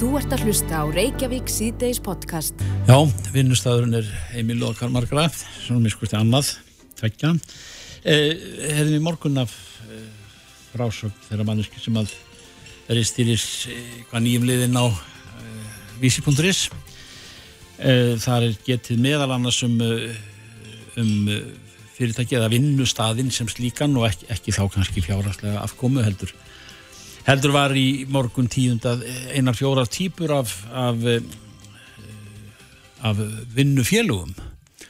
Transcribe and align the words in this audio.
Þú 0.00 0.14
ert 0.16 0.30
að 0.32 0.46
hlusta 0.46 0.78
á 0.80 0.84
Reykjavík 0.88 1.50
síðdeis 1.52 1.98
podcast. 2.00 2.62
Já, 2.88 2.96
vinnustæðurinn 3.34 3.98
er 3.98 4.06
Emil 4.40 4.62
og 4.64 4.78
Karl 4.78 4.94
Margraf, 4.94 5.42
svona 5.60 5.82
miskusti 5.84 6.16
annað, 6.16 6.54
tveggja. 6.96 7.34
Eh, 8.08 8.30
Herðum 8.78 8.96
í 8.96 9.02
morgun 9.04 9.36
af 9.42 9.52
eh, 9.84 10.06
frásögn 10.70 11.12
þeirra 11.26 11.44
manneski 11.50 11.84
sem 11.84 12.00
að 12.00 12.14
er 12.88 12.96
í 12.96 13.04
stýris 13.04 13.44
eh, 13.68 14.00
hvað 14.08 14.24
nýjum 14.24 14.48
liðin 14.48 14.80
á 14.80 14.88
eh, 14.88 15.76
vísi.is. 16.00 16.62
Eh, 17.76 18.16
þar 18.24 18.48
er 18.48 18.56
getið 18.70 19.04
meðal 19.04 19.34
annars 19.36 19.60
um, 19.68 19.76
eh, 19.84 20.16
um 20.96 21.28
eh, 21.28 21.44
fyrirtæki 21.98 22.40
eða 22.40 22.48
vinnustæðin 22.56 23.28
sem 23.36 23.52
slíkan 23.52 24.00
og 24.00 24.08
ekki, 24.08 24.32
ekki 24.32 24.56
þá 24.56 24.64
kannski 24.78 25.04
fjárhastlega 25.04 25.60
afkomu 25.60 26.00
heldur 26.08 26.32
heldur 27.30 27.54
var 27.54 27.74
í 27.78 28.06
morgun 28.10 28.48
tíundað 28.50 29.04
einar 29.34 29.54
fjórar 29.54 29.88
típur 29.90 30.32
af, 30.34 30.54
af, 30.74 31.04
eh, 31.06 31.20
af 33.06 33.20
vinnufélugum. 33.54 34.34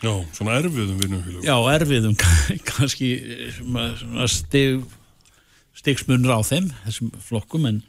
Já, 0.01 0.15
svona 0.33 0.57
erfiðum 0.61 1.01
vinnufélögum. 1.03 1.45
Já, 1.45 1.57
erfiðum 1.75 2.17
kannski 2.71 3.11
svona 4.01 4.29
stig, 4.33 4.87
stigsmunur 5.77 6.33
á 6.33 6.41
þeim, 6.47 6.71
þessum 6.87 7.11
flokkum, 7.27 7.67
en, 7.69 7.83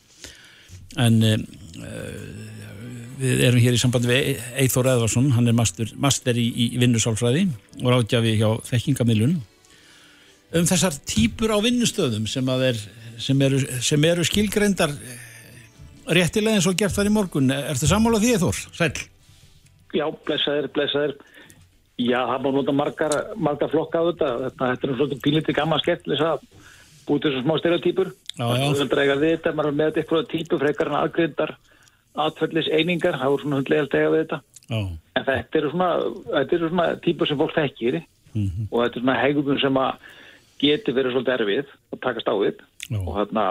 en 1.00 1.22
uh, 1.24 2.52
við 3.22 3.46
erum 3.48 3.64
hér 3.64 3.78
í 3.78 3.80
sambandi 3.80 4.12
við 4.12 4.44
Eithor 4.60 4.90
Eðvarsson, 4.92 5.32
hann 5.38 5.48
er 5.48 5.56
master, 5.56 5.94
master 5.96 6.40
í, 6.40 6.50
í 6.52 6.74
vinnusálfræði 6.82 7.48
og 7.80 7.88
ráðgjafi 7.94 8.36
hjá 8.42 8.50
þekkingamilun 8.68 9.40
um 10.52 10.66
þessar 10.68 10.98
típur 11.08 11.54
á 11.56 11.58
vinnustöðum 11.64 12.26
sem 12.28 12.50
að 12.52 12.72
er 12.74 12.82
sem 13.22 13.42
eru, 13.48 13.60
sem 13.84 14.08
eru 14.10 14.26
skilgreyndar 14.28 14.94
réttilega 16.12 16.58
eins 16.58 16.68
og 16.70 16.78
gert 16.80 16.96
þar 16.96 17.10
í 17.10 17.14
morgun. 17.14 17.52
Ertu 17.56 17.90
sammála 17.90 18.22
því 18.22 18.38
Þór? 18.42 18.62
Sæl? 18.78 18.92
Já, 19.96 20.06
blessaðir, 20.26 20.70
blessaðir. 20.76 21.16
Já, 22.02 22.20
það 22.26 22.46
má 22.46 22.50
nota 22.56 22.74
margar, 22.74 23.16
margar 23.38 23.72
flokka 23.72 24.02
á 24.02 24.04
þetta. 24.10 24.30
Þetta, 24.46 24.70
þetta 24.72 24.88
er 24.88 25.00
svona 25.00 25.24
pínlítið 25.26 25.58
gaman 25.58 25.84
skett 25.84 26.08
þess 26.08 26.28
að 26.28 26.46
búið 27.08 27.28
þessu 27.28 27.42
smá 27.44 27.58
stereotýpur 27.60 28.12
það 28.38 28.82
er 28.86 28.90
drega 28.92 29.18
við 29.20 29.36
þetta, 29.36 29.54
maður 29.58 29.72
er 29.72 29.78
með 29.78 29.90
þetta 29.90 30.02
eitthvað 30.02 30.28
típu 30.32 30.60
frekar 30.62 30.92
en 30.92 30.98
aðgrindar 31.00 31.54
atfællis 32.22 32.70
einingar, 32.72 33.18
það 33.20 33.34
voru 33.34 33.46
svona 33.46 33.60
hundlega 33.60 33.86
að 33.86 33.92
tega 33.94 34.12
við 34.14 34.24
þetta. 34.24 34.42
Já. 34.72 34.80
en 35.20 35.26
þetta 35.28 35.60
eru 35.60 35.70
svona, 35.74 35.88
þetta 36.32 36.56
eru 36.56 36.68
svona 36.72 36.88
típur 37.04 37.28
sem 37.28 37.40
fólk 37.40 37.56
þekkir. 37.58 38.02
Mm 38.32 38.46
-hmm. 38.48 38.68
og 38.72 38.84
þetta 38.84 38.96
er 39.00 39.04
svona 39.04 39.20
hegðun 39.20 39.60
sem 39.60 39.78
að 39.82 39.92
geti 40.62 40.94
verið 40.96 41.12
svolítið 41.16 41.34
erfið 41.36 41.72
að 41.92 42.02
takast 42.06 42.32
á 42.32 42.36
við 42.40 42.62
og 43.00 43.14
þarna 43.18 43.46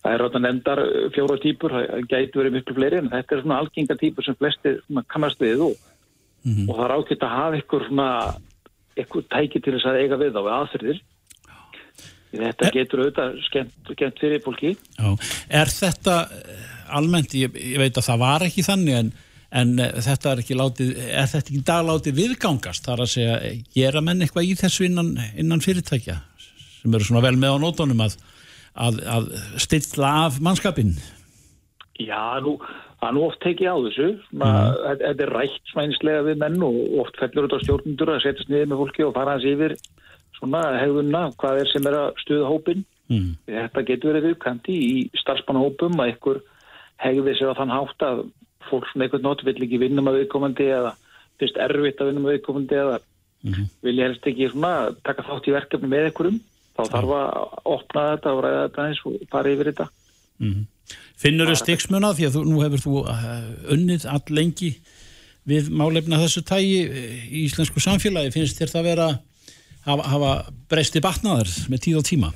það 0.00 0.12
er 0.14 0.20
rátt 0.24 0.36
að 0.38 0.44
nefndar 0.46 0.80
fjóra 1.14 1.36
típur 1.42 1.70
það 1.76 2.04
gæti 2.08 2.38
verið 2.40 2.52
miklu 2.58 2.74
fleiri 2.76 2.98
en 3.02 3.10
þetta 3.12 3.36
er 3.36 3.42
svona 3.42 3.58
algenga 3.60 3.96
típur 4.00 4.24
sem 4.24 4.36
flesti 4.40 4.76
kannast 5.08 5.40
við 5.40 5.60
og, 5.70 5.78
Mhm. 6.40 6.70
og 6.70 6.76
það 6.78 6.84
er 6.86 6.94
ákveðt 6.96 7.24
að 7.26 7.36
hafa 7.36 7.56
ykkur 7.60 7.82
svona 7.88 8.06
ykkur 8.96 9.22
tæki 9.28 9.60
til 9.60 9.74
þess 9.74 9.84
að 9.90 9.98
eiga 10.00 10.16
við 10.16 10.36
á 10.36 10.40
við 10.40 10.54
aðferðir 10.56 11.00
þetta 12.30 12.70
getur 12.72 13.02
auðvitað 13.04 13.40
skemmt, 13.48 13.90
skemmt 13.92 14.20
fyrir 14.22 14.40
fólki 14.44 14.70
Já. 14.96 15.10
Er 15.60 15.72
þetta 15.74 16.14
eh, 16.30 16.94
almennt, 16.96 17.34
ég, 17.34 17.52
ég 17.58 17.78
veit 17.82 17.98
að 17.98 18.06
það 18.06 18.22
var 18.22 18.44
ekki 18.46 18.64
þannig 18.66 18.98
en, 19.00 19.12
en 19.60 19.72
eh, 19.82 19.92
þetta 20.06 20.32
er 20.32 20.42
ekki 20.44 20.58
látið, 20.58 20.92
er 21.10 21.30
þetta 21.32 21.42
ekki 21.50 21.62
dag 21.72 21.86
látið 21.90 22.18
viðgangast 22.22 22.86
þar 22.86 23.04
að 23.04 23.12
segja, 23.16 23.38
eh, 23.50 23.62
gera 23.74 24.00
menn 24.06 24.22
eitthvað 24.22 24.48
í 24.48 24.56
þessu 24.62 24.86
innan, 24.86 25.12
innan 25.36 25.64
fyrirtækja 25.64 26.20
sem 26.80 26.94
eru 26.96 27.04
svona 27.04 27.24
vel 27.26 27.36
með 27.36 27.58
á 27.58 27.62
nótunum 27.66 28.04
að, 28.06 28.16
að, 28.74 29.00
að 29.06 29.32
stilla 29.62 30.12
af 30.26 30.38
mannskapin 30.42 30.94
Já, 32.00 32.40
nú, 32.40 32.54
það 33.00 33.08
er 33.10 33.16
nú 33.16 33.24
oft 33.26 33.40
tekið 33.44 33.68
á 33.68 33.76
þessu. 33.84 34.06
Svona, 34.30 34.52
þetta 34.86 35.08
þetta 35.10 35.24
er 35.26 35.32
rætt 35.36 35.72
smænislega 35.72 36.22
við 36.30 36.38
menn 36.40 36.62
og 36.64 36.78
oft 37.02 37.18
fellur 37.20 37.44
þetta 37.44 37.58
á 37.60 37.64
stjórnundur 37.66 38.12
að 38.14 38.22
setjast 38.24 38.52
niður 38.52 38.70
með 38.70 38.80
fólki 38.80 39.04
og 39.04 39.12
fara 39.18 39.34
hans 39.36 39.48
yfir 39.50 39.74
svona 40.38 40.62
hegðuna, 40.80 41.22
hvað 41.36 41.60
er 41.60 41.68
sem 41.68 41.90
er 41.90 41.98
að 41.98 42.08
stuða 42.22 42.48
hópin 42.48 42.86
mm. 43.12 43.28
þetta 43.50 43.84
getur 43.90 44.14
verið 44.14 44.30
viðkanti 44.30 44.78
í 44.80 44.94
starfsmannahópum 45.20 46.00
að 46.00 46.14
ykkur 46.14 46.40
hegði 47.04 47.36
sér 47.36 47.52
á 47.52 47.58
þann 47.60 47.76
hátt 47.76 48.06
að 48.08 48.24
fólk 48.70 48.88
svona 48.88 49.04
einhvern 49.06 49.26
nótt 49.28 49.44
vill 49.44 49.60
ekki 49.60 49.82
vinna 49.84 50.04
með 50.06 50.22
viðkomandi 50.22 50.72
eða 50.72 50.94
fyrst 51.40 51.60
erfitt 51.60 52.00
að 52.00 52.12
vinna 52.12 52.24
með 52.24 52.38
viðkomandi 52.38 52.80
eða 52.80 52.98
Mhm. 53.40 53.68
vilja 53.82 54.08
helst 54.08 54.26
ekki 54.28 54.50
svona 54.52 54.92
taka 55.04 55.24
þátt 55.24 55.46
í 55.48 55.54
verkefni 55.54 55.88
með 55.88 56.10
ykkurum 56.10 56.40
þá 56.80 56.94
þarf 56.96 57.16
að 57.20 57.56
opna 57.76 58.06
þetta 58.10 58.34
og 58.34 58.44
ræða 58.44 58.66
þetta 58.66 58.86
eins 58.88 59.02
og 59.06 59.24
fara 59.30 59.54
yfir 59.54 59.72
þetta 59.72 59.88
Mm. 60.40 60.64
Finnur 61.20 61.50
þú 61.52 61.56
stiksmuna 61.60 62.14
því 62.16 62.26
að 62.26 62.36
þú, 62.38 62.42
nú 62.48 62.60
hefur 62.64 62.82
þú 62.82 63.00
uh, 63.12 63.32
unnið 63.74 64.06
all 64.08 64.22
lengi 64.32 64.70
við 65.48 65.68
málefna 65.72 66.20
þessu 66.22 66.42
tægi 66.48 66.78
í 67.28 67.42
íslensku 67.44 67.82
samfélagi, 67.82 68.32
finnst 68.34 68.60
þér 68.60 68.72
það 68.72 68.88
vera 68.88 69.08
hafa, 69.86 70.06
hafa 70.14 70.30
breysti 70.70 71.02
batnaðar 71.04 71.50
með 71.72 71.84
tíð 71.86 72.00
og 72.00 72.06
tíma? 72.08 72.30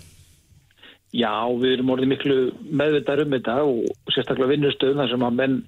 Já, 1.14 1.32
við 1.60 1.76
erum 1.76 1.94
orðið 1.94 2.10
miklu 2.10 2.36
meðvitað 2.74 3.24
um 3.24 3.34
þetta 3.36 3.56
og 3.64 4.12
sérstaklega 4.14 4.52
vinnustöðum 4.52 5.02
þar 5.02 5.12
sem 5.12 5.26
að 5.28 5.40
menn 5.40 5.58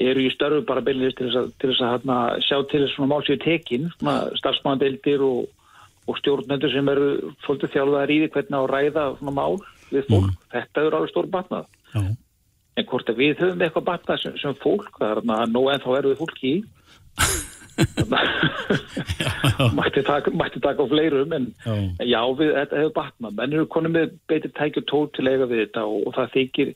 eru 0.00 0.24
í 0.24 0.32
störfu 0.32 0.64
bara 0.66 0.82
beinlega 0.84 1.16
til 1.16 1.28
þess 1.28 1.40
að, 1.40 1.50
til 1.60 1.70
þess 1.70 1.84
að 1.84 1.94
hana, 1.94 2.18
sjá 2.44 2.56
til 2.70 2.82
þess 2.84 2.96
svona 2.96 3.12
málsíu 3.12 3.38
tekin, 3.40 3.90
starfsmannadeildir 4.40 5.24
og, 5.24 5.48
og 6.10 6.18
stjórnendur 6.18 6.72
sem 6.72 6.90
eru 6.90 7.10
svolítið 7.44 7.74
þjálfaðar 7.76 8.12
í 8.14 8.18
því 8.22 8.32
hvernig 8.34 8.58
á 8.58 8.60
að 8.60 8.72
ræða 8.74 9.04
svona 9.20 9.36
mál 9.36 9.54
við 9.90 10.10
fólk. 10.10 10.34
Þetta 10.54 10.84
eru 10.84 10.98
alveg 10.98 11.12
stór 11.12 11.30
batnað. 11.30 11.70
Já. 11.94 12.02
En 12.78 12.86
hvort 12.88 13.10
að 13.10 13.20
við 13.20 13.40
höfum 13.42 13.64
eitthvað 13.64 13.88
batnað 13.88 14.20
sem, 14.24 14.36
sem 14.40 14.58
fólk, 14.62 14.90
það 14.98 15.10
er 15.10 15.22
að 15.22 15.54
nóg 15.54 15.70
ennþá 15.74 15.96
eru 16.00 16.12
við 16.12 16.20
fólki 16.22 16.50
í. 16.50 16.60
mætti 19.78 20.02
taka, 20.04 20.30
taka 20.60 20.86
fleirum 20.88 21.32
en 21.32 21.46
Já. 21.64 21.72
En 21.72 22.06
Já, 22.08 22.20
við, 22.38 22.52
þetta 22.58 22.80
hefur 22.82 22.94
batnað. 22.98 23.34
Menn 23.38 23.56
eru 23.56 23.70
konum 23.72 23.96
með 23.96 24.14
beitir 24.30 24.54
tækju 24.56 24.84
tól 24.90 25.08
til 25.14 25.26
eiga 25.28 25.48
við 25.50 25.66
þetta 25.66 25.86
og, 25.88 26.06
og 26.08 26.16
það 26.18 26.34
þykir, 26.36 26.74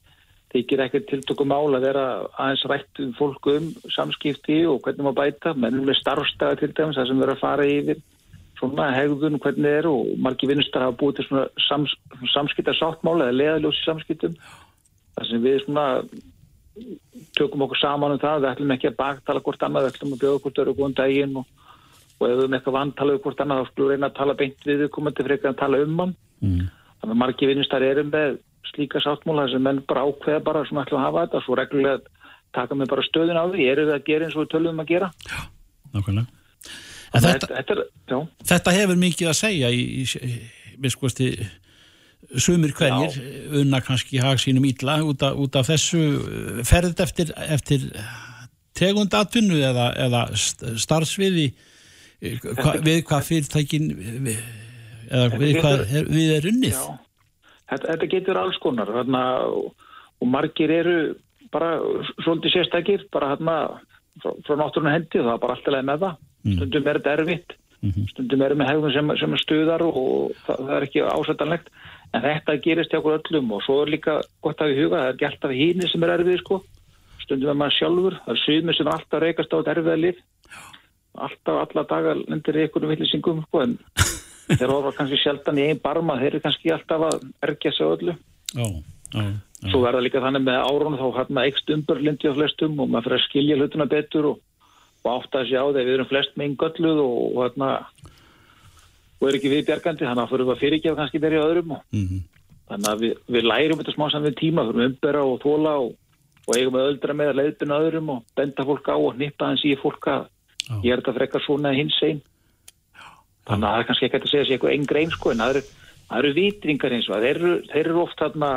þykir 0.54 0.84
ekkert 0.86 1.10
tiltökum 1.10 1.52
mál 1.52 1.76
að 1.76 1.86
vera 1.88 2.06
aðeins 2.38 2.66
rætt 2.70 3.04
um 3.04 3.12
fólk 3.18 3.52
um 3.52 3.70
samskipti 3.94 4.58
og 4.70 4.82
hvernig 4.84 5.06
maður 5.06 5.20
bæta. 5.22 5.54
Menn 5.54 5.78
eru 5.78 5.86
með 5.88 6.00
starfstæða 6.02 6.60
til 6.60 6.72
dæmis, 6.72 6.98
það 6.98 7.08
sem 7.10 7.22
verður 7.22 7.36
að 7.36 7.44
fara 7.46 7.70
yfir 7.70 8.02
svona 8.58 8.90
hegðun, 8.94 9.40
hvernig 9.42 9.78
er 9.80 9.88
og 9.90 10.12
margi 10.22 10.48
vinnustar 10.50 10.86
hafa 10.86 10.98
búið 11.00 11.18
til 11.18 11.26
svona 11.28 11.46
sams, 11.68 11.96
samskipta 12.34 12.76
sáttmála 12.78 13.28
eða 13.30 13.38
leðaljósi 13.40 13.84
samskiptum. 13.84 14.38
Það 15.14 15.28
sem 15.30 15.44
við 15.44 15.58
svona 15.64 15.86
tökum 17.38 17.66
okkur 17.66 17.78
saman 17.78 18.14
um 18.14 18.22
það, 18.22 18.40
við 18.42 18.52
ætlum 18.52 18.74
ekki 18.74 18.90
að 18.90 19.00
baktala 19.02 19.42
hvort 19.46 19.62
annað, 19.62 19.86
við 19.86 19.92
ætlum 19.92 20.16
að 20.16 20.24
bjóða 20.24 20.42
hvort 20.42 20.62
öru 20.64 20.74
góðan 20.78 20.98
daginn 20.98 21.36
og 21.42 21.52
og 22.20 22.28
ef 22.28 22.36
við 22.36 22.44
erum 22.44 22.56
eitthvað 22.56 22.76
vantala 22.78 23.14
við 23.14 23.22
hvort 23.24 23.40
annað 23.42 23.60
þá 23.60 23.70
skulum 23.70 23.88
við 23.88 23.94
reyna 23.94 24.08
að 24.10 24.18
tala 24.18 24.34
beint 24.38 24.66
við 24.68 24.84
komandi 24.94 25.26
frekar 25.26 25.52
að 25.52 25.60
tala 25.62 25.82
um 25.84 25.98
hann 26.02 26.14
Mm. 26.44 26.66
þannig 27.00 27.14
að 27.14 27.20
margi 27.22 27.46
vinnustar 27.48 27.82
eru 27.86 28.02
með 28.04 28.38
slíka 28.68 29.00
sáttmóla 29.00 29.46
sem 29.48 29.62
menn 29.62 29.78
bara 29.88 30.02
ákveða 30.04 30.42
bara 30.44 30.64
svona 30.66 30.82
ætlum 30.84 30.98
að 31.00 31.06
hafa 31.06 31.22
þetta 31.22 31.40
svo 31.44 31.54
reglulega 31.56 31.98
taka 32.52 32.74
með 32.74 32.90
bara 32.90 33.04
stöðun 33.06 33.38
á 33.40 33.44
því 33.48 33.68
eru 33.70 33.86
við 33.86 33.94
að 33.94 34.04
gera 34.04 34.26
eins 34.26 34.36
og 34.36 34.42
við 34.42 34.50
tölum 34.52 34.82
að 34.82 34.90
gera 34.90 35.08
Nákvæmlega. 35.94 36.26
En 37.14 37.22
þetta, 37.22 37.46
þetta, 37.60 37.74
er, 37.76 37.82
já, 38.10 38.18
þetta 38.52 38.72
hefur 38.74 38.96
mikið 38.98 39.28
að 39.30 39.36
segja 39.38 39.68
í, 39.70 39.82
í, 40.02 40.32
miskosti 40.82 41.28
sumir 42.40 42.72
hverjir 42.74 43.18
unna 43.60 43.78
kannski 43.84 44.18
hag 44.22 44.40
sínum 44.42 44.64
ítla 44.66 44.96
út, 45.06 45.22
af- 45.22 45.36
út 45.38 45.56
af 45.60 45.68
þessu 45.70 46.00
ferðið 46.66 47.02
eftir, 47.04 47.30
eftir 47.54 47.84
tegund 48.74 49.14
atvinnu 49.14 49.60
eða, 49.62 49.90
eða 50.06 50.24
st- 50.34 50.74
starfsviði 50.82 51.46
eh, 52.24 52.38
hva, 52.42 52.74
við 52.82 53.04
hvað 53.06 53.28
fyrirtækin 53.28 53.90
við, 54.26 54.40
eða 55.10 55.28
Þetta 55.30 55.42
við 55.44 55.58
hvað 55.60 55.84
er, 56.00 56.08
við 56.10 56.32
er 56.40 56.48
unnið. 56.50 56.78
Já. 56.80 56.98
Þetta, 57.70 57.86
þetta 57.92 58.10
getur 58.16 58.40
alls 58.40 58.58
konar 58.64 58.90
þarna, 58.92 59.22
og, 59.54 59.70
og 60.20 60.30
margir 60.32 60.72
eru 60.80 60.96
bara 61.54 61.76
svolítið 62.24 62.56
sérstakir 62.56 63.04
bara 63.14 63.34
hérna 63.36 63.58
frá, 64.24 64.32
frá 64.48 64.56
náttúrunum 64.58 64.90
hendi 64.96 65.20
og 65.22 65.28
það 65.28 65.36
er 65.36 65.42
bara 65.44 65.54
alltaf 65.58 65.74
leið 65.76 65.86
með 65.92 66.02
það 66.08 66.16
stundum 66.44 66.88
er 66.88 67.00
þetta 67.00 67.16
erfitt. 67.18 67.56
Stundum 68.12 68.42
erum 68.46 68.62
við 68.62 68.70
hegðum 68.70 68.94
sem, 68.94 69.10
sem 69.20 69.34
stuðar 69.42 69.82
og 69.84 70.30
það, 70.46 70.60
það 70.60 70.76
er 70.76 70.86
ekki 70.86 71.02
ásættanlegt. 71.04 71.74
En 72.14 72.22
þetta 72.24 72.60
gerist 72.64 72.94
hjá 72.94 73.00
okkur 73.00 73.18
öllum 73.18 73.50
og 73.56 73.64
svo 73.66 73.80
er 73.82 73.90
líka 73.96 74.20
gott 74.44 74.62
að 74.62 74.72
við 74.72 74.84
huga, 74.84 75.00
það 75.00 75.08
er 75.08 75.16
ekki 75.16 75.28
alltaf 75.28 75.54
hínir 75.58 75.90
sem 75.90 76.06
er 76.06 76.14
erfið 76.14 76.38
sko, 76.40 76.60
stundum 77.24 77.50
er 77.50 77.58
maður 77.58 77.76
sjálfur 77.78 78.16
það 78.20 78.34
er 78.34 78.40
suðmið 78.44 78.78
sem 78.78 78.88
er 78.88 78.94
alltaf 78.94 79.22
reykast 79.24 79.54
á 79.54 79.56
þetta 79.56 79.74
erfiða 79.74 80.00
lif 80.00 80.20
alltaf 81.14 81.60
alla 81.62 81.84
daga 81.88 82.14
lendir 82.18 82.60
einhvern 82.62 82.90
villisingum 82.90 83.42
sko, 83.46 83.64
en 83.64 83.76
þeir 84.58 84.72
horfa 84.72 84.94
kannski 84.98 85.20
sjaldan 85.22 85.60
í 85.60 85.66
einn 85.68 85.82
barma 85.82 86.18
þeir 86.20 86.32
eru 86.32 86.44
kannski 86.44 86.72
alltaf 86.74 87.06
að 87.08 87.28
ergja 87.48 87.72
sig 87.74 87.86
öllu. 87.86 88.16
Já, 88.54 88.64
já, 89.14 89.22
já. 89.22 89.68
svo 89.70 89.82
verða 89.84 90.02
líka 90.04 90.22
þannig 90.24 90.44
með 90.48 90.58
árun 90.68 90.98
þá 91.00 91.06
hérna 91.20 91.46
ekst 91.50 91.70
umbörlindi 91.76 92.30
á 92.30 92.38
flestum 92.38 92.76
og 92.82 92.90
maður 92.90 93.08
fyrir 93.08 93.20
að 93.20 93.26
skilja 93.28 93.58
hlutuna 93.60 93.88
betur 93.90 94.30
og, 94.32 94.42
og 95.04 95.10
átt 95.18 95.36
að 95.40 95.48
sjá 95.50 95.60
þegar 95.68 95.84
við 95.88 95.94
erum 95.98 96.08
flest 96.10 96.36
með 96.36 96.46
eingölluð 96.48 97.00
og, 97.04 97.18
og 97.36 97.42
hérna 97.44 97.70
og 99.20 99.28
er 99.28 99.36
ekki 99.38 99.50
við 99.52 99.66
bjargandi 99.68 100.04
þannig 100.08 100.24
að 100.24 100.30
fyrir 100.34 100.52
að 100.54 100.62
fyrirgefa 100.62 100.96
kannski 101.00 101.20
þeirri 101.22 101.42
öðrum 101.44 101.74
og, 101.76 101.82
Mhm. 101.92 102.22
þannig 102.68 102.88
að 102.94 103.00
við, 103.04 103.12
við 103.36 103.44
lærum 103.50 103.78
þetta 103.82 103.94
smá 103.94 104.06
saman 104.10 104.28
við 104.30 104.38
tíma 104.40 104.64
fyrir 104.68 104.88
umbera 104.88 105.24
og 105.24 105.40
þóla 105.44 105.74
og 105.84 105.92
og 106.44 106.56
eigum 106.58 106.74
að 106.76 106.88
öldra 106.90 107.14
með 107.16 107.28
að 107.32 107.38
leiðbina 107.40 107.76
öðrum 107.80 108.08
og 108.12 108.24
benda 108.36 108.64
fólk 108.68 108.88
á 108.92 108.96
og 109.00 109.14
nýpa 109.16 109.46
hans 109.48 109.62
í 109.64 109.70
fólk 109.80 110.04
að 110.12 110.26
Já. 110.68 110.74
ég 110.84 110.92
er 110.92 111.00
þetta 111.00 111.14
frekar 111.16 111.40
svona 111.40 111.70
hins 111.72 111.96
einn. 112.04 112.20
Þannig 113.48 113.64
að 113.64 113.72
það 113.72 113.78
er 113.80 113.86
kannski 113.88 114.04
ekki 114.10 114.18
að 114.20 114.28
segja 114.32 114.44
sér 114.44 114.52
eitthvað 114.58 114.74
engrein 114.76 115.10
sko 115.14 115.30
en 115.32 115.40
það 115.40 115.50
eru, 115.54 115.62
eru 116.18 116.32
vitringar 116.36 116.92
eins 116.92 117.08
og 117.08 117.24
þeir 117.24 117.40
þeir 117.72 117.80
eru 117.86 118.02
oft 118.02 118.18
þarna 118.20 118.50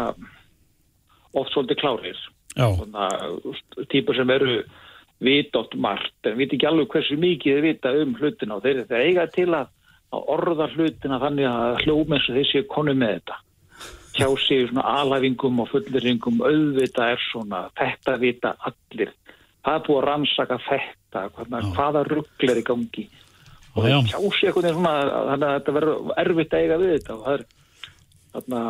oft 1.34 1.52
svolítið 1.56 1.80
klárir. 1.80 2.20
Típur 3.92 4.16
sem 4.20 4.30
eru 4.36 4.58
vita 5.24 5.60
oft 5.60 5.76
margt 5.76 6.30
en 6.30 6.38
vita 6.38 6.56
ekki 6.56 6.70
alveg 6.70 6.94
hversu 6.94 7.18
mikið 7.20 7.58
þeir 7.58 7.66
vita 7.66 7.94
um 8.02 8.14
hlutina 8.20 8.58
og 8.58 8.64
þeir, 8.66 8.84
þeir 8.90 9.04
eiga 9.08 9.26
til 9.34 9.50
að, 9.58 9.70
að 10.14 10.32
orða 10.36 10.70
hlutina 10.76 11.20
þannig 11.24 11.50
að 11.50 11.92
og 11.94 12.16
þeir 12.28 12.50
séu 12.52 12.66
konu 12.70 12.96
með 12.98 13.18
þetta. 13.18 13.40
Hjá 14.18 14.28
sig 14.42 14.66
svona 14.70 14.86
alhæfingum 14.98 15.62
og 15.62 15.70
fullringum 15.70 16.42
auðvita 16.42 17.12
er 17.14 17.24
svona 17.28 17.68
þetta 17.78 18.18
vita 18.22 18.56
allir. 18.66 19.14
Það 19.66 19.76
er 19.76 19.86
búið 19.86 20.00
að 20.00 20.08
rannsaka 20.08 20.58
þetta 20.66 21.24
hvaða, 21.36 21.62
hvaða 21.76 22.04
ruggl 22.08 22.52
er 22.52 22.62
í 22.62 22.66
gangi. 22.66 23.06
Og 23.78 23.86
hjá 23.86 24.00
sig 24.10 24.50
eitthvað 24.50 24.72
svona 24.74 24.96
þannig 25.14 25.48
að 25.48 25.56
þetta 25.60 25.76
verður 25.78 26.14
erfitt 26.24 26.54
að 26.54 26.64
eiga 26.64 26.80
við 26.82 26.94
þetta 26.96 27.18
og 27.18 27.26
það 27.26 27.36
er 27.38 27.48
þarna, 28.36 28.64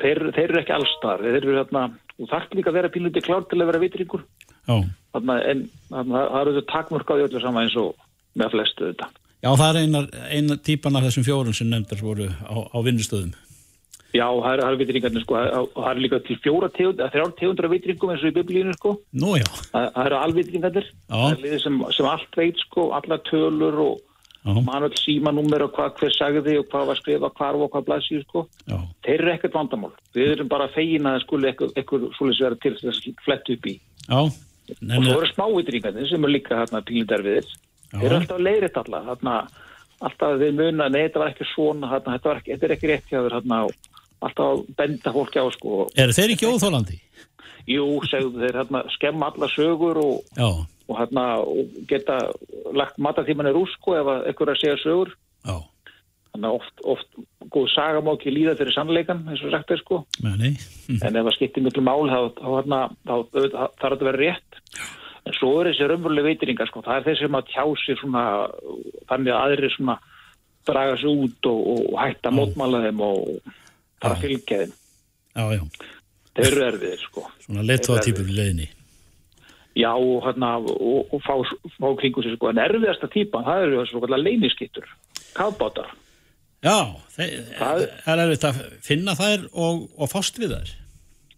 þeir, 0.00 0.22
þeir 0.36 0.46
eru 0.48 0.62
ekki 0.62 0.74
allstar 0.76 1.22
þeir 1.24 1.38
eru 1.42 1.58
þarna, 1.60 1.84
og 2.20 2.32
þarf 2.32 2.56
líka 2.56 2.72
að 2.72 2.80
vera 2.80 2.92
pínluti 2.94 3.22
klár 3.24 3.46
til 3.50 3.60
að 3.60 3.70
vera 3.72 3.82
vitringur. 3.82 4.26
Þarna, 4.66 5.38
en 5.52 5.68
þarna, 5.92 6.26
það 6.32 6.40
eru 6.42 6.56
þetta 6.58 6.72
takmörk 6.72 7.12
á 7.12 7.14
því 7.14 7.28
öllu 7.28 7.44
saman 7.44 7.66
eins 7.66 7.78
og 7.80 7.94
með 8.36 8.52
flestu 8.56 8.90
þetta 8.90 9.12
Já, 9.44 9.50
það 9.52 9.66
er 9.68 9.84
einar, 9.84 10.06
eina 10.32 10.56
típan 10.64 10.96
af 10.98 11.04
þessum 11.06 11.26
fjórum 11.26 11.54
sem 11.54 11.68
nefndar 11.70 12.00
voru 12.02 12.24
á, 12.26 12.56
á 12.72 12.78
vinnustöðum. 12.82 13.34
Já, 14.16 14.24
það 14.24 14.48
eru, 14.54 14.64
eru 14.64 14.78
vitringarnir 14.80 15.24
sko, 15.26 15.36
það 15.74 15.88
eru 15.90 16.02
líka 16.02 16.20
til 16.24 16.36
fjóra 16.40 16.70
tegund, 16.72 17.02
þrjár 17.12 17.32
tegundra 17.36 17.70
vitringum 17.70 18.12
eins 18.14 18.24
og 18.24 18.32
í 18.32 18.36
biblíinu 18.38 18.74
sko, 18.78 18.94
Nú 19.20 19.34
já, 19.36 19.46
það, 19.74 19.98
eru 20.06 20.18
alvitringarnir, 20.22 20.88
það 21.12 21.34
er 21.34 21.42
liðið 21.44 21.62
sem, 21.66 21.78
sem 21.98 22.08
allt 22.10 22.38
veit 22.40 22.62
sko, 22.64 22.86
allar 22.96 23.20
tölur 23.28 23.80
og 23.84 24.15
já, 24.46 24.54
manuell 24.62 24.94
símanúmer 25.00 25.66
og 25.66 25.74
hvað 25.74 26.00
hver 26.00 26.14
sagði 26.14 26.56
og 26.60 26.68
hvað 26.70 26.88
var 26.92 27.00
skrifa 27.00 27.30
hvar 27.34 27.58
og 27.58 27.70
hvað 27.72 27.86
blæsir 27.90 28.24
sko, 28.24 28.46
þeir 29.04 29.20
eru 29.20 29.32
ekkert 29.34 29.58
vandamál, 29.58 29.92
við 30.14 30.32
erum 30.36 30.50
bara 30.52 30.68
fegin 30.74 31.08
að 31.10 31.22
skuli 31.26 31.50
eitthvað 31.50 32.08
svoleiðis 32.16 32.42
vera 32.46 32.60
til 32.62 32.74
þess 32.78 33.00
að 33.10 33.24
flett 33.26 33.54
upp 33.56 33.66
í. 33.66 33.76
já. 34.06 34.20
Og 34.66 35.04
svo 35.06 35.20
eru 35.20 35.30
smávitringarnir 35.30 36.08
sem 36.10 36.24
eru 36.24 36.32
líka 36.32 36.56
hérna 36.58 36.80
pílinderfiðir, 36.82 37.46
Já. 37.86 37.98
þeir 38.00 38.06
eru 38.08 38.16
alltaf 38.18 38.36
að 38.36 38.46
leiðrit 38.46 38.78
alla, 38.80 39.02
þarna, 39.10 39.34
alltaf 40.08 40.38
þeir 40.40 40.56
muna, 40.58 40.88
nei, 40.90 41.02
þetta 41.06 41.22
var 41.22 41.30
ekki 41.30 41.46
svona, 41.52 41.90
þarna, 41.92 42.16
þetta, 42.16 42.28
var 42.32 42.40
ekki, 42.40 42.52
þetta 42.54 42.66
er 42.66 42.74
ekki 42.74 42.90
rétt 42.90 43.12
hjá 43.12 43.20
þér, 43.20 43.36
og 43.36 44.26
alltaf 44.26 44.64
benda 44.80 45.12
fólki 45.14 45.38
á, 45.38 45.46
sko, 45.54 45.84
eru 45.94 46.16
þeir 46.16 46.34
ekki 46.34 46.50
óþólandi? 46.50 46.98
jú, 47.70 47.86
segðu 48.10 48.42
þeir, 48.42 48.58
hérna, 48.62 48.82
skemma 48.94 49.30
alla 49.30 49.50
sögur 49.54 50.02
og, 50.02 50.18
Já, 50.34 50.48
og 50.86 50.98
hérna, 51.00 51.24
geta 51.90 52.18
lagt 52.76 53.00
matatíman 53.02 53.48
er 53.50 53.58
úr, 53.58 53.70
sko, 53.72 53.96
ef 53.98 54.36
er 54.42 54.52
að 54.52 54.60
segja 54.60 54.76
sögur, 54.82 55.14
já, 55.46 55.56
þannig 56.36 56.50
að 56.50 56.58
oft, 56.58 56.84
oft, 56.94 57.18
góð 57.52 57.70
saga 57.72 58.02
má 58.04 58.12
ekki 58.12 58.34
líða 58.34 58.56
fyrir 58.58 58.76
sannleikan, 58.76 59.24
eins 59.30 59.42
og 59.46 59.54
sagt 59.54 59.72
er, 59.72 59.82
sko, 59.82 60.02
meni. 60.24 60.52
en 61.06 61.18
ef 61.18 61.26
það 61.26 61.34
skiptir 61.38 61.66
miklu 61.66 61.84
mál, 61.86 62.06
þá, 62.12 62.44
hérna, 62.52 62.82
þá, 63.08 63.14
þarf 63.32 63.74
þetta 63.80 63.96
að 63.96 64.06
vera 64.10 64.22
rétt, 64.22 64.60
en 65.26 65.34
svo 65.34 65.52
er 65.60 65.72
þessi 65.72 65.90
raunverulega 65.90 66.30
veitringar, 66.30 66.70
sko, 66.70 66.84
það 66.86 67.00
er 67.00 67.08
þeir 67.08 67.22
sem 67.22 67.40
að 67.40 67.50
tjá 67.54 67.64
sér 67.82 68.00
svona, 68.02 68.24
þannig 69.10 69.34
að 69.34 69.42
aðrir 69.42 69.74
svona 69.74 69.98
draga 70.66 70.96
sig 71.00 71.22
út 71.26 71.50
og, 71.50 71.60
og 71.72 72.00
hætta 72.02 72.32
mótmála 72.34 72.82
þeim 72.86 73.04
og 73.06 73.52
fara 74.02 74.18
fylgja 74.22 74.64
þeim. 74.64 74.74
Já, 75.36 75.44
já, 75.58 75.62
Þeir 76.36 76.50
eru 76.52 76.64
erfiðir, 76.66 77.00
sko. 77.00 77.22
svona 77.46 77.62
leittóða 77.64 78.02
típur 78.04 78.28
í 78.28 78.34
leiðinni. 78.36 78.66
Já, 79.76 79.90
og, 79.92 80.22
hérna, 80.24 80.54
og, 80.64 81.10
og 81.12 81.20
fá, 81.26 81.34
fá 81.76 81.88
kringu 82.00 82.22
sér, 82.24 82.36
sko. 82.38 82.48
En 82.48 82.60
erfiðasta 82.62 83.10
típan, 83.12 83.44
það 83.44 83.62
eru 83.66 83.80
þessu 83.82 83.98
svona 84.00 84.18
leyniskittur, 84.22 84.86
kafbátar. 85.36 85.90
Já, 86.64 86.78
þeir, 87.16 87.34
Það- 87.58 87.82
það 88.06 88.12
er 88.14 88.22
erfitt 88.24 88.46
að 88.48 88.60
finna 88.86 89.14
þær 89.18 89.44
og, 89.52 89.82
og 90.00 90.08
fást 90.10 90.38
við 90.40 90.54
þær. 90.56 90.70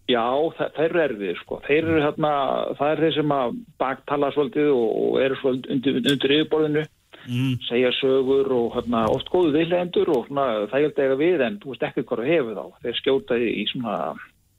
Já, 0.09 0.23
það, 0.57 0.69
þeir 0.77 0.85
eru 0.89 1.01
erfiðir, 1.07 1.41
sko. 1.43 1.59
Þeir 1.67 1.83
eru 1.83 1.99
hérna, 2.05 2.31
það 2.79 2.93
er 2.95 3.01
þeir 3.03 3.13
sem 3.19 3.33
að 3.35 3.59
baktala 3.83 4.31
svolítið 4.33 4.71
og, 4.73 4.87
og 5.03 5.19
eru 5.21 5.35
svolítið 5.43 5.75
undir, 5.75 5.99
undir 6.05 6.35
yfirborðinu, 6.39 6.85
Mm. 7.29 7.57
segja 7.67 7.89
sögur 7.99 8.47
og 8.55 8.69
hérna, 8.77 9.01
oft 9.11 9.27
góðu 9.29 9.51
viðlendur 9.57 10.07
og 10.15 10.21
svona, 10.29 10.45
það 10.71 10.79
er 10.79 10.85
eitthvað 10.87 11.19
við 11.19 11.41
en 11.45 11.57
þú 11.59 11.73
veist 11.73 11.83
ekki 11.83 12.03
hvað 12.07 12.21
þú 12.23 12.27
hefur 12.31 12.55
þá. 12.55 12.63
Þeir 12.85 12.95
skjóta 13.01 13.37
í 13.43 13.65
svona, 13.69 13.95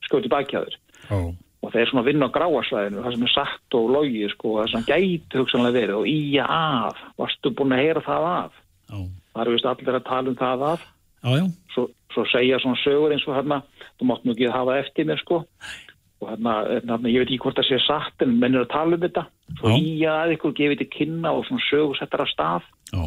skjóta 0.05 0.29
í 0.29 0.33
bakjaður. 0.35 0.77
Já, 1.09 1.19
og 1.61 1.73
þeir 1.75 1.91
svona 1.91 2.07
vinna 2.07 2.29
á 2.31 2.35
gráasvæðinu 2.35 3.05
það 3.05 3.15
sem 3.15 3.27
er 3.27 3.33
satt 3.35 3.77
og 3.77 3.91
logið 3.95 4.33
sko 4.33 4.55
það 4.57 4.73
sem 4.73 4.87
gæti 4.89 5.41
hugsanlega 5.41 5.77
verið. 5.77 5.95
Og 5.99 6.09
í 6.09 6.21
að 6.41 7.03
varstu 7.21 7.53
búin 7.57 7.77
að 7.77 7.83
heyra 7.85 8.05
það 8.07 8.29
af 8.31 8.59
já, 8.89 8.99
það 9.35 9.43
eru 9.45 9.57
vist 9.57 9.71
allir 9.73 9.99
að 9.99 10.09
tala 10.09 10.33
um 10.33 10.39
það 10.41 10.67
af 10.71 10.87
já, 10.87 11.31
já, 11.37 11.45
svo, 11.75 11.87
svo 12.15 12.27
segja 12.33 12.61
svona 12.63 12.81
sögur 12.81 13.15
eins 13.15 13.27
og 13.29 13.37
hérna 13.37 13.63
þú 14.01 14.11
mátt 14.11 14.25
nú 14.25 14.35
ekki 14.35 14.53
hafa 14.55 14.79
eftir 14.81 15.09
mér 15.09 15.21
sko. 15.21 15.43
Og 16.21 16.29
hérna, 16.29 16.55
hérna 16.69 17.13
ég 17.13 17.23
veit 17.23 17.31
ekki 17.31 17.43
hvort 17.45 17.61
það 17.61 17.69
sé 17.69 17.81
satt 17.85 18.25
en 18.25 18.39
menn 18.41 18.57
er 18.57 18.65
að 18.65 18.73
tala 18.73 18.97
um 18.97 19.05
þetta. 19.05 19.27
Svo 19.61 19.75
í 19.77 19.93
að 20.09 20.37
ykkur 20.37 20.57
gefið 20.57 20.81
til 20.81 20.89
kynna 20.97 21.35
og 21.37 21.45
svona 21.49 21.67
sögur 21.69 22.01
settar 22.01 22.25
af 22.25 22.33
stað. 22.33 22.71
Já, 22.93 23.05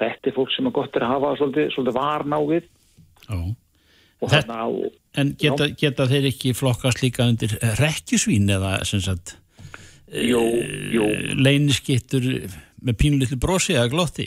þetta 0.00 0.30
er 0.30 0.36
fólk 0.36 0.52
sem 0.54 0.68
er 0.68 0.74
gott 0.76 0.96
er 0.96 1.04
að 1.04 1.14
hafa 1.14 1.34
svolítið, 1.40 1.68
svolítið 1.74 2.00
varná 2.00 2.40
við 2.48 2.64
já. 3.28 3.36
og 3.36 3.52
Þetta- 4.30 4.60
og, 4.68 4.92
En 5.16 5.34
geta, 5.38 5.68
geta 5.78 6.08
þeir 6.10 6.30
ekki 6.32 6.54
flokkast 6.58 7.02
líka 7.02 7.22
undir 7.28 7.52
rekkjusvín 7.78 8.48
eða 8.50 8.84
sem 8.84 9.00
sagt 9.00 9.36
jú, 10.10 10.40
jú, 10.90 11.04
leyniskittur 11.38 12.26
með 12.84 12.96
pínulitlu 12.98 13.38
brosi 13.38 13.76
eða 13.76 13.92
glotti? 13.92 14.26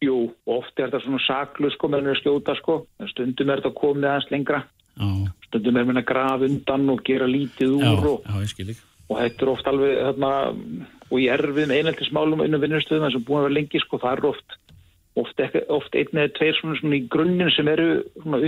jú, 0.00 0.30
og 0.48 0.62
oft 0.62 0.78
er 0.80 0.88
þetta 0.88 1.02
svona 1.04 1.22
saklu 1.26 1.70
sko 1.74 1.90
með 1.92 2.12
að 2.12 2.20
skjóta 2.22 2.54
sko. 2.58 2.76
En 3.00 3.10
stundum 3.10 3.50
er 3.52 3.60
þetta 3.60 3.72
komið 3.76 4.08
aðeins 4.08 4.30
lengra. 4.32 4.62
Já, 5.00 5.10
stundum 5.48 5.80
er 5.80 5.88
minna 5.88 6.04
graf 6.06 6.44
undan 6.46 6.88
og 6.92 7.02
gera 7.06 7.28
lítið 7.28 7.76
já, 7.80 7.90
úr 7.92 8.08
og, 8.14 8.24
já, 8.24 8.40
ég 8.40 8.52
skil 8.52 8.72
ekki. 8.72 8.86
og 9.10 9.20
þetta 9.20 9.44
er 9.46 9.52
oft 9.52 9.70
alveg 9.70 10.00
þarna, 10.06 10.32
og 11.10 11.16
í 11.18 11.28
erfiðum 11.34 11.74
einheltismálum 11.76 12.44
innan 12.44 12.62
vinnustöðum 12.64 13.12
sem 13.12 13.24
búin 13.24 13.40
að 13.42 13.46
vera 13.48 13.56
lengi 13.58 13.82
sko, 13.82 14.00
það 14.02 14.16
er 14.18 14.28
oft 14.32 14.58
oft, 15.18 15.40
oft 15.68 15.94
einn 15.98 16.20
eða 16.22 16.32
tveir 16.38 16.54
svona, 16.60 16.76
svona 16.80 16.98
í 17.00 17.04
grunninn 17.10 17.50
sem 17.54 17.68
eru 17.68 17.88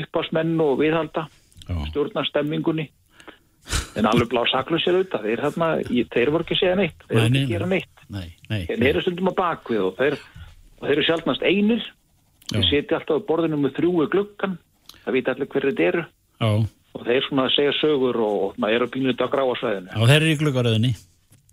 uppásmenn 0.02 0.54
og 0.62 0.78
viðhalda 0.82 1.26
Já, 1.68 1.74
stjórna 1.90 2.24
stemmingunni 2.28 2.88
en 3.96 4.06
alveg 4.10 4.28
blá 4.32 4.42
saklusir 4.50 4.96
auðvitað 4.96 5.26
þeir, 5.28 5.40
þarna, 5.46 5.66
í- 5.86 6.06
þeir 6.10 6.30
voru 6.34 6.42
ekki 6.46 6.56
segja 6.58 6.74
neitt 6.78 7.04
þeir 7.06 7.18
voru 7.20 7.28
ekki 7.31 7.52
gera 7.52 7.66
nei. 7.70 7.76
neitt. 7.78 8.06
Nei, 8.12 8.28
nei. 8.50 8.62
þeir 8.66 8.88
eru 8.90 9.02
stundum 9.04 9.31
á 9.31 9.34
bakvið 9.38 9.82
og 9.86 9.92
þeir, 10.00 10.16
og 10.81 10.86
þeir 10.88 10.94
eru 10.96 11.04
sjálfnast 11.06 11.44
einir. 11.46 11.84
Þeir 12.52 12.66
seti 12.69 12.96
alltaf 12.98 13.22
á 13.22 13.26
borðinu 13.28 13.56
með 13.62 13.76
þrjúi 13.78 14.08
gluggan 14.12 14.58
það 15.04 15.14
vita 15.16 15.32
allir 15.36 15.48
hverju 15.54 15.70
þetta 15.70 15.86
eru. 15.92 16.02
Já, 16.42 16.50
og 16.92 17.06
þeir 17.06 17.22
svona 17.28 17.46
segja 17.54 17.72
sögur 17.78 18.19
og, 18.20 18.34
og 18.48 18.58
maður 18.60 18.74
eru 18.82 18.90
pínlut 18.92 19.22
á 19.22 19.26
gráasvæðinu 19.32 19.88
já, 19.94 20.00
þeir 20.10 20.19
eru 20.19 20.32
í 20.34 20.40
gluggaröðinni. 20.42 20.92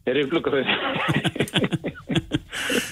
þeir 0.04 0.16
eru 0.18 0.30
gluggaröðinu 0.34 0.74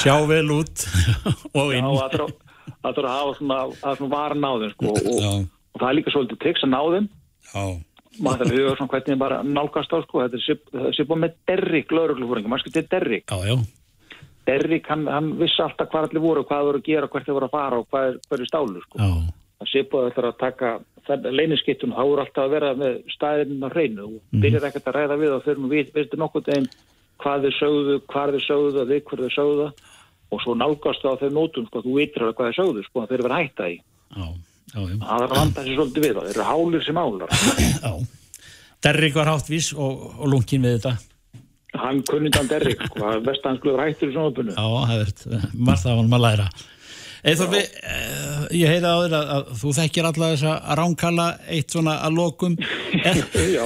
Sjá 0.00 0.16
vel 0.30 0.46
út 0.54 0.84
og 1.60 1.70
Já, 1.72 1.78
inn. 1.78 1.88
það 1.90 2.14
þarf 2.16 2.34
það 2.80 2.96
þarf 2.96 3.04
að 3.04 3.14
hafa 3.16 3.32
svona, 3.38 3.58
að 3.90 3.96
svona 4.00 4.14
varan 4.14 4.46
á 4.48 4.52
þeim 4.62 4.72
sko, 4.74 4.92
og, 4.94 5.08
Já, 5.20 5.32
og 5.74 5.80
það 5.82 5.88
er 5.90 5.98
líka 5.98 6.14
svolítið 6.14 6.40
triks 6.44 6.64
að 6.66 6.72
ná 6.72 6.80
þeim. 6.94 7.08
Já, 7.50 7.64
maður 8.20 8.40
þarf 8.40 8.52
að 8.52 8.56
huga 8.60 8.76
svona 8.78 8.92
hvernig 8.94 9.10
þeim 9.10 9.22
bara 9.24 9.42
nálgast 9.46 9.92
á 9.94 9.98
sko. 10.04 10.22
þetta 10.24 10.40
er 10.40 10.62
það 10.70 10.88
er 10.90 10.96
svipað 10.98 11.20
með 11.24 11.36
Derrick 11.50 11.92
lauruglufúringa, 11.96 12.52
maður 12.52 12.64
skiltið 12.66 12.88
Derrick? 12.94 13.26
Já, 13.34 13.38
já, 13.50 13.58
Derrick, 14.50 14.88
hann, 14.90 15.04
hann 15.10 15.34
vissi 15.38 15.60
alltaf 15.62 15.90
hvað 15.92 16.08
allir 16.08 16.24
voru 16.24 16.46
hvað 16.46 16.62
þeir 16.62 16.70
voru 16.70 16.80
að 16.80 16.88
gera, 16.88 17.10
hvert 17.12 17.28
þeir 17.28 17.36
voru 17.36 17.48
að 17.50 17.54
fara 17.58 17.80
og 17.82 17.90
hvað 17.92 18.08
er, 18.08 18.16
hvað 18.28 18.40
er 18.40 18.50
stálu 18.50 18.84
sko. 18.86 18.98
já, 18.98 19.10
það 19.60 19.70
svipað 19.74 20.06
þetta 20.08 20.30
að 20.30 20.38
taka 20.40 20.70
leyniskittun, 21.36 21.92
þá 21.96 22.02
voru 22.06 22.24
alltaf 22.24 22.46
að 22.46 22.54
vera 22.54 22.70
með 22.78 22.96
staðirinn 23.14 23.66
á 23.66 23.68
hreinu 23.74 24.06
og 24.06 24.40
byrjar 24.42 24.66
ekkert 24.70 24.88
að 24.90 24.96
ræða 24.96 25.20
við 25.20 25.36
og 25.36 25.48
nú 25.60 25.70
við, 25.70 25.92
veistu 25.94 26.18
nokkuð 26.20 26.48
þeim 26.50 26.68
hvað 27.20 27.46
þeir 27.46 27.56
sögðu, 27.58 27.96
hvað 28.10 28.34
þeir 28.36 28.44
sögðu 28.46 28.84
við 28.90 29.02
hver 29.10 29.22
þeir 29.24 29.34
sögðu 29.36 29.68
og 30.30 30.42
svo 30.44 30.54
nálgast 30.58 31.02
það 31.02 31.18
á 31.18 31.20
þeim 31.24 31.36
nótum, 31.36 31.66
sko, 31.68 31.82
þú 31.84 31.96
veitir 31.98 32.24
alveg 32.24 32.38
hvað 32.38 32.50
þeir 32.50 32.58
sögðu 32.60 32.86
sko, 32.86 33.04
þeir 33.06 33.18
eru 33.18 33.26
verið 33.28 33.36
að 33.36 33.44
hætta 33.44 33.68
í 33.70 33.76
það 34.70 35.14
er 35.16 35.26
að 35.26 35.34
vanda 35.34 35.62
sér 35.66 35.78
svolítið 35.78 36.04
við 36.06 36.16
það, 36.16 36.32
eru 36.32 36.48
hálir 36.50 36.84
sem 36.86 37.00
álar. 37.00 37.30
Derrik 38.84 39.16
var 39.18 39.28
háttvís 39.28 39.70
og, 39.76 40.04
og 40.16 40.28
lungin 40.30 40.64
við 40.64 40.76
þetta. 40.78 40.92
hann 41.80 42.02
kunnindan 42.08 42.50
Derrick, 42.50 42.82
sko, 42.90 43.14
vestansglöður 43.26 43.82
hættur 43.84 44.10
í 44.10 44.14
svona 44.14 44.30
opinu 44.32 44.54
Já, 44.54 44.66
það 44.90 45.02
er 45.40 45.48
margt 45.54 45.86
af 45.86 45.98
honum 45.98 46.16
að 46.18 46.24
læra. 46.26 46.46
Eithor, 47.20 47.50
við, 47.52 47.66
eh, 47.84 48.44
ég 48.56 48.70
heyri 48.72 48.88
á 48.88 48.96
þér 49.02 49.16
að, 49.18 49.32
að 49.34 49.50
þú 49.60 49.72
þekkir 49.76 50.06
alla 50.08 50.30
þess 50.32 50.46
að 50.48 50.70
ránkalla 50.80 51.26
eitt 51.52 51.74
svona 51.74 51.98
að 52.06 52.16
lokum. 52.16 52.56
Er, 53.10 53.20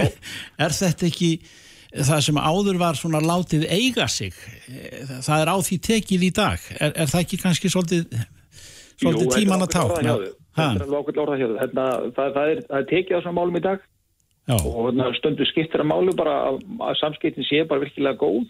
er 0.65 0.75
þetta 0.75 1.07
ekki 1.09 1.31
það 1.95 2.21
sem 2.27 2.39
áður 2.43 2.79
var 2.81 2.95
svona 2.99 3.21
látið 3.23 3.67
eiga 3.71 4.09
sig? 4.11 4.35
Eh, 4.69 5.05
Það 5.23 5.41
er 5.45 5.53
á 5.55 5.57
því 5.63 5.79
tekið 5.89 6.23
í 6.27 6.31
dag. 6.35 6.59
Er, 6.81 6.93
er 6.97 7.07
það 7.13 7.21
ekki 7.25 7.39
kannski 7.43 7.71
svolítið, 7.71 8.19
svolítið 9.01 9.35
tíman 9.39 9.63
að 9.67 9.73
tákna? 9.77 10.17
Þetta- 10.19 10.41
Það, 12.15 12.35
það, 12.35 12.45
er, 12.51 12.61
það 12.69 12.79
er 12.79 12.85
tekið 12.91 13.17
á 13.19 13.21
svona 13.25 13.39
málum 13.41 13.57
í 13.59 13.63
dag 13.65 13.81
Já. 14.47 14.55
og 14.61 14.77
hérna, 14.87 15.09
stundu 15.19 15.47
skiptir 15.49 15.81
að 15.83 15.89
málu 15.91 16.13
bara 16.15 16.35
að, 16.51 16.61
að 16.85 16.99
samskiptin 17.01 17.47
sé 17.49 17.63
bara 17.67 17.81
virkilega 17.83 18.19
góð 18.21 18.45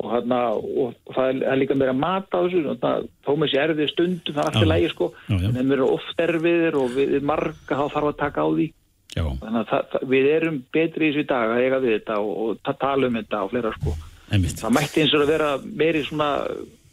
og, 0.00 0.06
hérna, 0.14 0.38
og 0.56 0.94
það 1.12 1.26
er, 1.32 1.40
er 1.50 1.58
líka 1.60 1.76
meira 1.76 1.92
mat 1.92 2.30
á 2.32 2.40
þessu 2.46 2.62
hérna, 2.70 2.92
þó 3.26 3.30
með 3.36 3.50
sér 3.52 3.72
erfið 3.74 3.90
stundum 3.92 4.36
það 4.38 4.40
er 4.40 4.48
allt 4.48 4.60
í 4.60 4.64
Já. 4.64 4.70
lægi 4.72 4.92
sko 4.94 5.10
Já, 5.28 5.36
en 5.50 5.56
þeim 5.58 5.74
eru 5.76 5.88
oft 5.98 6.22
erfiðir 6.24 6.78
og 6.80 6.94
við 6.96 7.12
við 7.18 7.26
marga 7.32 7.80
þá 7.80 7.84
þarf 7.96 8.08
að 8.14 8.18
taka 8.22 8.40
á 8.40 8.48
því 8.54 8.68
Já, 9.16 9.24
þannig 9.26 9.58
að 9.60 9.70
það, 9.72 9.86
það, 9.92 10.04
við 10.12 10.28
erum 10.36 10.58
betri 10.72 11.08
í 11.08 11.12
þessu 11.14 11.26
dag 11.32 11.50
að 11.54 11.62
eiga 11.64 11.80
við 11.82 11.94
þetta 11.96 12.18
og, 12.22 12.30
og 12.44 12.60
ta- 12.66 12.76
tala 12.84 13.08
um 13.10 13.16
þetta 13.18 13.40
og 13.44 13.50
fleira 13.54 13.72
sko. 13.74 13.94
Einmitt. 14.30 14.60
það 14.62 14.74
mætti 14.76 15.02
eins 15.02 15.14
og 15.18 15.24
að 15.24 15.32
vera 15.32 15.48
meiri 15.82 16.04
svona 16.06 16.28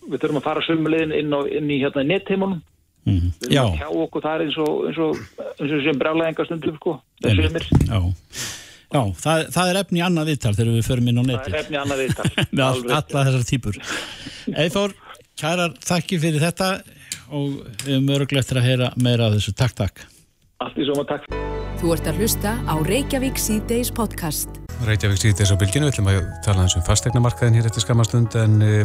við 0.07 0.21
þurfum 0.23 0.39
að 0.39 0.47
fara 0.47 0.63
sömulegin 0.65 1.13
inn, 1.13 1.35
inn 1.59 1.69
í 1.69 1.81
hérna 1.83 2.03
netheimunum 2.09 2.63
Mm 3.07 3.29
við 3.39 3.53
Já, 3.55 3.61
erum 3.61 3.71
að 3.71 3.77
hjá 3.79 3.89
okkur 4.03 4.23
þar 4.25 4.41
eins 4.43 4.55
og 4.59 4.79
eins 4.89 4.97
og, 4.99 5.19
eins 5.61 5.75
og 5.77 5.83
sem 5.85 5.99
brálaðingar 6.01 6.47
stundum 6.49 6.75
sko 6.75 6.95
þessu 7.23 7.45
er 7.45 7.53
mér, 7.53 7.67
já. 7.87 7.99
Já, 8.87 8.99
það, 9.21 9.45
það 9.55 9.71
er 9.71 9.79
efni 9.83 10.03
annað 10.03 10.29
viðtal 10.33 10.53
þegar 10.57 10.73
við 10.75 10.85
förum 10.89 11.07
inn 11.11 11.19
á 11.19 11.23
það 11.23 11.29
netið. 11.31 11.53
er 11.53 11.59
efni 11.61 11.79
annað 11.79 12.03
viðtal. 12.03 12.27
Með 12.57 12.63
all, 12.67 12.83
alla 12.97 13.23
þessar 13.29 13.47
típur. 13.53 13.79
Eithór, 14.65 14.95
kærar 15.39 15.75
þakki 15.87 16.19
fyrir 16.25 16.43
þetta 16.49 16.69
og 17.31 17.57
við 17.85 17.93
höfum 17.95 18.13
örglegt 18.19 18.55
að 18.57 18.67
heyra 18.67 18.91
meira 18.99 19.29
af 19.31 19.37
þessu. 19.39 19.55
Takk 19.63 19.79
takk. 19.85 20.03
Allt 20.63 20.79
í 20.83 20.87
soma 20.91 21.07
takk 21.07 21.46
Þú 21.77 21.91
ert 21.93 22.07
að 22.09 22.23
hlusta 22.23 22.55
á 22.65 22.73
Reykjavík 22.81 23.37
síðdeis 23.37 23.91
podcast. 23.93 24.49
Reykjavík 24.87 25.19
síðdeis 25.21 25.51
á 25.53 25.61
bylginu, 25.61 25.85
við 25.85 25.93
ætlum 25.93 26.07
að 26.09 26.23
tala 26.41 26.63
eins 26.63 26.73
um 26.73 26.85
fastegnamarkaðin 26.87 27.59
hér 27.59 27.67
eftir 27.69 27.83
skamastund 27.85 28.33
en 28.41 28.55
uh, 28.65 28.79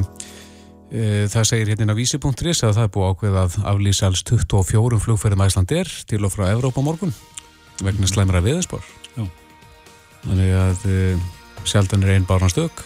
uh, 0.92 1.22
það 1.32 1.46
segir 1.48 1.70
hérna 1.72 1.96
á 1.96 1.96
vísi.is 1.96 2.60
að 2.68 2.74
það 2.76 2.82
er 2.84 2.92
búið 2.92 3.14
ákveð 3.14 3.38
að 3.40 3.56
aflýsa 3.72 4.10
alls 4.10 4.24
24 4.28 5.00
flugferðum 5.06 5.44
Æsland 5.46 5.72
er 5.72 5.92
til 6.10 6.20
og 6.20 6.34
frá 6.34 6.44
Evrópa 6.50 6.84
morgun 6.84 7.16
vegna 7.80 8.10
slæmra 8.12 8.44
viðspor 8.44 8.84
Já. 9.16 9.24
þannig 10.28 10.54
að 10.60 10.86
uh, 10.92 11.26
sjaldan 11.64 12.04
er 12.04 12.18
einn 12.18 12.28
bárna 12.28 12.52
stök 12.52 12.84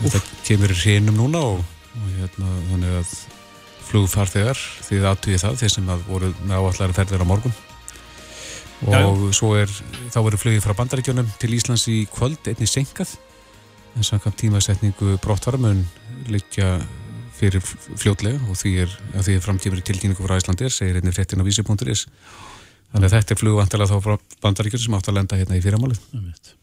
þetta 0.00 0.24
kemur 0.48 0.72
í 0.72 0.80
hreinum 0.80 1.20
núna 1.20 1.44
og, 1.52 1.60
og 1.60 2.10
hérna 2.22 2.56
þannig 2.72 2.98
að 3.02 3.14
flugfarþegar 3.86 4.66
því 4.80 4.98
það 5.04 5.12
aðtugið 5.12 5.44
það 5.44 5.62
þeir 5.62 5.76
sem 5.76 5.92
að 5.92 6.04
voru 6.08 6.34
með 6.40 6.56
áallara 6.56 6.96
ferðir 6.96 7.28
á 7.28 7.32
morgun. 7.36 7.60
Og 8.84 9.22
svo 9.34 9.54
er 9.56 9.70
þá 10.12 10.18
eru 10.20 10.40
flugið 10.40 10.64
frá 10.64 10.74
bandaríkjónum 10.76 11.30
til 11.40 11.54
Íslands 11.56 11.86
í 11.88 12.02
kvöld 12.12 12.50
einnig 12.50 12.68
senkað 12.68 13.14
en 13.96 14.04
samkvæmt 14.04 14.36
tímasetningu 14.42 15.16
brottvarmun 15.24 15.86
liggja 16.28 16.76
fyrir 17.36 17.64
fljótlega 17.64 18.40
og 18.50 18.58
því 18.60 18.74
er, 18.84 18.92
er 19.16 19.40
framtífur 19.44 19.80
í 19.80 19.86
tilkynningu 19.86 20.24
frá 20.24 20.36
Íslandir 20.40 20.72
segir 20.72 21.00
einnig 21.00 21.16
fréttin 21.16 21.40
á 21.40 21.48
vísi.is 21.48 22.06
þannig 22.92 23.08
að 23.08 23.16
þetta 23.16 23.34
er 23.34 23.40
flugvantilega 23.40 23.90
þá 23.92 24.04
frá 24.04 24.38
bandaríkjónum 24.44 24.84
sem 24.84 24.96
átt 24.98 25.10
að 25.10 25.18
lenda 25.20 25.40
hérna 25.40 25.58
í 25.58 25.64
Einmitt. 25.64 26.54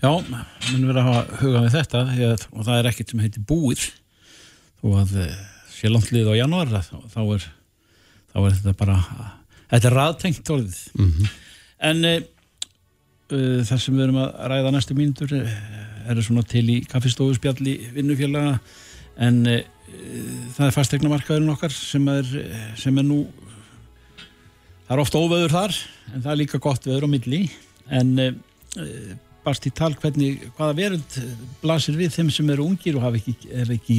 Já, 0.00 0.08
mun 0.16 0.86
verið 0.88 1.00
að 1.00 1.08
hafa 1.10 1.40
huga 1.42 1.62
við 1.66 1.74
þetta 1.74 2.02
að, 2.08 2.44
og 2.54 2.64
það 2.64 2.78
er 2.78 2.86
ekkert 2.88 3.10
sem 3.12 3.20
heitir 3.20 3.42
búið. 3.44 3.82
Og 4.80 4.94
að 5.02 5.18
eh, 5.20 5.34
sé 5.74 5.90
langt 5.92 6.08
lið 6.14 6.30
á 6.32 6.40
janúar 6.40 6.72
þá, 6.72 6.94
þá, 7.12 7.20
þá 8.32 8.38
er 8.40 8.54
þetta 8.56 8.76
bara 8.80 8.96
þetta 9.70 9.88
er 9.88 9.96
raðtengt 10.00 10.52
orðið. 10.56 10.82
Mm 10.98 11.30
en 11.80 12.04
uh, 12.04 12.16
uh, 13.32 13.60
það 13.66 13.82
sem 13.82 13.96
við 13.96 14.06
erum 14.06 14.20
að 14.22 14.30
ræða 14.52 14.72
næstu 14.74 14.96
mínútur 14.98 15.34
uh, 15.38 15.58
eru 16.10 16.24
svona 16.24 16.44
til 16.48 16.64
í 16.72 16.78
kaffistofusbjalli 16.90 17.76
vinnufélaga. 17.94 18.58
En 19.20 19.42
það 19.44 20.62
er 20.64 20.72
fastegnamarkaðurinn 20.72 21.52
okkar 21.52 21.72
sem 21.74 22.06
er, 22.08 22.28
eh, 22.40 22.60
sem 22.78 22.96
er 22.96 23.04
nú 23.04 23.18
það 24.86 24.94
er 24.94 25.02
ofta 25.02 25.20
óveður 25.20 25.52
þar 25.52 25.74
en 26.14 26.22
það 26.22 26.30
er 26.32 26.38
líka 26.40 26.60
gott 26.62 26.86
veður 26.88 27.04
á 27.04 27.08
milli. 27.12 27.40
En 27.92 28.14
barst 29.44 29.68
í 29.68 29.74
tal 29.76 29.92
hvernig 29.98 30.46
hvaða 30.56 30.78
verund 30.78 31.18
blasir 31.60 31.98
við 32.00 32.14
þeim 32.16 32.32
sem 32.32 32.54
eru 32.54 32.70
ungir 32.70 32.96
og 32.96 33.04
hafa 33.04 33.20
ekki, 33.20 33.36
er 33.52 33.74
ekki 33.76 33.98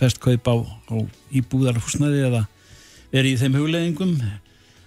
fest 0.00 0.18
kaup 0.24 0.50
á, 0.50 0.56
á 0.66 0.96
íbúðarhúsnaði 1.30 2.26
eða 2.26 2.42
verið 3.12 3.32
í 3.32 3.40
þeim 3.42 3.58
hugleðingum 3.60 4.16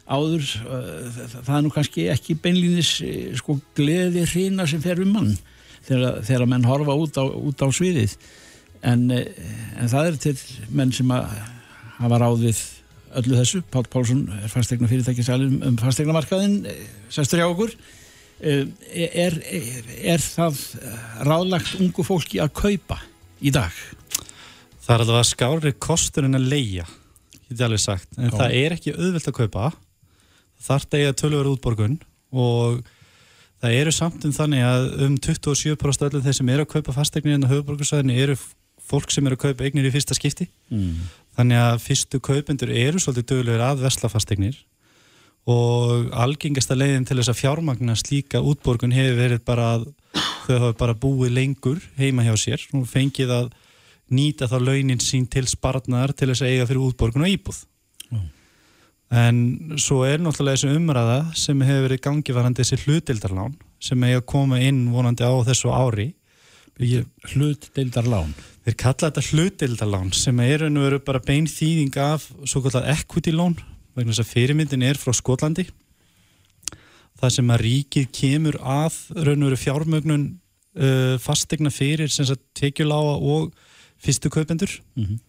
áður 0.09 0.45
uh, 0.65 1.21
það 1.45 1.55
er 1.55 1.63
nú 1.65 1.71
kannski 1.73 2.07
ekki 2.09 2.35
beinlínis 2.41 2.95
eh, 3.05 3.29
sko 3.37 3.59
gleði 3.77 4.25
hrína 4.25 4.65
sem 4.69 4.81
fer 4.81 5.01
um 5.03 5.11
mann 5.13 5.35
þegar, 5.85 6.19
þegar 6.25 6.49
menn 6.49 6.67
horfa 6.67 6.97
út 6.97 7.19
á, 7.19 7.25
út 7.25 7.61
á 7.61 7.67
sviðið. 7.73 8.15
En, 8.85 9.09
eh, 9.11 9.29
en 9.79 9.91
það 9.91 10.11
er 10.11 10.19
til 10.23 10.35
menn 10.73 10.93
sem 10.95 11.13
að 11.13 11.29
hafa 11.99 12.19
ráðið 12.23 12.61
öllu 13.19 13.39
þessu, 13.39 13.63
Pál 13.73 13.87
Pálsson 13.89 14.27
er 14.37 14.51
fastegna 14.51 14.89
fyrirtækisælum 14.89 15.63
um 15.65 15.79
fastegnamarkaðin 15.81 16.61
sestur 17.11 17.41
hjá 17.41 17.47
okkur. 17.49 17.73
Eh, 18.39 18.67
er, 18.95 19.35
er, 19.43 19.89
er 20.13 20.23
það 20.23 20.61
ráðlagt 21.27 21.79
ungu 21.81 22.05
fólki 22.07 22.39
að 22.39 22.53
kaupa 22.61 23.01
í 23.43 23.51
dag? 23.51 23.73
Það 24.85 24.93
er 24.95 25.03
alveg 25.03 25.19
að 25.19 25.29
skári 25.33 25.73
kostur 25.75 26.27
en 26.29 26.39
að 26.39 26.47
leia, 26.53 26.85
getið 27.49 27.65
alveg 27.65 27.83
sagt. 27.83 28.09
En 28.17 28.29
Já. 28.29 28.37
það 28.37 28.55
er 28.61 28.77
ekki 28.77 28.95
auðvelt 28.95 29.29
að 29.31 29.37
kaupa. 29.39 29.71
Að 30.59 30.95
eiga 30.99 31.17
tölvöru 31.17 31.53
útborgun 31.55 31.99
og 32.35 32.81
það 33.63 33.75
eru 33.79 33.93
samt 33.95 34.25
um 34.27 34.33
þannig 34.35 34.63
að 34.67 34.87
um 35.05 35.19
27% 35.23 36.07
öllum 36.09 36.25
þeir 36.25 36.37
sem 36.39 36.51
eru 36.53 36.65
að 36.65 36.73
kaupa 36.73 36.95
fastegnir 36.95 37.37
en 37.37 37.47
á 37.47 37.51
höfuborgarsvæðinu 37.51 38.17
eru 38.25 38.35
fólk 38.89 39.13
sem 39.13 39.25
eru 39.27 39.37
að 39.37 39.45
kaupa 39.45 39.67
eignir 39.67 39.87
í 39.87 39.93
fyrsta 39.93 40.17
skipti. 40.17 40.49
Mm. 40.73 41.07
Þannig 41.37 41.61
að 41.63 41.85
fyrstu 41.85 42.19
kaupendur 42.23 42.73
eru 42.73 42.99
svolítið 42.99 43.29
dögulegur 43.31 43.65
að 43.69 43.85
vesla 43.85 44.11
fastegnir 44.11 44.59
og 45.49 46.11
algengasta 46.19 46.75
leiðin 46.77 47.07
til 47.07 47.17
þess 47.19 47.31
að 47.31 47.39
fjármagna 47.39 47.95
slíka 47.97 48.41
útborgun 48.43 48.93
hefur 48.93 49.17
verið 49.21 49.41
bara 49.47 49.69
að 49.77 49.87
þau 50.45 50.55
hafa 50.57 50.73
bara 50.81 50.97
búið 50.97 51.33
lengur 51.37 51.79
heima 51.97 52.25
hjá 52.25 52.35
sér 52.37 52.65
og 52.75 52.85
fengið 52.89 53.33
að 53.33 53.49
nýta 54.15 54.49
þá 54.49 54.57
launin 54.61 55.01
sín 55.03 55.25
til 55.31 55.45
sparnar 55.49 56.13
til 56.13 56.31
þess 56.31 56.45
að 56.45 56.53
eiga 56.53 56.67
fyrir 56.69 56.85
útborgun 56.87 57.25
og 57.25 57.33
íbúð. 57.33 57.63
Já. 58.09 58.21
En 59.19 59.39
svo 59.81 60.03
er 60.05 60.21
náttúrulega 60.21 60.59
þessi 60.59 60.77
umræða 60.77 61.19
sem 61.37 61.65
hefur 61.65 61.87
verið 61.87 62.03
gangivarandi 62.05 62.61
þessi 62.61 62.83
hlutildarlán 62.85 63.57
sem 63.81 64.03
eiga 64.05 64.21
að 64.21 64.29
koma 64.29 64.59
inn 64.61 64.85
vonandi 64.93 65.25
á 65.25 65.33
þessu 65.47 65.73
ári. 65.73 66.11
Hlutdeildarlán 66.79 68.31
Þeir 68.69 68.75
kalla 68.77 69.07
þetta 69.09 69.23
hlutildarlán 69.33 70.11
sem 70.13 70.39
er 70.43 70.61
og 70.67 70.75
veru 70.77 70.99
bara 71.01 71.21
bein 71.25 71.47
þýðing 71.49 71.95
af 72.03 72.27
svo 72.45 72.61
kallað 72.61 72.89
equity 72.93 73.31
loan 73.33 73.55
vegna 73.97 74.13
þess 74.13 74.21
að 74.21 74.33
fyrirmyndin 74.33 74.85
er 74.85 74.99
frá 74.99 75.15
Skotlandi 75.17 75.65
það 77.19 77.33
sem 77.35 77.49
að 77.49 77.63
ríkið 77.65 78.11
kemur 78.15 78.59
að 78.61 78.99
raun 79.17 79.41
og 79.41 79.49
veru 79.49 79.59
fjármögnun 79.63 80.27
uh, 80.29 81.15
fastegna 81.23 81.71
fyrir 81.73 82.11
sem 82.13 82.27
sagt 82.29 82.45
tekjuláa 82.59 83.17
og 83.17 83.49
fyrstu 84.03 84.31
kaupendur 84.33 84.79
Mhm. 84.95 85.19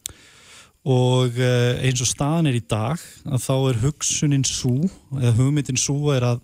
og 0.85 1.37
uh, 1.37 1.73
eins 1.85 2.01
og 2.01 2.09
staðan 2.09 2.49
er 2.49 2.57
í 2.57 2.63
dag 2.65 2.99
að 3.29 3.43
þá 3.45 3.55
er 3.71 3.81
hugsunin 3.85 4.47
svo 4.49 4.89
eða 5.19 5.35
hugmyndin 5.37 5.81
svo 5.81 6.13
er 6.15 6.25
að 6.25 6.41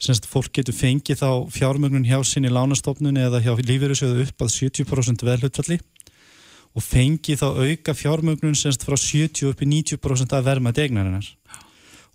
semst 0.00 0.24
fólk 0.30 0.54
getur 0.56 0.72
fengið 0.72 1.20
þá 1.20 1.30
fjármögnun 1.52 2.06
hjá 2.08 2.22
sinni 2.24 2.48
lánastofnun 2.48 3.18
eða 3.20 3.42
hjá 3.44 3.52
lífeyrissjóðu 3.60 4.24
upp 4.24 4.46
að 4.46 4.54
70% 4.56 5.26
veðhlutfalli 5.28 5.76
og 6.70 6.86
fengið 6.86 7.42
þá 7.42 7.48
auka 7.66 7.92
fjármögnun 7.98 8.56
semst 8.56 8.86
frá 8.86 8.96
70 8.96 9.50
upp 9.50 9.60
í 9.60 9.68
90% 9.68 10.32
af 10.38 10.46
verðmætt 10.46 10.80
eignarinnar 10.80 11.28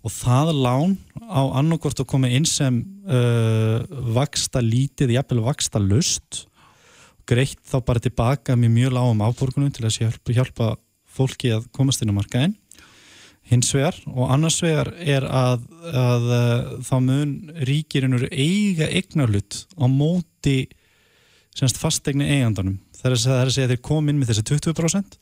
og 0.02 0.10
það 0.10 0.50
lán 0.66 0.96
á 1.30 1.42
annarkort 1.60 2.02
að 2.02 2.10
koma 2.10 2.28
inn 2.30 2.44
sem 2.46 2.82
uh, 3.06 3.86
vaksta 4.16 4.62
lítið, 4.62 5.14
jafnvel 5.16 5.44
vaksta 5.46 5.78
lust 5.82 6.44
greitt 7.28 7.60
þá 7.66 7.80
bara 7.86 8.02
tilbaka 8.02 8.56
með 8.58 8.74
mjög 8.76 8.94
lágum 8.96 9.24
afborgunum 9.26 9.72
til 9.74 9.86
að 9.86 9.98
hjálpa, 10.00 10.36
hjálpa 10.36 10.70
fólki 11.16 11.52
að 11.54 11.68
komast 11.76 12.02
inn 12.02 12.12
á 12.14 12.18
markaðin 12.18 12.56
hins 13.46 13.70
vegar 13.74 13.98
og 14.10 14.32
annars 14.34 14.58
vegar 14.62 14.90
er 14.98 15.26
að, 15.26 15.66
að 15.86 16.28
uh, 16.34 16.72
þá 16.86 16.96
mun 17.02 17.34
ríkirinnur 17.68 18.26
eiga 18.32 18.90
eignarlut 18.90 19.64
á 19.78 19.86
móti 19.86 20.58
semst 21.56 21.78
fastegni 21.80 22.26
eigandunum 22.26 22.80
það 22.96 23.10
er 23.10 23.16
að 23.16 23.26
það 23.26 23.40
er 23.40 23.50
að 23.50 23.54
segja 23.56 23.68
að 23.68 23.74
þeir 23.74 23.84
kom 23.90 24.10
inn 24.10 24.18
með 24.20 24.32
þessi 24.32 24.46
20% 24.50 25.18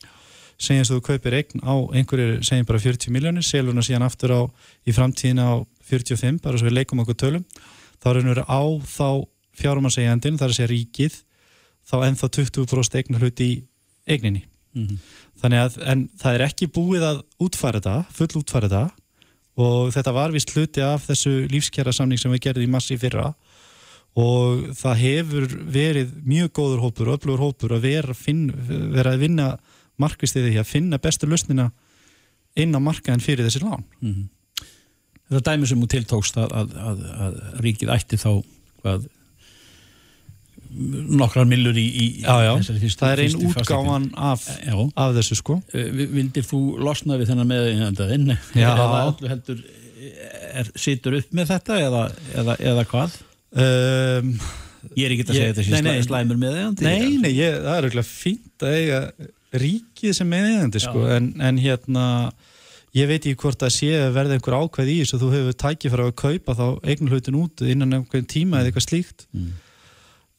segjast 0.61 0.93
að 0.93 0.99
þú 0.99 1.05
kaupir 1.09 1.35
eign 1.39 1.63
á 1.67 1.75
einhverju 1.97 2.41
segjum 2.45 2.67
bara 2.69 2.81
40 2.81 3.13
miljónir 3.13 3.45
selur 3.45 3.73
hana 3.73 3.83
síðan 3.85 4.05
aftur 4.07 4.33
á 4.35 4.41
í 4.87 4.95
framtíðina 4.95 5.47
á 5.51 5.55
45 5.85 6.41
bara 6.43 6.59
svo 6.59 6.69
við 6.69 6.77
leikum 6.79 7.01
okkur 7.03 7.17
tölum. 7.19 7.45
Þá 7.99 8.07
er 8.09 8.19
einhverju 8.21 8.45
á 8.47 8.61
þá 8.87 9.09
fjármasegjandin 9.59 10.39
það 10.39 10.47
er 10.47 10.53
að 10.53 10.59
segja 10.59 10.71
ríkið 10.71 11.17
þá 11.85 11.95
ennþá 12.09 12.29
20% 12.39 12.99
eignarhlut 13.01 13.41
í 13.45 13.51
eigninni 14.07 14.43
Mhm. 14.75 14.97
þannig 15.39 15.59
að 15.63 15.75
en 15.87 15.99
það 16.19 16.33
er 16.35 16.41
ekki 16.49 16.67
búið 16.67 17.03
að 17.07 17.19
útfæra 17.39 17.79
þetta, 17.79 18.05
full 18.11 18.27
útfæra 18.41 18.67
þetta 18.67 18.91
og 19.57 19.93
þetta 19.95 20.13
var 20.13 20.31
vist 20.35 20.51
hluti 20.51 20.81
af 20.83 21.05
þessu 21.07 21.47
lífskjara 21.47 21.93
samning 21.95 22.19
sem 22.19 22.31
við 22.33 22.41
gerðum 22.49 22.65
í 22.67 22.71
massi 22.73 22.97
fyrra 22.99 23.29
og 24.19 24.65
það 24.75 24.99
hefur 24.99 25.47
verið 25.71 26.11
mjög 26.27 26.51
góður 26.59 26.83
hópur 26.83 27.07
og 27.13 27.19
öflugur 27.19 27.39
hópur 27.45 27.71
að 27.77 27.81
vera, 27.87 28.13
finn, 28.13 28.49
vera 28.91 29.13
að 29.15 29.19
vinna 29.23 29.47
markvist 29.97 30.35
í 30.35 30.43
því 30.43 30.59
að 30.59 30.67
finna 30.73 30.97
bestu 30.99 31.27
lausnina 31.27 31.69
inn 32.55 32.75
á 32.75 32.79
markaðin 32.83 33.23
fyrir 33.23 33.47
þessi 33.47 33.63
lán 33.63 33.83
Mhm. 34.01 34.27
þetta 35.31 35.53
dæmi 35.55 35.67
sem 35.67 35.79
þú 35.81 35.87
tiltókst 35.87 36.35
að, 36.37 36.51
að, 36.51 36.75
að, 36.75 36.99
að 37.25 37.61
ríkið 37.63 37.95
ætti 37.95 38.19
þá 38.19 38.43
hvað 38.83 39.07
nokkrar 40.75 41.47
millur 41.49 41.77
í, 41.79 41.85
í 41.85 42.05
Já, 42.23 42.35
já, 42.43 42.51
þessari 42.59 42.81
fyrstu, 42.83 42.99
það 43.03 43.13
er 43.13 43.21
einn 43.23 43.47
útgáfan 43.49 44.05
af, 44.31 44.43
af 45.05 45.13
þessu 45.15 45.37
sko. 45.39 45.57
Eh, 45.73 45.87
vi- 45.95 46.09
vildir 46.17 46.45
þú 46.47 46.59
losna 46.83 47.17
við 47.21 47.31
þennan 47.31 47.49
meðeigandinn? 47.51 48.35
Já. 48.57 48.69
eða 48.75 48.99
öllu 49.05 49.31
heldur 49.31 49.63
er, 50.55 50.69
situr 50.79 51.17
upp 51.21 51.31
með 51.35 51.51
þetta 51.53 51.79
eða, 51.87 52.03
eða, 52.41 52.57
eða 52.73 52.85
hvað? 52.91 53.17
um, 53.55 54.35
Ég 54.95 55.07
er 55.07 55.15
ekki 55.15 55.23
að 55.25 55.31
Ég- 55.33 55.39
segja 55.39 55.53
þetta 55.57 55.81
nei, 55.87 56.01
slæmur 56.05 56.37
meðeigandi 56.37 56.85
Nei, 56.85 57.15
nei, 57.23 57.31
ég, 57.33 57.55
það 57.63 57.77
er 57.79 57.87
auðvitað 57.87 58.09
fínt 58.11 58.65
að 58.67 58.75
eiga 58.81 58.99
ríkið 59.55 60.13
sem 60.19 60.29
meðeigandi 60.29 60.81
sko, 60.83 61.05
en, 61.15 61.31
en 61.41 61.57
hérna 61.63 62.03
ég 62.95 63.07
veit 63.09 63.23
ekki 63.25 63.39
hvort 63.41 63.63
að 63.65 63.73
sé 63.75 63.89
að 63.97 64.13
verða 64.15 64.37
einhver 64.37 64.55
ákveð 64.59 64.91
í 64.93 64.97
þessu 65.01 65.19
þú 65.23 65.29
hefur 65.33 65.57
tækið 65.63 65.93
fyrir 65.95 66.09
að 66.11 66.17
kaupa 66.21 66.55
þá 66.59 66.65
eigin 66.91 67.09
hlutin 67.11 67.39
út 67.39 67.63
innan 67.65 67.95
einhvern 67.97 68.27
tíma 68.29 68.59
eða 68.61 68.69
eitthvað 68.71 68.85
slíkt. 68.87 69.25
Mm. 69.35 69.49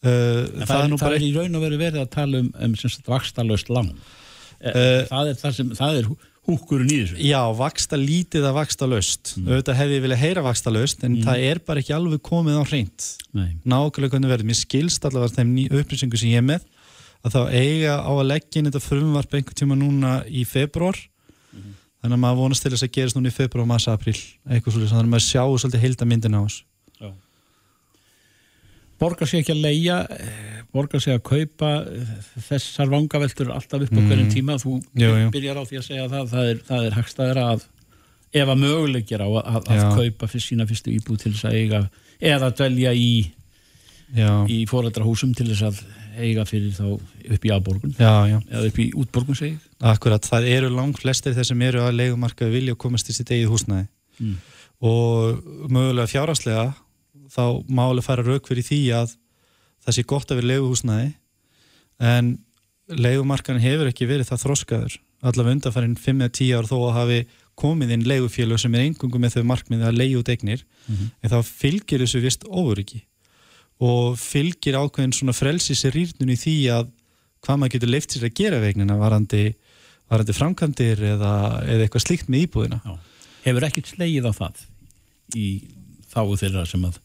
Uh, 0.06 0.46
En 0.46 0.62
það, 0.62 0.70
það, 0.70 0.78
er 0.78 0.92
nú 0.92 1.00
það 1.00 1.08
bara 1.08 1.18
er 1.18 1.26
í 1.26 1.34
raun 1.34 1.58
og 1.58 1.66
veru 1.66 1.80
verið 1.82 2.04
að 2.04 2.14
tala 2.14 2.40
um, 2.44 2.48
um 2.68 2.78
sem 2.78 2.92
sagt 2.94 3.10
vakstalöst 3.10 3.72
lán. 3.72 3.92
Eh, 4.56 5.02
það 5.10 5.30
er 5.32 5.38
það 5.40 5.58
sem, 5.58 5.72
það 5.76 5.98
er 6.00 6.08
hú- 6.08 6.18
húkurinn 6.46 6.92
í 6.92 7.00
þessu. 7.02 7.18
Já, 7.26 7.40
vaksta 7.58 7.98
lítið 8.00 8.46
að 8.48 8.56
vaksta 8.56 8.88
löst 8.88 9.34
mm. 9.34 9.50
auðvitað 9.50 9.78
hefði 9.80 9.98
ég 9.98 10.04
vilja 10.06 10.20
heyra 10.20 10.44
vaksta 10.46 10.72
löst 10.72 11.02
en 11.06 11.18
það 11.26 11.44
er 11.50 11.60
bara 11.66 11.82
ekki 11.82 11.96
alveg 11.96 12.22
komið 12.24 12.60
á 12.60 12.64
hreint. 12.64 13.08
Nákvæmlega 13.66 14.14
hvernig 14.14 14.32
verður, 14.32 14.48
mér 14.48 14.58
skilst 14.60 15.08
allavega 15.08 15.36
þeim 15.40 15.52
upplýsingu 15.82 16.20
sem 16.20 16.32
ég 16.32 16.40
er 16.40 16.46
með 16.46 16.64
að 17.26 17.34
þá 17.34 17.40
eiga 17.50 17.98
á 18.06 18.12
að 18.14 18.28
leggja 18.30 18.60
inn 18.60 18.70
þetta 18.70 18.84
frumvarp 18.84 19.34
einhvern 19.34 19.58
tíma 19.58 19.78
núna 19.78 20.16
í 20.30 20.46
februar 20.46 20.98
þannig 22.06 22.14
að 22.14 22.22
maður 22.22 22.40
vonast 22.44 22.62
til 22.62 22.72
þess 22.72 22.86
að 22.86 22.94
gerist 22.94 23.18
núna 23.18 23.30
í 23.32 23.34
februar, 23.34 23.66
mars, 23.66 23.88
april, 23.90 24.14
eitthvað 24.46 24.76
svolítið 24.76 24.92
þannig 24.92 25.08
að 25.08 25.14
maður 25.14 25.26
sjáu 25.26 25.58
svolítið 25.58 25.82
heilda 25.82 26.08
myndin 26.08 26.38
á 26.38 26.40
þessu 26.44 26.64
borgar 29.00 29.28
sér 29.28 29.42
ekki 29.42 29.52
að 29.54 29.62
leia 29.66 29.96
eh, 30.10 30.60
borgar 30.72 31.00
sér 31.04 31.18
að 31.18 31.24
kaupa 31.28 31.70
eh, 31.92 32.12
þessar 32.48 32.90
vangaveltur 32.92 33.50
alltaf 33.54 33.86
upp 33.86 33.92
á 33.92 34.00
Mm. 34.00 34.08
hverjum 34.10 34.30
tíma 34.32 34.56
þú 34.62 34.74
Jú, 34.96 35.10
jú. 35.22 35.30
byrjar 35.34 35.60
á 35.60 35.64
því 35.68 35.78
að 35.80 35.86
segja 35.88 36.08
það 36.12 36.30
það 36.34 36.50
er, 36.52 36.60
það 36.70 36.86
er 36.90 36.96
hagstæðra 37.00 37.44
að 37.54 37.66
ef 38.36 38.48
að 38.52 38.60
möguleikir 38.64 39.20
á 39.24 39.28
að, 39.28 39.44
að, 39.46 39.68
Já. 39.70 39.82
að 39.86 39.96
kaupa 40.00 40.26
fyrir 40.32 40.46
sína 40.46 40.66
fyrstu 40.68 40.90
íbúð 40.96 41.18
til 41.22 41.32
þess 41.32 41.44
að 41.48 41.58
eiga 41.60 41.80
eða 42.20 42.50
dvelja 42.56 42.92
í, 42.96 43.10
Já, 44.16 44.32
í 44.48 44.58
foreldrahúsum 44.70 45.32
til 45.36 45.48
þess 45.50 45.62
að 45.66 45.80
eiga 46.16 46.44
fyrir 46.48 46.72
þá 46.72 46.84
upp 47.34 47.44
í 47.44 47.50
aðborgun 47.52 47.92
já, 47.98 48.12
já, 48.30 48.38
eða 48.48 48.68
upp 48.70 48.78
í 48.80 48.86
útborgun 48.96 49.36
segi 49.36 49.56
akkurat 49.84 50.24
það 50.24 50.46
eru 50.48 50.70
langt 50.72 51.00
flestir 51.02 51.34
þeir 51.36 51.44
sem 51.50 51.62
eru 51.66 51.82
að 51.84 51.96
leigumarkaði 51.98 52.54
vilja 52.54 52.76
komast 52.80 53.10
í 53.12 53.16
sitt 53.16 53.28
eigið 53.34 53.50
húsnæði 53.52 53.88
Mm. 54.16 54.36
og 54.80 55.42
mögulega 55.68 56.08
fjárhagslega 56.08 56.62
þá 57.32 57.44
máli 57.68 58.04
fara 58.04 58.24
rauk 58.26 58.48
fyrir 58.48 58.66
því 58.66 58.80
að 58.98 59.16
það 59.86 59.96
sé 59.96 60.06
gott 60.08 60.30
að 60.30 60.40
vera 60.40 60.52
leiguhúsnæði 60.52 61.08
en 62.12 62.30
leigumarkaðin 62.92 63.64
hefur 63.64 63.90
ekki 63.90 64.08
verið 64.08 64.30
það 64.30 64.44
þroskaður 64.44 64.96
allavega 65.26 65.56
undanfærin 65.56 65.98
5-10 65.98 66.54
ár 66.58 66.68
þó 66.68 66.76
að 66.76 66.96
hafi 67.00 67.18
komið 67.56 67.94
inn 67.96 68.06
leigufélög 68.06 68.60
sem 68.60 68.74
er 68.76 68.84
engungum 68.84 69.22
með 69.24 69.38
þau 69.38 69.46
markmiði 69.48 69.86
að 69.88 69.98
leigu 70.00 70.20
út 70.20 70.28
eignir 70.28 70.64
en 70.92 71.32
þá 71.32 71.38
fylgir 71.42 72.02
þessu 72.04 72.20
vist 72.20 72.44
ofuriki 72.44 73.00
og 73.80 74.18
fylgir 74.20 74.76
ákveðin 74.76 75.14
svona 75.16 75.34
frelsis 75.36 75.84
rýrnun 75.92 76.32
í 76.32 76.36
því 76.40 76.56
að 76.72 76.92
hvað 77.44 77.58
maður 77.60 77.74
getur 77.76 77.92
leift 77.92 78.12
sér 78.12 78.28
að 78.28 78.36
gera 78.36 78.60
vegnina 78.60 78.96
varandi, 79.00 79.54
varandi 80.10 80.36
framkvæmdir 80.36 81.02
eða, 81.14 81.32
eða 81.64 81.86
eitthvað 81.86 82.06
slíkt 82.06 82.30
með 82.32 82.46
íbúðina 82.46 82.80
Já. 82.84 82.94
hefur 83.46 83.66
ekkert 83.68 83.92
slegið 83.92 84.28
á 84.28 84.32
það 84.36 84.64
í 85.36 85.46
þáu 86.12 86.36
þeirra 86.40 86.64
sem 86.68 86.86
að 86.88 87.00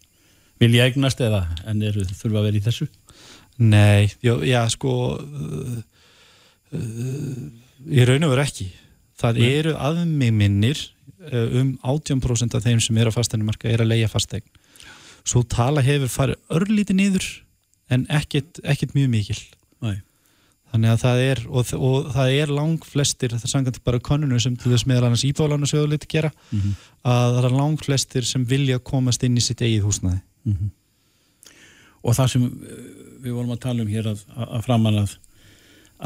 vilja 0.61 0.85
eignast 0.87 1.21
eða 1.25 1.43
en 1.67 1.81
eru 1.89 2.05
þurfa 2.07 2.37
að 2.41 2.47
vera 2.49 2.59
í 2.61 2.65
þessu 2.69 2.87
Nei, 3.61 4.07
já, 4.23 4.31
já 4.47 4.61
sko 4.73 4.91
uh, 5.19 5.77
uh, 6.73 7.43
í 7.91 8.05
raun 8.07 8.25
og 8.27 8.33
veru 8.35 8.45
ekki 8.45 8.67
það 9.21 9.37
Nei. 9.41 9.49
eru 9.59 9.73
aðmig 9.77 10.31
minnir 10.33 10.79
uh, 11.29 11.59
um 11.61 11.73
18% 11.83 12.57
af 12.57 12.65
þeim 12.65 12.81
sem 12.83 12.97
eru 13.01 13.13
á 13.13 13.17
fasteinumarka 13.17 13.69
er 13.69 13.83
að 13.83 13.91
leia 13.93 14.09
fasteign 14.11 14.47
svo 15.27 15.43
tala 15.45 15.83
hefur 15.85 16.09
farið 16.09 16.39
örlíti 16.57 16.95
niður 16.97 17.27
en 17.91 18.07
ekkert, 18.09 18.61
ekkert 18.63 18.95
mjög 18.97 19.11
mikil 19.13 19.37
Nei. 19.83 19.99
þannig 20.71 20.93
að 20.95 21.03
það 21.03 21.21
er 21.27 21.43
og, 21.51 21.73
og 21.77 22.09
það 22.15 22.33
er 22.39 22.53
lang 22.57 22.87
flestir 22.87 23.35
það 23.35 23.51
sangant 23.53 23.81
bara 23.85 23.99
konunu 24.01 24.39
sem 24.41 24.55
til 24.57 24.71
þess 24.73 24.87
meðal 24.89 25.09
annars 25.11 25.27
íbálan 25.27 25.67
og 25.67 25.69
sjöðu 25.69 25.91
liti 25.93 26.09
gera 26.15 26.31
Mhm. 26.49 26.73
að 27.05 27.37
það 27.37 27.45
er 27.51 27.55
lang 27.59 27.77
flestir 27.85 28.25
sem 28.25 28.43
vilja 28.47 28.79
komast 28.79 29.23
inn 29.27 29.37
í 29.37 29.43
sitt 29.45 29.61
eigið 29.61 29.85
húsnæði 30.45 30.71
og 32.01 32.15
það 32.17 32.29
sem 32.33 32.45
eh, 32.45 32.85
við 33.21 33.33
vorum 33.37 33.51
að 33.55 33.59
tala 33.65 33.83
um 33.85 33.89
hér 33.91 34.07
að, 34.11 34.21
að, 34.33 34.45
að 34.57 34.63
framan 34.65 34.95
að, 35.03 35.11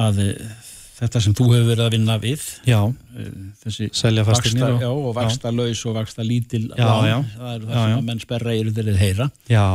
að 0.05 0.17
eh, 0.25 0.55
þetta 0.95 1.21
sem 1.23 1.35
þú 1.35 1.45
hefur 1.53 1.69
verið 1.69 1.85
að 1.85 1.93
vinna 1.95 2.17
við 2.23 2.43
Já, 2.67 2.79
eh, 3.15 3.29
þessi 3.63 3.87
vaksta, 4.27 4.71
og- 4.73 4.81
já, 4.83 4.89
og 4.91 5.13
vaksta 5.15 5.51
laus 5.55 5.85
og 5.87 5.95
vaksta 5.99 6.23
lítil 6.27 6.65
Já, 6.75 6.83
lán, 6.89 7.07
já. 7.07 7.17
það 7.37 7.53
eru 7.55 7.69
það 7.69 7.75
Já, 7.75 7.83
sem 7.85 7.93
já. 7.93 7.97
að 8.01 8.09
menn 8.09 8.19
sperra 8.25 8.55
eru 8.55 8.75
þeirrið 8.75 8.99
heyra. 9.05 9.29
Já, 9.51 9.65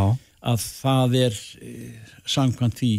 að 0.41 0.67
það 0.83 1.17
er 1.25 1.41
samkvæmt 2.37 2.79
því 2.81 2.93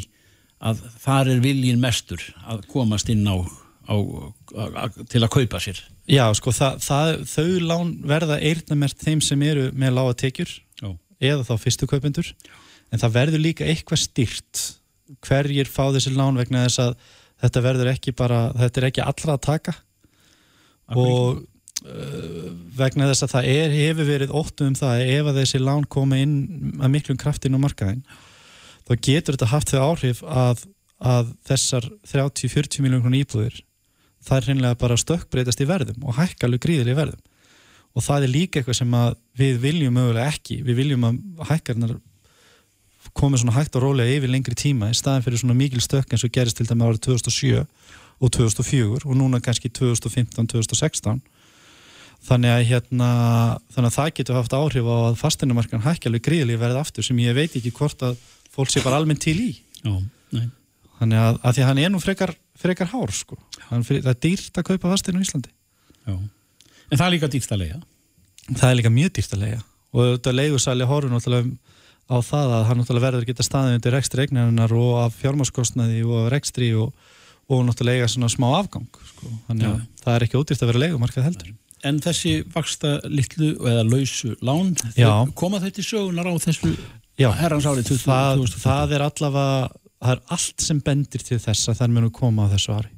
að 0.62 0.82
þar 1.02 1.30
er 1.34 1.40
viljin 1.42 1.80
mestur 1.82 2.22
að 2.46 2.66
komast 2.70 3.10
inn 3.10 3.26
á, 3.26 3.38
á, 3.90 3.96
á, 3.98 4.86
til 5.10 5.22
að 5.26 5.32
kaupa 5.34 5.58
sér. 5.62 5.80
Já, 6.10 6.26
sko, 6.38 6.52
það, 6.54 6.82
það, 6.86 7.14
þau 7.32 7.48
lán 7.66 7.94
verða 8.06 8.38
eyrnamert 8.42 8.98
þeim 9.02 9.22
sem 9.26 9.42
eru 9.46 9.72
með 9.74 9.96
lága 9.98 10.14
tekjur. 10.26 10.52
Já. 10.52 10.62
Eða 11.22 11.46
þá 11.48 11.54
fyrstu 11.62 11.90
kaupendur. 11.90 12.34
En 12.92 13.02
það 13.02 13.16
verður 13.18 13.46
líka 13.46 13.68
eitthvað 13.68 14.04
styrt 14.06 14.66
hverjir 15.28 15.70
fá 15.70 15.86
þessi 15.92 16.14
lán 16.16 16.40
vegna 16.40 16.66
þess 16.66 16.84
að 16.86 16.98
þetta 17.44 17.64
verður 17.68 17.94
ekki 17.94 18.16
bara 18.18 18.42
þetta 18.58 18.82
er 18.82 18.90
ekki 18.90 19.06
allra 19.06 19.38
að 19.38 19.46
taka. 19.48 19.76
Og 20.92 21.42
uh, 21.86 22.50
vegna 22.78 23.10
þess 23.12 23.26
að 23.26 23.34
það 23.36 23.50
er, 23.54 23.78
hefur 23.78 24.10
verið 24.10 24.36
óttu 24.42 24.68
um 24.68 24.76
það 24.78 24.98
að 24.98 25.14
ef 25.16 25.32
að 25.32 25.42
þessi 25.42 25.64
lán 25.64 25.88
koma 25.98 26.20
inn 26.22 26.36
að 26.82 26.94
miklum 26.98 27.20
kraftin 27.22 27.58
á 27.58 27.64
markaðin 27.64 28.04
þá 28.88 28.94
getur 29.08 29.38
þetta 29.38 29.52
haft 29.52 29.74
þau 29.74 29.82
áhrif 29.86 30.22
að, 30.26 30.64
að 31.00 31.34
þessar 31.48 31.90
30-40 32.12 32.84
miljónum 32.84 33.06
krónu 33.06 33.22
íbúðir 33.22 33.60
það 34.22 34.38
er 34.38 34.48
hreinlega 34.48 34.80
bara 34.84 35.00
stökkbreytast 35.00 35.64
í 35.64 35.70
verðum 35.70 36.08
og 36.08 36.18
hækka 36.20 36.48
alveg 36.48 36.66
gríðilega 36.66 36.96
í 36.96 37.00
verðum 37.02 37.22
og 37.92 38.06
það 38.06 38.28
er 38.28 38.34
líka 38.36 38.62
eitthvað 38.62 38.80
sem 38.80 38.96
við 39.38 39.60
viljum 39.64 39.98
mögulega 39.98 40.32
ekki, 40.32 40.62
við 40.64 40.80
viljum 40.84 41.08
að 41.08 41.20
hækkarnar 41.50 41.98
komið 43.18 43.42
svona 43.42 43.58
hægt 43.58 43.76
og 43.76 43.84
rólega 43.84 44.16
yfir 44.16 44.32
lengri 44.32 44.56
tíma 44.56 44.92
í 44.92 44.96
staðin 44.96 45.26
fyrir 45.26 45.42
svona 45.42 45.58
mikil 45.58 45.82
stökk 45.84 46.14
eins 46.14 46.24
og 46.24 46.32
gerist 46.32 46.60
til 46.60 46.68
dæmi 46.70 46.86
árið 46.88 47.02
2007 47.10 47.66
og 48.22 48.32
2004 48.32 49.02
og 49.04 49.16
núna 49.18 49.42
kannski 49.44 49.72
2015-2016 49.74 51.20
þannig 52.28 52.54
að 52.54 52.68
hérna 52.70 53.10
þannig 53.74 53.90
að 53.90 53.98
það 53.98 54.12
getur 54.20 54.38
haft 54.38 54.56
áhrif 54.56 54.88
á 54.88 54.96
að 55.10 55.18
fasteinamarkan 55.20 55.84
hækja 55.84 56.12
alveg 56.12 56.26
gríðilega 56.28 56.62
verð 56.62 56.82
aftur 56.84 57.08
sem 57.08 57.20
ég 57.24 57.36
veit 57.36 57.56
ekki 57.58 57.74
hvort 57.76 58.06
að 58.06 58.20
fólk 58.54 58.72
sé 58.72 58.84
bara 58.86 59.00
almennt 59.02 59.24
til 59.24 59.38
í. 59.40 59.52
Já, 59.82 59.96
þannig 61.00 61.24
að, 61.24 61.40
að 61.42 61.56
því 61.56 61.64
að 61.64 61.70
hann 61.72 61.82
er 61.82 61.94
nú 61.94 62.02
frekar, 62.04 62.36
frekar 62.60 62.92
hár 62.92 63.14
sko. 63.16 63.40
Fyrir, 63.72 64.04
það 64.04 64.14
er 64.14 64.22
dýrt 64.28 64.62
að 64.62 64.68
kaupa 64.70 64.92
fasteinu 64.92 65.22
í 65.22 65.26
Íslandi. 65.26 65.54
Já. 66.06 66.16
En 66.92 67.00
það 67.00 67.06
er 67.08 67.14
líka 67.16 67.30
dýrt 67.32 67.52
að 67.56 67.62
leiða. 67.64 67.82
það 68.52 68.68
er 68.72 68.78
líka 68.82 68.92
mjög 68.94 69.12
dýrt 69.18 69.36
að 69.38 69.44
leiga 69.46 69.62
og 69.92 70.06
þetta 70.16 70.34
leigusæli 70.38 70.88
horfur 70.88 71.12
náttúrulega 71.12 71.52
á 72.12 72.16
það 72.28 72.54
að 72.58 72.66
hann 72.68 72.80
náttúrulega 72.82 73.06
verður 73.08 73.26
geta 73.30 73.44
staðið 73.48 73.78
undir 73.78 73.94
rekstri 73.96 74.24
eignarinnar 74.26 74.74
og 74.76 74.92
af 75.06 75.18
fjármáskostnaði 75.22 76.02
og 76.08 76.16
af 76.26 76.30
rekstri 76.34 76.70
og, 76.76 76.94
og 77.52 77.66
náttúrulega 77.68 78.02
eiga 78.02 78.12
svona 78.12 78.30
smá 78.32 78.48
afgang 78.60 78.88
sko. 79.12 79.32
þannig 79.50 79.68
að 79.70 79.78
það 80.04 80.16
er 80.18 80.26
ekki 80.28 80.40
ódýrt 80.42 80.64
að 80.66 80.72
vera 80.74 80.84
leigumarkað 80.86 81.28
heldur 81.30 81.54
En 81.82 81.98
þessi 81.98 82.44
vaksta 82.54 83.00
litlu 83.10 83.56
eða 83.66 83.82
lausu 83.90 84.36
lán, 84.46 84.76
koma 85.34 85.58
þau 85.64 85.72
til 85.74 85.86
sögunar 85.88 86.28
á 86.30 86.34
þessu 86.44 86.76
Já, 87.18 87.32
herrans 87.40 87.66
árið 87.66 87.88
20, 87.90 88.04
það, 88.06 88.36
2020? 88.44 88.62
það 88.68 88.94
er 88.98 89.06
allavega 89.08 89.72
það 90.02 90.12
er 90.14 90.22
allt 90.38 90.62
sem 90.68 90.82
bendir 90.86 91.24
til 91.26 91.40
þess 91.42 91.72
að 91.72 91.80
það 91.82 91.96
munu 91.96 92.12
koma 92.14 92.46
á 92.46 92.52
þessu 92.54 92.76
ári 92.78 92.92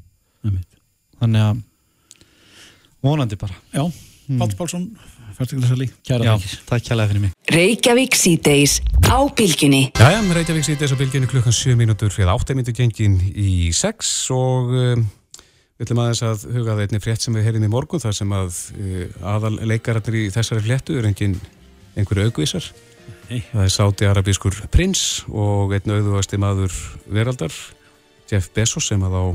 þannig 1.22 1.46
að 1.48 1.62
vonandi 3.04 3.40
bara 3.40 3.56
Já, 3.74 3.86
Mm. 4.24 4.40
Páll 4.40 4.54
Pálsson, 4.56 4.84
færstaklega 5.36 5.90
kæra 6.08 6.24
Já, 6.24 6.38
þakkir. 6.38 6.60
takk 6.70 6.84
kjærlega 6.88 7.10
fyrir 7.12 7.22
mig 7.26 7.32
Reykjavík 7.52 8.16
síðdeis 8.16 8.78
á 9.12 9.20
bylginni. 9.36 9.82
Jæja, 10.00 10.22
Reykjavík 10.38 10.64
þess 10.80 10.96
að 10.96 11.02
bylginu 11.02 11.28
klukkan 11.28 11.52
7 11.52 11.76
mínútur 11.76 12.14
fyrir 12.16 12.32
8 12.32 12.56
mínútur 12.56 12.78
gengin 12.78 13.18
í 13.36 13.74
6 13.76 14.14
og 14.32 14.72
um, 14.72 15.04
við 15.76 15.84
ætlum 15.84 16.02
aðeins 16.06 16.24
að 16.24 16.48
huga 16.56 16.72
það 16.72 16.86
einni 16.86 17.04
frétt 17.04 17.26
sem 17.26 17.36
við 17.36 17.50
heyrðum 17.50 17.68
í 17.68 17.74
morgun 17.76 18.00
þar 18.00 18.16
sem 18.16 18.32
að 18.40 18.62
uh, 18.80 19.28
aðal 19.36 19.54
leikararnir 19.60 20.20
í 20.22 20.32
þessari 20.32 20.64
fléttu 20.70 20.96
er 21.02 21.10
engin 21.12 21.36
einhverju 22.00 22.30
augvísar. 22.32 22.72
Nei. 23.28 23.44
Það 23.52 23.66
er 23.68 23.74
sáti 23.76 24.08
arabískur 24.08 24.62
prins 24.72 25.26
og 25.28 25.76
einn 25.76 25.98
auðvasti 26.00 26.40
maður 26.40 26.72
veraldar, 27.12 27.52
Jeff 28.32 28.54
Bezos 28.56 28.88
sem 28.88 29.04
að 29.04 29.20
á 29.20 29.26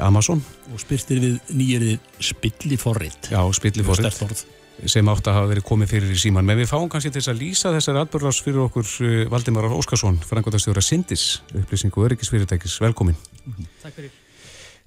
Amazon, 0.00 0.42
Og 0.72 0.80
spyrtir 0.80 1.20
við 1.22 1.36
nýjirðið 1.54 1.98
spilli 2.20 2.76
forrið. 2.76 3.30
já, 3.30 3.52
spilli 3.52 3.84
fórið. 3.86 4.10
Stert 4.10 4.22
orð. 4.22 4.44
sem 4.86 5.08
átt 5.08 5.26
að 5.28 5.34
hafa 5.36 5.48
verið 5.50 5.64
komið 5.68 5.88
fyrir 5.92 6.10
í 6.10 6.16
síman. 6.16 6.44
Men 6.44 6.56
við 6.56 6.70
fáum 6.70 6.88
kannski 6.88 7.10
til 7.10 7.20
þess 7.20 7.28
að 7.28 7.40
lýsa 7.42 7.72
þessari 7.74 8.00
atbyrðars 8.00 8.40
fyrir 8.42 8.62
okkur 8.64 8.86
uh, 8.86 9.28
Valdimar 9.28 9.68
Óskarsson, 9.76 10.16
frangotastjóra 10.24 10.80
Sindis, 10.80 11.42
upplýsingu 11.52 12.04
öryggisfyrirtækis. 12.06 12.80
Velkomin. 12.80 13.14
Mm 13.44 13.52
-hmm. 13.52 13.66
Takk 13.82 13.94
fyrir. 13.94 14.10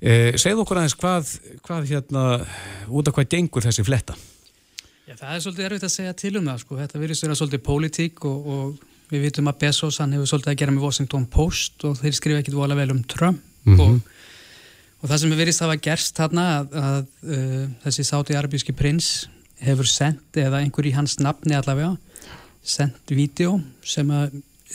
Eh, 0.02 0.36
segð 0.36 0.60
okkur 0.66 0.78
aðeins 0.82 0.98
hvað, 1.00 1.30
hvað 1.64 1.86
hérna, 1.88 2.24
út 2.92 3.08
af 3.08 3.14
hvað 3.16 3.30
gengur 3.30 3.64
þessi 3.64 3.86
fletta? 3.88 4.16
Já, 5.08 5.16
það 5.16 5.36
er 5.36 5.40
svolítið 5.40 5.66
erfitt 5.66 5.84
að 5.84 5.94
segja 5.94 6.14
til 6.14 6.38
um 6.38 6.46
það, 6.50 6.58
sko. 6.60 6.76
Þetta 6.76 7.00
virðist 7.00 7.24
vera 7.24 7.36
svolítið 7.36 7.62
pólitík 7.64 8.26
og, 8.26 8.48
og 8.48 8.78
við 9.14 9.22
vitum 9.28 9.48
að 9.48 9.60
Bezos, 9.64 10.00
hann 10.02 10.16
hefur 10.16 10.28
svolítið 10.28 10.52
að 10.52 10.60
gera 10.60 10.72
með 10.76 10.86
Washington 10.88 11.26
Post 11.32 11.86
og 11.88 11.96
þeir 12.02 12.18
skrifa 12.18 12.40
ekkit 12.44 12.58
vola 12.58 12.76
vel 12.76 12.92
um 12.92 13.04
Trump 13.04 13.40
mm 13.64 13.78
-hmm. 13.78 13.82
og 13.82 14.02
Og 15.04 15.10
það 15.12 15.20
sem 15.20 15.34
við 15.34 15.42
verðist 15.44 15.64
hafa 15.66 15.76
gerst 15.84 16.16
þarna 16.16 16.48
að, 16.58 16.78
að 16.80 17.02
uh, 17.28 17.68
þessi 17.84 18.08
sáti-arabíski 18.08 18.76
prins 18.76 19.10
hefur 19.64 19.88
sendt, 19.88 20.40
eða 20.40 20.64
einhver 20.64 20.88
í 20.88 20.96
hans 20.96 21.18
nafni 21.20 21.56
allavega, 21.56 21.98
sendt 22.64 23.12
vídeo 23.12 23.58
sem 23.84 24.10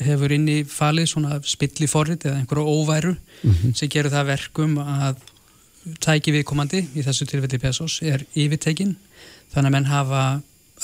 hefur 0.05 0.33
inn 0.35 0.47
í 0.51 0.59
falið 0.69 1.09
svona 1.13 1.41
spilli 1.47 1.89
forrið 1.91 2.29
eða 2.29 2.43
einhverju 2.43 2.75
óværu 2.77 3.15
mm 3.15 3.51
-hmm. 3.51 3.75
sem 3.75 3.89
gerur 3.89 4.13
það 4.13 4.31
verkum 4.35 4.79
að 4.79 5.17
tæki 6.05 6.35
viðkomandi 6.35 6.85
í 6.95 7.03
þessu 7.07 7.27
tilfelli 7.27 7.59
Pesos 7.59 8.01
er 8.03 8.25
yfirtekinn 8.35 8.97
þannig 9.53 9.69
að 9.69 9.75
menn 9.75 9.89
hafa 9.89 10.23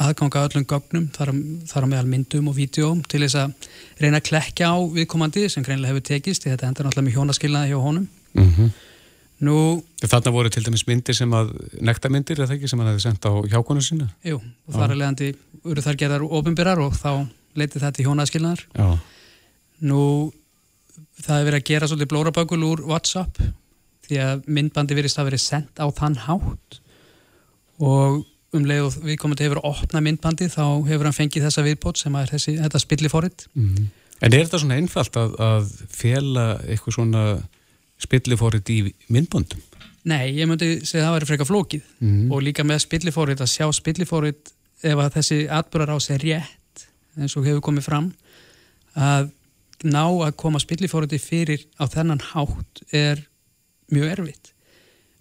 aðganga 0.02 0.46
öllum 0.48 0.64
gögnum 0.66 1.08
þar, 1.14 1.30
þar 1.70 1.86
á 1.86 1.88
meðal 1.92 2.08
myndum 2.10 2.48
og 2.50 2.56
vídeo 2.56 2.96
til 3.08 3.20
þess 3.22 3.38
að 3.38 3.52
reyna 4.00 4.18
að 4.18 4.28
klekja 4.30 4.72
á 4.74 4.76
viðkomandi 4.96 5.48
sem 5.48 5.62
greinlega 5.62 5.92
hefur 5.92 6.06
tekist 6.08 6.46
þetta 6.48 6.66
endur 6.66 6.88
náttúrulega 6.88 7.06
með 7.06 7.16
hjónaskilnaði 7.18 7.70
hjá 7.70 7.78
honum 7.78 8.08
mm 8.34 8.50
-hmm. 8.50 8.70
Nú, 9.44 9.56
Þarna 10.04 10.32
voru 10.34 10.50
til 10.52 10.62
dæmis 10.64 10.84
myndir 10.88 11.16
sem 11.16 11.32
að 11.34 11.50
nekta 11.84 12.10
myndir, 12.12 12.38
er 12.38 12.48
það 12.48 12.56
ekki, 12.58 12.70
sem 12.70 12.80
hann 12.80 12.90
hefði 12.92 13.04
sendt 13.04 13.26
á 13.28 13.32
hjákonu 13.52 13.82
sína? 13.84 14.08
Jú, 14.26 14.38
og 14.40 14.76
þar 14.76 14.94
er 14.94 15.00
leiðandi 15.00 15.30
eru 15.72 15.84
þar 15.84 15.98
gerðar 16.00 16.26
ofinbyrjar 16.38 16.82
og 16.84 16.96
þá 16.96 17.10
leiti 17.58 17.82
það 17.82 17.96
til 17.96 18.06
hjónaskilnaðar. 18.08 18.62
Nú, 19.84 20.02
það 21.20 21.40
hefur 21.40 21.48
verið 21.50 21.60
að 21.60 21.68
gera 21.70 21.90
svolítið 21.90 22.12
blórabökul 22.12 22.60
úr 22.68 22.84
WhatsApp 22.88 23.42
því 24.04 24.20
að 24.20 24.46
myndbandi 24.46 24.96
verist 24.98 25.18
að 25.18 25.30
verið 25.30 25.44
sendt 25.44 25.80
á 25.80 25.86
þann 25.96 26.20
hátt. 26.26 26.80
Og 27.82 28.22
um 28.54 28.68
leið 28.68 28.86
og 28.86 28.96
við 29.02 29.18
komum 29.18 29.38
til 29.38 29.46
að 29.46 29.50
hefur 29.50 29.66
opna 29.66 30.02
myndbandi 30.04 30.48
þá 30.52 30.64
hefur 30.86 31.08
hann 31.08 31.16
fengið 31.16 31.48
þessa 31.48 31.64
viðbót 31.66 32.00
sem 32.00 32.16
er 32.20 32.30
þessi, 32.30 32.56
þetta 32.60 32.82
spillifóritt 32.82 33.46
mm 33.54 33.68
-hmm. 33.68 33.92
En 34.22 34.32
er 34.32 34.44
þetta 34.46 34.60
svona 34.62 34.76
einfalt 34.78 35.16
að, 35.18 35.32
að 35.42 35.70
spillifórið 38.04 38.72
í 38.74 38.78
myndböndum? 39.12 39.62
Nei, 40.04 40.34
ég 40.36 40.48
myndi 40.48 40.82
segja 40.84 41.06
að 41.06 41.06
það 41.06 41.14
væri 41.16 41.28
freka 41.30 41.46
flókið 41.48 41.84
mm. 42.04 42.24
og 42.32 42.42
líka 42.44 42.64
með 42.66 42.82
spillifórið 42.84 43.44
að 43.44 43.52
sjá 43.54 43.68
spillifórið 43.72 44.52
ef 44.84 45.00
að 45.00 45.14
þessi 45.16 45.38
atbúrar 45.48 45.94
á 45.94 45.98
sig 46.02 46.20
rétt 46.20 46.84
eins 47.16 47.36
og 47.38 47.46
hefur 47.48 47.64
komið 47.64 47.86
fram 47.86 48.10
að 48.94 49.30
ná 49.84 50.04
að 50.04 50.34
koma 50.40 50.60
spillifóriði 50.62 51.20
fyrir 51.20 51.64
á 51.80 51.84
þennan 51.88 52.22
hátt 52.32 52.82
er 52.92 53.24
mjög 53.92 54.12
erfitt. 54.12 54.52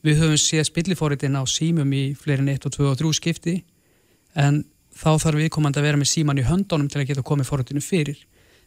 Við 0.03 0.19
höfum 0.19 0.39
séð 0.39 0.67
spillifóriðin 0.67 1.39
á 1.39 1.43
símum 1.47 1.95
í 1.95 2.03
fleirin 2.19 2.51
1 2.51 2.67
og 2.67 2.75
2 2.75 2.89
og 2.91 2.99
3 2.99 3.13
skipti 3.19 3.55
en 4.39 4.63
þá 4.93 5.15
þarf 5.15 5.39
viðkomandi 5.39 5.79
að 5.79 5.87
vera 5.87 5.99
með 5.99 6.11
síman 6.11 6.39
í 6.39 6.47
höndunum 6.47 6.89
til 6.91 7.01
að 7.01 7.09
geta 7.11 7.25
komið 7.25 7.49
fóriðinu 7.49 7.83
fyrir. 7.83 8.19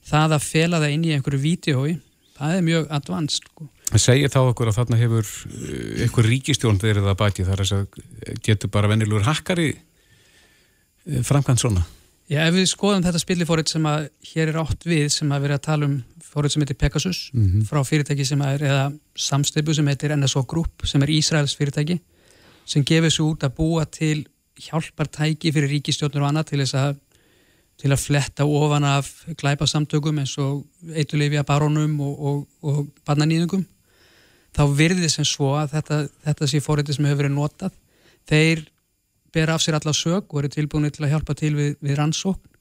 Það 0.07 0.37
að 0.37 0.47
fela 0.47 0.81
það 0.83 0.95
inn 0.95 1.07
í 1.07 1.13
einhverju 1.17 1.43
vídeói, 1.43 1.97
það 2.39 2.57
er 2.57 2.67
mjög 2.67 2.89
advanced 2.95 3.51
sko. 3.51 3.69
Það 3.87 4.03
segir 4.03 4.33
þá 4.33 4.41
okkur 4.43 4.71
að 4.71 4.79
þarna 4.81 4.97
hefur 4.99 5.29
eh, 5.47 6.05
einhver 6.07 6.27
ríkistjórn 6.27 6.81
verið 6.83 7.07
að 7.07 7.21
bæti 7.21 7.47
þar 7.47 7.63
að 7.67 8.01
getur 8.43 8.73
bara 8.75 8.91
vennilegur 8.91 9.27
hakkari 9.29 9.69
eh, 9.77 11.23
framkvæmt 11.23 11.63
svona. 11.63 11.85
Já, 12.27 12.41
ef 12.49 12.57
við 12.57 12.67
skoðum 12.73 13.05
þetta 13.07 13.23
spillifórið 13.23 13.71
sem 13.71 13.85
að 13.87 14.09
hér 14.33 14.51
er 14.51 14.57
átt 14.59 14.87
við 14.89 15.07
sem 15.15 15.31
að 15.31 15.45
vera 15.45 15.59
að 15.61 15.67
tala 15.69 15.87
um 15.87 16.01
fórið 16.27 16.57
sem 16.57 16.65
heitir 16.65 16.79
Pegasus 16.81 17.21
mm 17.31 17.45
-hmm. 17.45 17.67
frá 17.69 17.85
fyrirtæki 17.87 18.25
sem 18.27 18.43
er 18.43 18.65
eða 18.67 18.87
samstöpu 19.15 19.75
sem 19.75 19.87
heitir 19.87 20.17
NSO 20.17 20.43
Group 20.43 20.83
sem 20.85 21.03
er 21.03 21.15
Ísraels 21.15 21.55
fyrirtæki 21.55 22.01
sem 22.67 22.85
gefur 22.85 23.11
svo 23.11 23.31
út 23.31 23.47
að 23.47 23.55
búa 23.55 23.85
til 23.87 24.27
hjálpartæki 24.59 25.53
fyrir 25.53 25.71
ríkistjórnur 25.71 26.23
og 26.23 26.29
annað 26.29 26.51
til 26.51 26.61
þess 26.65 26.75
að 26.75 26.97
til 27.77 27.93
að 27.93 28.01
fletta 28.01 28.45
ofan 28.45 28.85
af 28.85 29.25
glæpasamtökum 29.37 30.19
eins 30.19 30.39
og 30.39 30.67
eitulefja 30.97 31.45
barónum 31.45 32.01
og, 32.01 32.21
og, 32.21 32.49
og 32.63 32.87
barnanýðungum 33.07 33.65
þá 34.57 34.63
virðið 34.79 35.13
sem 35.13 35.29
svo 35.29 35.53
að 35.61 35.77
þetta, 35.77 36.01
þetta 36.25 36.49
sé 36.51 36.63
fórhætti 36.65 36.97
sem 36.97 37.09
hefur 37.09 37.23
verið 37.25 37.37
notað. 37.37 37.77
Þeir 38.27 38.65
ber 39.37 39.53
af 39.53 39.63
sér 39.63 39.79
alla 39.79 39.93
sög 39.97 40.33
og 40.33 40.41
eru 40.41 40.53
tilbúinir 40.53 40.95
til 40.95 41.05
að 41.05 41.13
hjálpa 41.15 41.37
til 41.37 41.53
við, 41.57 41.75
við 41.85 41.99
rannsókn. 42.01 42.55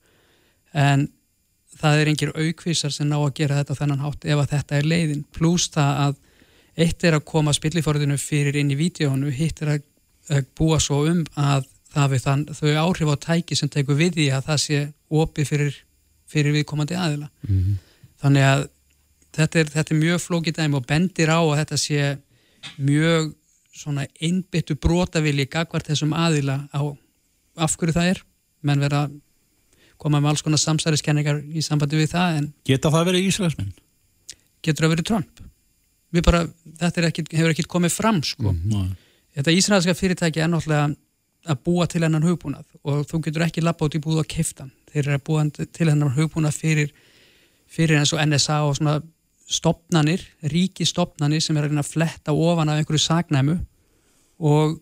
En 0.75 1.07
það 1.79 2.01
er 2.01 2.11
engir 2.11 2.33
aukvísar 2.35 2.93
sem 2.93 3.07
ná 3.07 3.17
að 3.17 3.33
gera 3.39 3.61
þetta 3.61 3.79
þennan 3.79 4.03
hátt 4.03 4.27
ef 4.27 4.41
að 4.41 4.51
þetta 4.55 4.79
er 4.79 4.89
leiðin. 4.91 5.23
Pluss 5.35 5.69
það 5.71 6.01
að 6.05 6.17
eitt 6.85 7.07
er 7.07 7.15
að 7.15 7.27
koma 7.31 7.53
spillifórhættinu 7.55 8.17
fyrir 8.19 8.59
inn 8.59 8.73
í 8.73 8.79
vídjónu 8.79 9.31
hitt 9.31 9.61
er 9.63 9.77
að, 9.77 9.87
að 10.35 10.51
búa 10.59 10.79
svo 10.83 11.05
um 11.07 11.23
að 11.39 11.69
það 11.95 12.11
við 12.11 12.23
þann, 12.25 12.45
þau 12.51 12.71
áhrif 12.81 13.11
á 13.15 13.17
tæki 13.23 13.55
sem 13.55 13.71
tekur 13.71 13.95
við 13.99 14.17
því 14.17 14.29
að 14.35 14.47
það 14.49 14.61
sé 14.65 14.79
opið 15.15 15.51
fyrir, 15.51 15.77
fyrir 16.27 16.55
viðkomandi 16.57 16.97
aðila. 16.99 17.29
Mm 17.47 17.59
-hmm. 17.59 17.77
þannig 18.23 18.47
að 18.49 18.65
þetta 19.35 19.61
er, 19.61 19.71
þetta 19.73 19.93
er 19.93 20.01
mjög 20.01 20.21
flókið 20.23 20.59
dæmi 20.59 20.79
og 20.79 20.87
bendir 20.89 21.31
á 21.31 21.39
að 21.39 21.57
þetta 21.61 21.81
sé 21.81 22.11
mjög 22.81 23.33
svona 23.75 24.05
einbyttu 24.23 24.77
brotavili 24.79 25.45
gagvart 25.51 25.89
þessum 25.89 26.15
aðila 26.15 26.63
á 26.71 26.81
af 27.55 27.75
hverju 27.79 27.95
það 27.95 28.11
er 28.13 28.21
menn 28.65 28.83
vera 28.83 29.05
koma 30.01 30.19
með 30.19 30.33
alls 30.33 30.43
konar 30.45 30.61
samsæriskenningar 30.61 31.41
í 31.45 31.63
sambandi 31.63 31.99
við 31.99 32.13
það 32.15 32.39
en 32.39 32.51
Geta 32.67 32.91
það 32.93 33.09
verið 33.11 33.29
Ísraelsmenn? 33.29 33.73
Getur 34.65 34.87
það 34.87 34.93
verið 34.95 35.09
Trump? 35.11 35.41
Bara, 36.25 36.45
þetta 36.79 37.09
ekki, 37.09 37.25
hefur 37.35 37.51
ekki 37.51 37.65
komið 37.67 37.91
fram 37.91 38.21
sko. 38.23 38.53
Mm, 38.53 38.93
þetta 39.35 39.55
Ísraelska 39.55 39.95
fyrirtæki 39.97 40.43
er 40.43 40.47
náttúrulega 40.51 40.93
að 41.45 41.59
búa 41.67 41.87
til 41.91 42.01
hennan 42.05 42.23
hugbúnað 42.25 42.65
og 42.87 43.03
þú 43.09 43.19
getur 43.27 43.45
ekki 43.45 43.63
lappa 43.63 43.85
út 43.85 43.97
í 43.97 44.01
búið 44.01 44.23
á 44.23 44.31
keftan 44.31 44.71
þeir 44.89 45.03
eru 45.03 45.17
að 45.17 45.25
búa 45.27 45.43
til 45.51 45.89
hennan 45.91 46.13
hugbúnað 46.15 46.57
fyrir, 46.57 46.93
fyrir 47.69 47.99
eins 47.99 48.13
og 48.15 48.23
NSA 48.23 48.61
og 48.65 48.77
svona 48.79 48.95
stopnanir, 49.45 50.23
ríki 50.49 50.85
stopnanir 50.87 51.43
sem 51.43 51.57
er 51.57 51.67
að, 51.69 51.77
að 51.81 51.91
fletta 51.91 52.33
ofan 52.33 52.71
af 52.71 52.81
einhverju 52.81 53.03
sagnæmu 53.03 53.59
og 54.39 54.79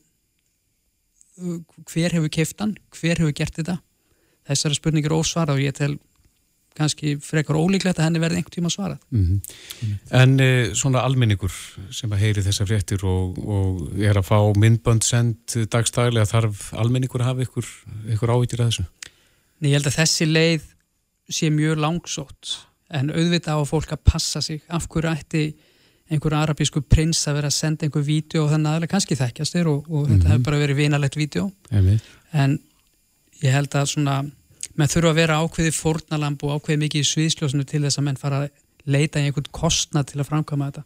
uh, 1.42 1.60
hver 1.92 2.16
hefur 2.16 2.32
keftan, 2.32 2.78
hver 2.96 3.20
hefur 3.20 3.36
gert 3.36 3.60
þetta 3.60 3.80
þessari 4.48 4.80
spurningir 4.80 5.16
ósvarað 5.16 5.60
og 5.60 5.64
ég 5.64 5.78
tel 5.78 5.98
kannski 6.74 7.18
frekar 7.22 7.58
ólíklegt 7.60 8.00
að 8.00 8.08
henni 8.08 8.22
verði 8.22 8.40
einhvern 8.40 8.56
tíma 8.56 8.72
svarað 8.74 9.02
mm 9.14 9.24
-hmm. 9.24 9.98
En 10.22 10.40
e, 10.40 10.74
svona 10.74 11.04
almenningur 11.06 11.54
sem 11.92 12.12
að 12.12 12.24
heyri 12.24 12.42
þessar 12.42 12.68
fréttir 12.68 13.06
og, 13.06 13.38
og 13.38 14.00
er 14.02 14.18
að 14.18 14.28
fá 14.32 14.40
myndbönd 14.58 15.04
send 15.04 15.70
dagstæðilega 15.70 16.26
þarf 16.26 16.74
almenningur 16.74 17.22
að 17.22 17.30
hafa 17.30 17.42
ykkur, 17.42 17.66
ykkur 18.16 18.34
áhyggjur 18.34 18.62
að 18.62 18.70
þessu? 18.72 18.86
Nei, 19.60 19.70
ég 19.70 19.78
held 19.78 19.88
að 19.88 20.00
þessi 20.02 20.26
leið 20.26 20.64
sé 21.30 21.50
mjög 21.50 21.78
langsótt 21.78 22.58
en 22.94 23.12
auðvitað 23.14 23.62
á 23.62 23.64
fólk 23.68 23.96
að 23.96 24.04
passa 24.12 24.42
sig 24.42 24.62
af 24.70 24.88
hverju 24.88 25.12
ætti 25.14 25.44
einhverju 26.12 26.38
arabísku 26.38 26.84
prins 26.84 27.22
að 27.28 27.40
vera 27.40 27.50
að 27.50 27.58
senda 27.58 27.88
einhverju 27.88 28.08
vídeo 28.08 28.46
og 28.46 28.54
þannig 28.54 28.74
aðlega 28.74 28.94
kannski 28.94 29.18
þekkjast 29.20 29.58
þér 29.58 29.70
og, 29.72 29.90
og 29.90 29.90
mm 29.90 30.06
-hmm. 30.06 30.14
þetta 30.14 30.24
mhm. 30.24 30.32
hefur 30.34 30.48
bara 30.50 30.62
verið 30.64 30.82
vinalegt 30.82 31.18
vídeo 31.18 31.52
en 32.34 32.60
ég 33.44 33.52
held 33.52 33.76
að 33.76 33.92
svona 33.94 34.24
menn 34.76 34.90
þurfa 34.90 35.10
að 35.10 35.20
vera 35.22 35.40
ákveði 35.44 35.72
fórnalamb 35.72 36.44
og 36.44 36.58
ákveði 36.58 36.82
mikið 36.86 37.02
í 37.02 37.10
sviðsljósinu 37.12 37.66
til 37.66 37.84
þess 37.84 38.00
að 38.00 38.08
menn 38.08 38.18
fara 38.18 38.44
að 38.44 38.50
leita 38.86 39.20
í 39.20 39.30
einhvern 39.30 39.52
kostnad 39.52 40.08
til 40.08 40.20
að 40.20 40.30
framkama 40.30 40.72
þetta 40.72 40.84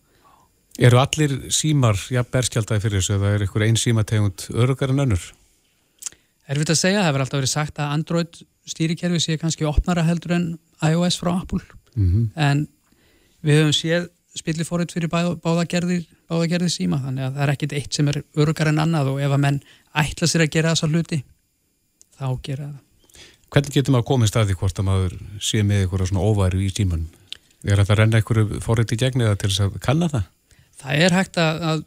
Eru 0.78 1.00
allir 1.02 1.32
símar, 1.50 1.98
já, 2.14 2.22
berskjaldæði 2.22 2.84
fyrir 2.84 3.02
þessu 3.02 3.16
eða 3.16 3.30
er 3.34 3.42
einhver 3.42 3.64
einn 3.66 3.80
símategund 3.82 4.44
örugar 4.54 4.92
en 4.94 5.00
önnur? 5.08 5.24
Erfitt 6.46 6.70
að 6.70 6.78
segja, 6.78 7.00
það 7.02 7.08
hefur 7.08 7.24
alltaf 7.24 7.40
verið 7.40 7.52
sagt 7.52 7.80
að 7.82 7.94
Android 7.96 8.38
stýrikerfi 8.68 9.22
sé 9.24 9.38
kannski 9.42 9.68
opnara 9.68 10.06
heldur 10.08 10.36
en 10.38 10.48
iOS 10.84 11.20
frá 11.22 11.34
Apple 11.42 11.64
mm 11.96 12.08
-hmm. 12.08 12.30
en 12.36 12.68
við 13.44 13.62
höfum 13.62 13.76
séð 13.76 14.10
spillifórið 14.38 14.94
fyrir 14.94 15.10
báðagerðir 15.10 16.06
báðagerðir 16.30 16.70
síma, 16.70 17.00
þannig 17.02 17.24
að 17.24 17.34
það 17.34 17.44
er 17.44 17.54
ekkit 17.54 17.74
eitt 17.74 17.94
sem 17.94 18.08
er 18.08 18.24
örugar 18.36 18.68
en 18.68 18.80
annað 18.80 19.14
og 19.14 19.22
ef 19.22 19.32
að 19.32 19.44
menn 19.46 19.62
ætla 19.96 20.28
sér 20.28 20.42
að 20.46 20.54
gera 20.54 20.74
þessa 20.74 20.88
hluti 20.88 21.24
þá 22.20 22.28
gera 22.44 22.66
það 22.66 22.84
Hvernig 23.48 23.74
getur 23.78 23.94
maður 23.96 24.10
komið 24.10 24.28
staði 24.28 24.56
hvort 24.60 24.80
að 24.82 24.88
maður 24.90 25.14
sé 25.40 25.62
með 25.64 25.86
eitthvað 25.86 26.10
svona 26.10 26.26
óværu 26.28 26.60
í 26.60 26.68
síman? 26.68 27.06
Er 27.64 27.80
þetta 27.80 27.94
að 27.94 28.00
renna 28.02 28.20
eitthvað 28.20 28.58
fórið 28.66 28.90
til 28.90 28.98
gegn 28.98 29.24
eða 29.24 29.38
til 29.40 29.50
þess 29.50 29.64
að 29.64 29.78
kanna 29.86 30.10
það? 30.12 30.26
Það 30.82 31.04
er 31.06 31.16
hægt 31.16 31.40
að, 31.40 31.62
að 31.70 31.86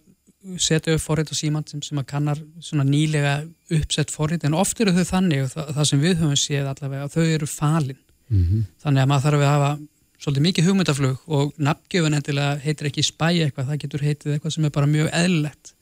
setja 0.61 0.94
upp 0.96 1.03
fórið 1.05 1.33
á 1.33 1.37
síman 1.37 1.66
sem, 1.68 1.83
sem 1.85 1.98
að 2.00 2.07
kannar 2.14 2.38
svona 2.64 2.87
nýlega 2.88 3.35
uppsett 3.76 4.12
fórið 4.12 4.46
en 4.48 4.57
oft 4.57 4.81
eru 4.81 4.94
þau 4.96 5.05
þannig 5.05 5.44
og 5.44 5.50
það, 5.53 5.72
það 5.76 5.88
sem 5.90 6.05
við 6.05 6.14
höfum 6.22 6.38
séð 6.40 6.70
allavega, 6.70 7.09
þau 7.12 7.24
eru 7.24 7.48
falin 7.50 7.98
mm 8.31 8.44
-hmm. 8.44 8.62
þannig 8.85 9.03
að 9.03 9.11
maður 9.11 9.26
þarf 9.26 9.44
að 9.44 9.53
hafa 9.53 9.72
svolítið 10.20 10.46
mikið 10.46 10.68
hugmyndaflug 10.68 11.29
og 11.29 11.53
nafngjöfun 11.57 12.16
endilega 12.16 12.57
heitir 12.64 12.88
ekki 12.90 13.05
spæ 13.05 13.29
eitthvað, 13.31 13.68
það 13.68 13.83
getur 13.85 14.07
heitið 14.07 14.33
eitthvað 14.35 14.55
sem 14.55 14.64
er 14.64 14.74
bara 14.76 14.87
mjög 14.87 15.11
eðlilegt 15.12 15.74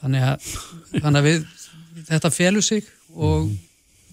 þannig 0.00 0.26
að, 0.28 0.48
þannig 1.02 1.20
að 1.20 1.28
við, 1.28 1.46
þetta 2.08 2.30
felur 2.34 2.66
sig 2.66 2.90
og 3.14 3.46
mm. 3.46 3.54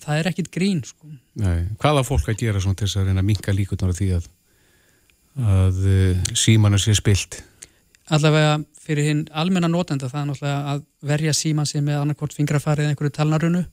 það 0.05 0.19
er 0.19 0.29
ekkit 0.31 0.51
grín 0.53 0.84
sko. 0.86 1.10
Nei, 1.41 1.65
hvað 1.81 2.01
á 2.01 2.03
fólk 2.08 2.29
að 2.29 2.41
gera 2.41 2.62
svona 2.63 2.79
til 2.79 2.88
þess 2.88 3.01
að 3.01 3.10
reyna 3.10 3.21
að 3.21 3.29
minka 3.29 3.53
líkunar 3.53 3.93
því 3.97 4.10
að, 4.17 4.29
að 5.58 5.84
uh, 5.86 6.31
símanu 6.38 6.79
sé 6.81 6.95
spilt? 6.97 7.41
Allavega 8.13 8.60
fyrir 8.86 9.10
hinn 9.10 9.26
almenna 9.34 9.69
nótenda 9.71 10.10
það 10.12 10.21
er 10.21 10.28
náttúrulega 10.32 10.74
að 10.74 10.84
verja 11.12 11.34
síman 11.34 11.69
sem 11.69 11.86
með 11.86 12.02
annarkort 12.02 12.36
fingrafarið 12.38 12.86
eða 12.86 12.95
einhverju 12.95 13.15
talnarunu 13.17 13.63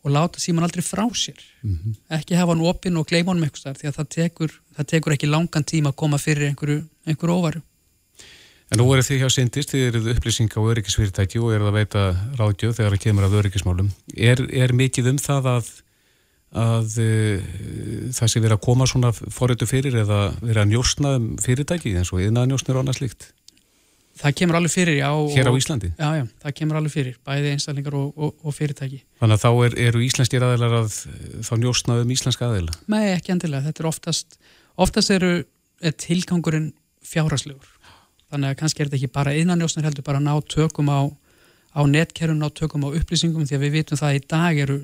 og 0.00 0.14
láta 0.14 0.40
síman 0.40 0.64
aldrei 0.64 0.84
frá 0.84 1.04
sér 1.12 1.40
mm 1.62 1.74
-hmm. 1.74 1.96
ekki 2.18 2.36
hafa 2.36 2.52
hann 2.52 2.68
opinn 2.72 2.96
og 2.96 3.06
gleima 3.06 3.32
hann 3.32 3.40
með 3.40 3.50
eitthvað 3.50 3.80
því 3.80 3.88
að 3.88 3.96
það 3.98 4.08
tekur, 4.16 4.50
það 4.76 4.90
tekur 4.92 5.12
ekki 5.12 5.26
langan 5.26 5.64
tíma 5.64 5.88
að 5.90 6.00
koma 6.02 6.18
fyrir 6.18 6.48
einhverju, 6.48 6.84
einhverju 7.06 7.36
óvaru 7.36 7.62
En 8.70 8.78
nú 8.78 8.86
eru 8.94 9.02
þið 9.02 9.24
hjá 9.24 9.30
Sindist, 9.34 9.72
þið 9.74 9.86
eruð 9.88 10.10
upplýsing 10.12 10.52
á 10.54 10.60
öryggisfyrirtæki 10.62 11.40
og 11.42 11.54
eruð 11.56 11.70
að 11.72 11.78
veita 11.80 12.02
ráðgjöð 12.38 12.76
þegar 12.76 12.94
það 12.94 13.02
kemur 13.02 13.26
að 13.26 13.38
öryggismálum. 13.40 13.88
Er, 14.14 14.42
er 14.46 14.74
mikið 14.78 15.08
um 15.10 15.18
það 15.18 15.48
að, 15.50 15.70
að 16.62 16.94
uh, 17.02 17.48
það 18.14 18.30
sé 18.30 18.42
verið 18.44 18.54
að 18.54 18.62
koma 18.68 18.86
svona 18.86 19.10
forritu 19.10 19.66
fyrir 19.66 19.98
eða 20.04 20.20
verið 20.38 20.62
að 20.62 20.70
njóstna 20.70 21.16
um 21.18 21.26
fyrirtæki 21.42 21.96
eins 21.98 22.14
og 22.14 22.22
yðnaða 22.22 22.52
njóstnir 22.52 22.78
og 22.78 22.84
annað 22.84 23.00
slíkt? 23.00 23.26
Það 24.20 24.34
kemur 24.36 24.58
alveg 24.58 24.72
fyrir, 24.74 24.98
já. 25.00 25.08
Hér 25.32 25.48
á 25.48 25.52
Íslandi? 25.56 25.90
Já, 25.96 26.08
já, 26.18 26.24
það 26.42 26.54
kemur 26.58 26.78
alveg 26.80 26.92
fyrir, 26.92 27.16
bæði 27.24 27.52
einstaklingar 27.54 27.96
og, 27.96 28.10
og, 28.20 28.34
og 28.44 28.56
fyrirtæki. 28.56 29.00
Þannig 29.22 29.38
að 29.38 29.44
þá 29.46 29.50
er, 29.64 29.76
eru 29.86 30.02
íslenskir 30.04 30.44
aðeinar 30.44 30.76
að 30.82 30.98
þá 31.46 31.52
njóstna 31.62 31.96
um 32.02 32.12
íslenska 32.12 32.50
aðeila? 32.50 32.76
Nei, 32.92 33.14
ekki 33.14 33.32
endilega. 33.32 33.64
Þetta 33.70 33.84
er 33.84 33.88
oftast, 33.88 34.38
oftast 34.76 35.14
eru 35.16 35.32
er 35.80 35.96
tilgangurinn 35.96 36.70
fjárhaslegur. 37.06 37.72
Þannig 38.30 38.52
að 38.52 38.58
kannski 38.60 38.82
er 38.82 38.90
þetta 38.90 39.00
ekki 39.00 39.14
bara 39.16 39.36
innanjóstnir 39.40 39.88
heldur, 39.88 40.06
bara 40.06 40.22
ná 40.22 40.34
tökum 40.52 40.92
á, 40.92 41.00
á 41.74 41.80
netkerfum, 41.88 42.38
ná 42.38 42.50
tökum 42.52 42.84
á 42.86 42.88
upplýsingum, 42.92 43.48
því 43.48 43.56
að 43.56 43.64
við 43.64 43.76
vitum 43.80 44.00
það 44.00 44.12
að 44.12 44.18
í 44.18 44.26
dag 44.30 44.64
eru 44.66 44.80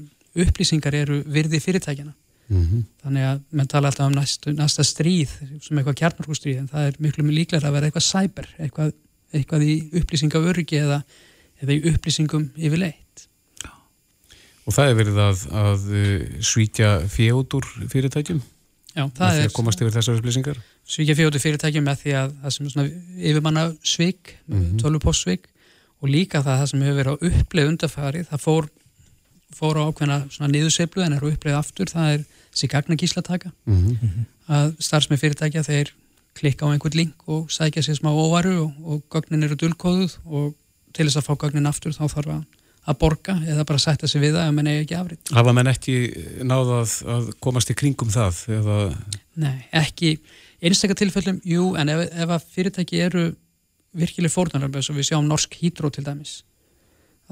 upplýsingar 0.46 0.96
eru 0.96 1.20
virði 1.29 1.61
fyrirtækjana. 1.62 2.16
Mm 2.46 2.62
-hmm. 2.62 2.83
Þannig 3.03 3.25
að 3.27 3.40
menn 3.51 3.68
tala 3.68 3.88
alltaf 3.90 4.07
um 4.07 4.14
næstu, 4.14 4.53
næsta 4.55 4.85
stríð 4.87 5.31
sem 5.62 5.79
eitthvað 5.79 5.99
kjarnarkustríð 6.01 6.59
en 6.61 6.68
það 6.70 6.87
er 6.87 6.94
miklu 6.99 7.25
líklega 7.27 7.66
að 7.66 7.75
vera 7.75 7.87
eitthvað 7.87 8.07
cyber, 8.07 8.49
eitthvað 8.59 8.92
eitthvað 9.35 9.67
í 9.67 9.75
upplýsingaöryggi 10.01 10.81
eða, 10.83 11.01
eða 11.62 11.77
í 11.77 11.81
upplýsingum 11.93 12.51
yfirleitt. 12.57 13.27
Og 14.67 14.75
það 14.75 14.91
er 14.91 14.97
verið 14.99 15.19
að, 15.23 15.43
að 15.62 15.91
uh, 15.95 16.23
svíkja 16.43 16.93
fjóður 17.11 17.69
fyrirtækjum? 17.93 18.41
Já, 18.97 19.05
það 19.15 19.43
er... 19.43 19.53
Komast 19.55 19.83
yfir 19.83 19.95
þessar 19.95 20.19
upplýsingar? 20.19 20.62
Svíkja 20.89 21.19
fjóður 21.19 21.43
fyrirtækjum 21.43 21.85
með 21.87 22.01
því 22.03 22.17
að 22.23 22.33
það 22.43 22.55
sem 22.57 22.67
er 22.67 22.73
svona 22.75 22.89
yfirmanna 23.31 23.67
svik, 23.85 24.33
mm 24.47 24.57
-hmm. 24.57 24.81
tölvupóstsvik 24.83 25.47
og 26.01 26.11
líka 26.11 26.43
það, 26.43 26.59
það 26.62 26.71
sem 26.71 26.83
hefur 26.87 26.99
verið 27.01 27.12
á 27.12 27.23
uppleið 27.31 27.71
undarfari, 27.73 28.25
það 28.31 28.43
fór, 28.43 28.69
fór 29.57 29.81
á 29.81 29.87
ákveðna 29.87 30.19
svona 30.31 30.51
niðurseflu 30.53 31.05
en 31.05 31.17
er 31.17 31.25
á 31.25 31.29
uppleið 31.31 31.59
aftur, 31.61 31.93
það 31.93 32.12
er 32.15 32.97
gíslataka 32.97 33.53
mm 33.67 33.81
-hmm. 33.85 34.27
að 34.49 34.75
starfsmið 34.81 35.23
fyrirtækja 35.23 35.62
þeir 35.62 35.93
klikka 36.37 36.68
á 36.68 36.72
einhvern 36.72 36.99
link 36.99 37.27
og 37.33 37.51
sækja 37.53 37.85
sér 37.85 37.99
smá 38.01 38.11
óvaru 38.12 38.55
og, 38.64 38.77
og 38.85 39.03
gögnin 39.12 39.46
eru 39.46 39.57
dulkóðuð 39.61 40.18
og 40.27 40.55
til 40.96 41.09
þess 41.09 41.20
að 41.20 41.29
fá 41.29 41.35
gögnin 41.44 41.68
aftur 41.68 41.94
þá 41.96 42.05
þarf 42.12 42.33
að, 42.35 42.42
að 42.87 42.99
borga 43.03 43.37
eða 43.44 43.66
bara 43.68 43.83
setja 43.83 44.11
sér 44.11 44.25
við 44.25 44.37
það 44.38 44.49
ef 44.49 44.57
mann 44.57 44.70
eigi 44.72 44.83
ekki 44.85 44.99
afrið. 44.99 45.22
Hafa 45.38 45.55
mann 45.57 45.72
ekki 45.72 45.96
náðað 46.46 46.99
að 47.16 47.31
komast 47.44 47.72
í 47.72 47.79
kringum 47.79 48.12
það? 48.12 48.42
Eða... 48.59 48.81
Nei, 49.42 49.57
ekki 49.77 50.16
einstaklega 50.61 51.03
tilfellum, 51.03 51.40
jú, 51.44 51.72
en 51.81 51.92
ef, 51.92 52.05
ef 52.12 52.37
að 52.37 52.51
fyrirtæki 52.55 53.03
eru 53.07 53.27
virkileg 53.96 54.33
fórnarlega, 54.33 54.85
svo 54.85 54.96
við 54.96 55.11
sjáum 55.11 55.29
Norsk 55.29 55.57
Hydro 55.61 55.88
til 55.92 56.05
dæmis, 56.05 56.38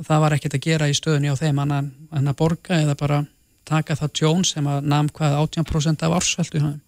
það 0.01 0.25
var 0.25 0.37
ekkert 0.37 0.57
að 0.57 0.65
gera 0.65 0.89
í 0.89 0.97
stöðunni 0.97 1.33
á 1.33 1.37
þeim 1.37 1.61
en 1.65 2.29
að 2.31 2.37
borga 2.39 2.81
eða 2.81 2.97
bara 2.99 3.25
taka 3.69 3.97
það 3.97 4.15
tjón 4.19 4.45
sem 4.47 4.67
að 4.69 4.89
namn 4.93 5.11
hvað 5.15 5.37
18% 5.41 6.05
af 6.05 6.17
ársveldu 6.19 6.61
hann 6.61 6.81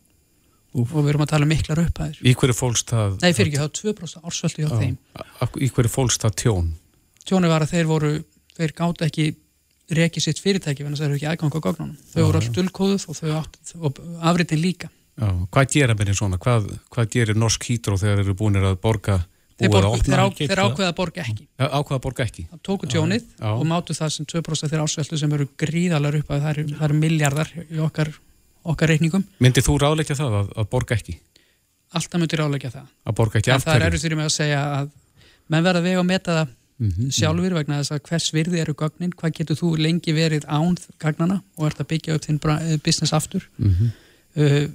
Úf. 0.76 0.92
og 0.92 1.06
við 1.06 1.12
erum 1.14 1.24
að 1.24 1.32
tala 1.32 1.48
miklar 1.48 1.80
upphæðir 1.86 2.20
Í 2.20 2.34
hverju 2.36 2.56
fólst 2.56 2.92
það? 2.92 3.16
Nei, 3.22 3.32
fyrir 3.32 3.48
ekki, 3.48 3.60
það 3.60 3.66
var 3.66 3.76
2% 3.80 4.28
ársvöldu 4.28 4.62
hjá 4.62 4.68
á, 4.68 4.76
þeim 4.82 5.62
Í 5.64 5.70
hverju 5.72 5.92
fólst 5.92 6.26
það 6.26 6.36
tjón? 6.42 6.70
Tjónu 7.26 7.50
var 7.50 7.64
að 7.64 7.72
þeir 7.74 7.88
voru, 7.90 8.12
þeir 8.58 8.76
gátt 8.76 9.06
ekki 9.06 9.26
rekið 9.96 10.26
sitt 10.26 10.42
fyrirtæki 10.42 10.84
en 10.84 10.98
það 10.98 11.08
eru 11.08 11.18
ekki 11.20 11.28
aðgang 11.30 11.56
á 11.56 11.60
gögnunum 11.62 11.96
þau 12.10 12.22
voru 12.24 12.40
allt 12.40 12.56
dullkóðuð 12.56 13.06
og 13.06 13.18
þau 13.20 13.30
átt 13.38 13.74
og 13.78 14.00
afritin 14.26 14.62
líka 14.62 14.90
Já, 15.16 15.30
Hvað 15.48 15.70
gera 15.72 15.94
með 15.96 16.10
því 16.10 16.18
svona? 16.18 16.38
Hvað, 16.42 16.66
hvað 16.92 17.08
gerir 17.14 17.38
Norsk 17.38 17.70
Hydro 17.70 17.96
þegar 17.96 18.18
þeir 18.18 18.26
eru 18.26 18.36
búinir 18.36 18.66
að 18.68 18.76
borga 18.82 19.20
Þeir, 19.56 19.70
borg, 19.72 20.02
þeir, 20.04 20.20
á, 20.20 20.26
þeir 20.36 20.60
ákveða 20.60 20.88
að 20.90 20.96
borga 20.98 21.22
ekki 21.22 21.46
Ákveða 21.56 21.96
að 21.96 22.02
borga 22.04 22.24
ekki 22.26 22.42
Það 22.50 22.60
tóku 22.68 22.88
tjónið 22.92 23.22
já, 23.22 23.38
já. 23.40 23.52
og 23.54 23.62
mátu 23.70 23.96
það 23.96 24.10
sem 24.12 24.26
2% 24.28 24.72
þeirra 24.72 24.84
ásveldu 24.84 25.20
sem 25.22 25.36
eru 25.38 25.46
gríðalar 25.62 26.18
upp 26.18 26.34
að 26.36 26.44
það 26.44 26.60
eru 26.84 26.98
miljardar 26.98 27.52
í 27.64 27.80
okkar 27.86 28.12
okkar 28.72 28.92
reikningum. 28.92 29.24
Myndið 29.42 29.66
þú 29.68 29.78
ráleikja 29.82 30.18
það 30.18 30.38
að, 30.40 30.52
að 30.60 30.68
borga 30.74 30.96
ekki? 30.98 31.16
Alltaf 31.96 32.20
myndið 32.20 32.40
ráleikja 32.42 32.70
það. 32.74 32.86
Að 33.06 33.18
borga 33.20 33.40
ekki 33.40 33.52
afturri? 33.54 33.72
Það 33.72 33.86
er 33.86 33.98
erður 33.98 34.16
með 34.18 34.28
að 34.28 34.36
segja 34.36 34.62
að 34.76 34.88
menn 35.52 35.66
verða 35.66 35.84
vega 35.84 36.00
að 36.02 36.08
meta 36.10 36.38
það 36.38 36.48
mm 36.76 36.90
-hmm. 36.90 37.10
sjálfur 37.18 37.54
vegna 37.54 37.78
þess 37.80 37.94
að 37.94 38.02
hvers 38.08 38.32
virði 38.34 38.60
eru 38.60 38.74
gögnin, 38.74 39.12
hvað 39.12 39.36
getur 39.38 39.56
þú 39.56 39.76
lengi 39.80 40.12
verið 40.12 40.44
án 40.48 40.76
gagnana 40.98 41.42
og 41.56 41.66
ert 41.66 41.80
að 41.80 41.90
byggja 41.92 42.14
upp 42.14 42.24
þinn 42.24 42.40
eh, 42.56 42.78
business 42.84 43.12
aftur. 43.12 43.48
Mm 43.58 43.74
-hmm. 43.74 43.90
uh, 44.36 44.66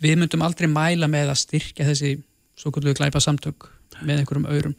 við 0.00 0.16
myndum 0.18 0.42
aldrei 0.42 0.68
mæla 0.68 1.06
með 1.06 1.30
að 1.30 1.42
styrkja 1.44 1.86
þessi 1.86 2.18
svo 2.56 2.70
kvöldu 2.70 2.94
glæpa 2.94 3.20
samtök 3.20 3.68
með 4.02 4.18
einhverjum 4.18 4.48
öðrum. 4.48 4.74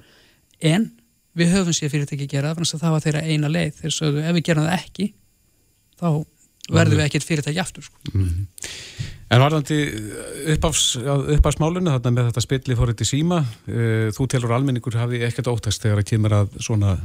En 0.62 0.91
við 1.38 1.54
höfum 1.56 1.73
sér 1.73 1.89
fyrirtæki 1.89 2.27
að 2.27 2.34
gera 2.34 2.54
það, 2.56 2.80
það 2.80 2.91
var 2.91 3.01
þeirra 3.06 3.21
eina 3.25 3.47
leið. 3.47 3.73
Þeir 3.82 3.91
sögðu 3.95 4.23
ef 4.23 4.36
við 4.36 4.43
gerum 4.43 4.67
það 4.67 4.80
ekki 4.80 5.13
þá 5.99 6.25
verðum 6.69 7.00
við 7.00 7.08
ekkert 7.08 7.28
fyrirtæki 7.28 7.62
aftur 7.62 7.88
sko. 7.88 7.97
mm 8.13 8.28
-hmm. 8.28 8.69
En 9.32 9.39
varðandi 9.39 9.78
uppafsmálunum 10.52 11.93
þarna 11.93 12.12
með 12.12 12.26
þetta 12.30 12.41
spilli 12.43 12.76
fórið 12.76 12.97
til 13.00 13.08
síma 13.08 13.39
uh, 13.39 14.12
þú 14.12 14.28
telur 14.28 14.52
almenningur 14.52 14.97
hafi 15.00 15.24
ekkert 15.24 15.47
óttast 15.47 15.82
þegar 15.82 16.02
það 16.02 16.10
kemur 16.10 16.34
að 16.41 16.60
svona 16.60 16.97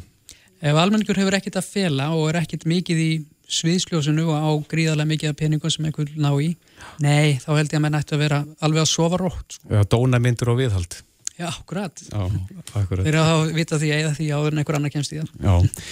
Ef 0.61 0.75
almenningur 0.75 1.19
hefur 1.21 1.37
ekkert 1.37 1.57
að 1.61 1.71
fela 1.71 2.11
og 2.17 2.31
er 2.31 2.41
ekkert 2.41 2.65
mikið 2.65 2.99
í 2.99 3.11
sviðsljósinu 3.47 4.25
og 4.27 4.37
á 4.43 4.51
gríðarlega 4.67 5.11
mikið 5.13 5.31
af 5.31 5.37
peningum 5.37 5.71
sem 5.71 5.85
einhver 5.85 6.09
ná 6.17 6.33
í 6.43 6.57
nei, 6.99 7.39
þá 7.39 7.51
held 7.55 7.71
ég 7.71 7.79
að 7.79 7.85
menn 7.85 7.99
ættu 7.99 8.17
að 8.17 8.25
vera 8.25 8.45
alveg 8.61 8.83
að 8.83 8.91
sofa 8.91 9.21
rótt 9.21 9.59
sko. 9.59 9.85
Dóna 9.93 10.19
myndur 10.19 10.51
og 10.51 10.59
viðhald 10.59 10.99
Já, 11.37 11.51
akkurat. 11.53 12.01
Já, 12.01 12.21
akkurat. 12.73 13.05
Þeir 13.05 13.11
eru 13.11 13.21
að 13.21 13.51
vita 13.53 13.77
því 13.77 13.89
eða 13.93 14.13
því 14.17 14.27
áður 14.33 14.55
en 14.55 14.61
einhver 14.63 14.79
annar 14.79 14.93
kemst 14.95 15.13
í 15.13 15.19
það. 15.21 15.33
Já. 15.45 15.83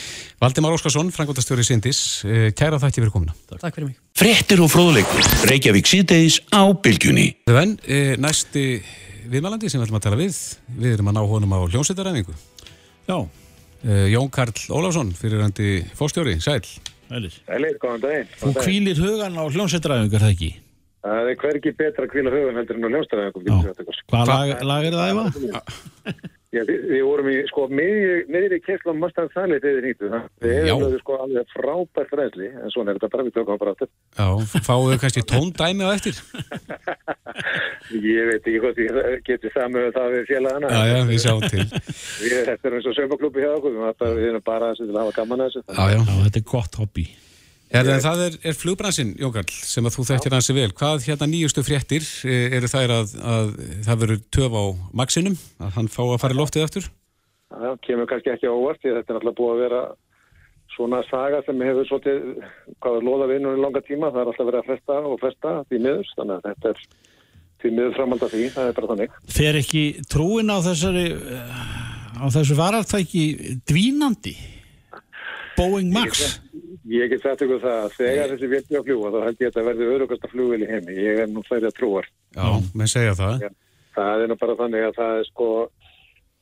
Valdimar 0.40 0.72
Óskarsson, 0.72 1.10
frangotastjóri 1.12 1.66
Sindis, 1.68 2.00
eh, 2.24 2.46
kæra 2.56 2.78
þætti 2.80 3.02
fyrir 3.02 3.12
komina. 3.12 3.34
Takk. 3.50 3.60
Takk 3.60 3.76
fyrir 3.76 3.90
mig. 3.90 3.98
Frettir 4.16 4.62
og 4.64 4.72
fróðleikur, 4.72 5.28
Reykjavík 5.50 5.90
síðdeis 5.90 6.40
á 6.48 6.64
Bilgjunni. 6.72 7.26
En 7.52 7.76
e, 7.84 8.16
næsti 8.16 8.64
viðmælandi 9.28 9.68
sem 9.68 9.82
við 9.82 9.90
ætlum 9.90 10.00
að 10.00 10.06
tala 10.08 10.20
við, 10.22 10.40
við 10.80 10.96
erum 10.96 11.12
að 11.12 11.18
ná 11.18 11.22
honum 11.34 11.52
á 11.52 11.58
hljómsveitaræfingu. 11.68 12.40
Já. 13.04 13.18
E, 13.84 14.00
Jón 14.14 14.32
Karl 14.32 14.56
Ólafsson, 14.72 15.12
fyrirhandi 15.12 15.84
fórstjóri, 15.92 16.38
sæl. 16.40 16.64
Sælir. 17.10 17.36
Sælir, 17.44 17.76
góðan 17.82 18.00
daginn. 18.00 18.36
Þú 18.40 18.54
kvílir 18.64 18.96
hugan 19.04 19.36
á 19.36 19.44
hljómsveitaræfingu, 19.44 20.16
er 20.16 20.24
það 20.24 20.38
ekki? 20.38 20.54
Það 21.04 21.30
er 21.30 21.40
hverki 21.42 21.74
betra 21.76 22.06
að 22.06 22.12
kvila 22.14 22.32
höfun 22.32 22.60
heldur 22.60 22.78
en 22.78 22.86
á 22.86 22.92
hljómsdæðinu. 22.94 23.98
Hvað 24.08 24.30
lag, 24.30 24.54
lag 24.64 24.86
er 24.88 24.96
það, 24.96 25.10
Eva? 25.12 25.24
Já, 26.54 26.60
við, 26.68 26.84
við 26.86 27.00
vorum 27.02 27.28
í, 27.32 27.34
sko, 27.50 27.64
miðri 27.74 28.60
kessla 28.62 28.92
Mustang 28.94 29.30
Sally 29.34 29.56
þegar 29.58 29.80
þið 29.80 29.86
nýttu. 29.88 30.10
Það 30.44 30.68
hefur 30.68 31.00
sko 31.00 31.16
alveg 31.24 31.50
frábært 31.50 32.14
ræðsli, 32.20 32.50
en 32.60 32.72
svona 32.72 32.92
er 32.92 33.00
þetta 33.00 33.10
bara 33.10 33.24
við 33.26 33.34
tökum 33.34 33.58
bara 33.58 33.72
aftur. 33.74 33.90
Já, 34.14 34.28
fáum 34.68 34.86
við 34.92 35.00
kannski 35.02 35.24
tóndæmi 35.32 35.88
á 35.88 35.90
eftir? 35.96 36.20
Ég 38.14 38.30
veit 38.30 38.46
ekki 38.46 38.60
hvort 38.62 38.78
ég 38.80 39.18
geti 39.26 39.50
samið 39.52 39.90
það 39.96 40.14
við 40.14 40.24
félagana. 40.30 40.70
Já, 40.70 40.82
já, 40.88 41.00
við 41.10 41.20
sjáum 41.24 41.44
til. 41.52 41.66
Við 42.22 42.36
erum 42.38 42.78
eins 42.78 42.88
og 42.88 42.96
sömbaklúpi 43.00 43.42
hjá 43.44 43.50
okkur, 43.58 43.76
við 44.14 44.30
erum 44.30 44.46
bara 44.46 44.70
að 44.72 44.96
hafa 45.02 45.18
gaman 45.18 45.44
að 45.44 45.50
þessu. 45.50 45.66
Já, 45.74 45.84
já, 45.90 46.00
þetta 46.22 46.40
er 46.40 46.48
gott 46.54 46.80
hobby. 46.80 47.08
Er, 47.74 47.88
það 47.98 48.20
er, 48.28 48.34
er 48.46 48.54
flugbransin, 48.54 49.16
Jókall, 49.18 49.48
sem 49.50 49.86
að 49.88 49.96
þú 49.96 50.04
þekkir 50.12 50.34
hansi 50.36 50.54
vel. 50.54 50.68
Hvað 50.78 51.08
hérna 51.08 51.26
nýjustu 51.26 51.64
fréttir 51.66 52.04
eh, 52.22 52.54
eru 52.54 52.70
þær 52.70 52.92
að, 53.00 53.14
að 53.18 53.50
það 53.86 54.04
verður 54.04 54.20
töf 54.36 54.54
á 54.54 54.64
maksinum, 55.00 55.34
að 55.58 55.72
hann 55.80 55.90
fá 55.90 56.02
að 56.04 56.20
fara 56.22 56.36
í 56.36 56.38
loftið 56.38 56.66
eftir? 56.68 56.86
Það 57.50 57.74
kemur 57.86 58.10
kannski 58.10 58.30
ekki 58.30 58.50
ávart, 58.50 58.82
þetta 58.84 59.02
er 59.02 59.18
alltaf 59.18 59.36
búið 59.40 59.54
að 59.56 59.62
vera 59.64 59.82
svona 60.74 61.02
saga 61.08 61.42
sem 61.46 61.66
hefur 61.66 61.90
svolítið, 61.90 62.46
hvað 62.82 63.00
er 63.00 63.08
loða 63.08 63.28
vinnur 63.30 63.58
í 63.58 63.64
langa 63.64 63.82
tíma, 63.88 64.12
það 64.14 64.22
er 64.22 64.30
alltaf 64.32 64.48
verið 64.50 64.62
að 64.62 64.70
fresta 64.70 65.00
og 65.10 65.18
fresta 65.22 65.56
því 65.70 65.82
miður, 65.88 66.14
þannig 66.14 66.38
að 66.38 66.48
þetta 66.48 66.72
er 66.72 66.86
því 67.64 67.74
miður 67.74 67.94
framhald 67.98 68.26
af 68.26 68.34
því, 68.34 68.46
það 68.54 68.70
er 68.70 68.78
bara 68.78 68.92
þannig. 68.92 69.20
Fer 69.34 69.60
ekki 69.60 69.84
trúin 70.14 70.54
á 70.54 70.58
þessari, 70.62 71.06
á 72.22 72.26
þessu 72.38 72.58
varartæki 72.58 73.28
dvínandi? 73.66 74.38
Boeing 75.58 75.94
Max? 75.94 76.22
Ég 76.22 76.53
get 76.84 77.22
sagt 77.24 77.44
ykkur 77.46 77.62
það 77.62 77.78
að 77.84 77.94
þegar 77.98 78.32
þessi 78.34 78.50
vilti 78.52 78.78
að 78.78 78.88
fljúa 78.88 79.12
þá 79.14 79.20
held 79.24 79.40
ég 79.40 79.50
að 79.50 79.54
það 79.58 79.68
verði 79.70 79.92
örugast 79.94 80.26
að 80.26 80.34
fljúa 80.34 80.58
í 80.58 80.68
heimi. 80.72 80.98
Ég 81.00 81.22
er 81.24 81.30
nú 81.32 81.44
færið 81.48 81.70
að 81.70 81.78
trúar. 81.78 82.10
Já, 82.36 82.48
menn 82.74 82.92
segja 82.92 83.14
það. 83.20 83.48
Það 83.94 84.24
er 84.24 84.30
nú 84.30 84.36
bara 84.40 84.58
þannig 84.58 84.86
að 84.88 84.96
það 84.98 85.20
er 85.20 85.26
sko 85.30 85.48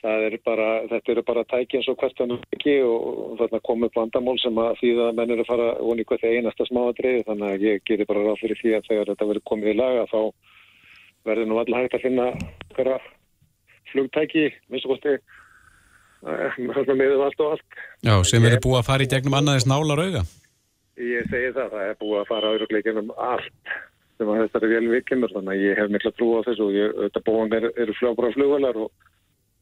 það 0.03 0.25
er 0.27 0.37
bara, 0.43 0.69
þetta 0.91 1.13
eru 1.15 1.23
bara 1.27 1.45
tæki 1.51 1.79
eins 1.79 1.89
og 1.91 1.99
hvert 2.01 2.23
hann 2.23 2.35
ekki 2.57 2.75
og, 2.83 3.05
og 3.23 3.37
þarna 3.39 3.61
kom 3.69 3.87
upp 3.87 3.99
vandamál 3.99 4.35
sem 4.43 4.59
að 4.59 4.73
því 4.81 4.91
að 5.05 5.13
menn 5.19 5.35
eru 5.35 5.45
að 5.45 5.51
fara 5.53 5.69
voni 5.79 6.07
hvert 6.09 6.27
einasta 6.27 6.67
smáadrið 6.67 7.23
þannig 7.29 7.53
að 7.53 7.67
ég 7.69 7.85
gerir 7.87 8.09
bara 8.11 8.25
ráð 8.27 8.41
fyrir 8.43 8.59
því 8.59 8.75
að 8.79 8.89
þegar 8.89 9.13
þetta 9.13 9.29
verður 9.31 9.47
komið 9.53 9.71
í 9.73 9.77
laga 9.79 10.09
þá 10.11 10.21
verður 11.31 11.49
nú 11.51 11.61
allir 11.63 11.79
hægt 11.79 11.97
að 11.99 12.07
finna 12.09 12.27
flugtæki, 13.93 14.49
minnst 14.73 14.89
og 14.89 14.99
kosti 16.23 16.99
meðum 16.99 17.25
allt 17.27 17.43
og 17.43 17.57
allt 17.57 17.81
Já, 18.03 18.15
sem 18.29 18.45
eru 18.47 18.61
búið 18.63 18.81
að 18.81 18.89
fara 18.91 19.07
í 19.07 19.11
gegnum 19.11 19.39
annaðis 19.39 19.69
nálar 19.69 20.05
auga 20.05 20.27
Ég 21.03 21.31
segi 21.33 21.55
það, 21.57 21.73
það 21.73 21.89
er 21.89 21.97
búið 22.03 22.21
að 22.21 22.29
fara 22.29 22.53
auðvitað 22.53 23.15
allt 23.17 23.73
sem 24.23 24.31
að 24.31 24.43
þetta 24.45 24.61
er 24.61 24.73
vel 24.73 24.91
vikimur 24.93 25.33
þannig 25.35 25.55
að 25.55 25.65
ég 25.65 25.81
hef 25.81 25.93
mikla 25.93 26.13
trú 26.17 26.29
á 26.39 26.41
þessu 26.47 26.67
og 26.67 26.77
ég, 26.77 26.93
þetta 27.07 27.23
búin 27.27 27.57
er, 27.57 27.69
eru 27.85 27.97
fljóbra 27.99 28.31
flugvalar 28.35 28.79
og 28.85 28.91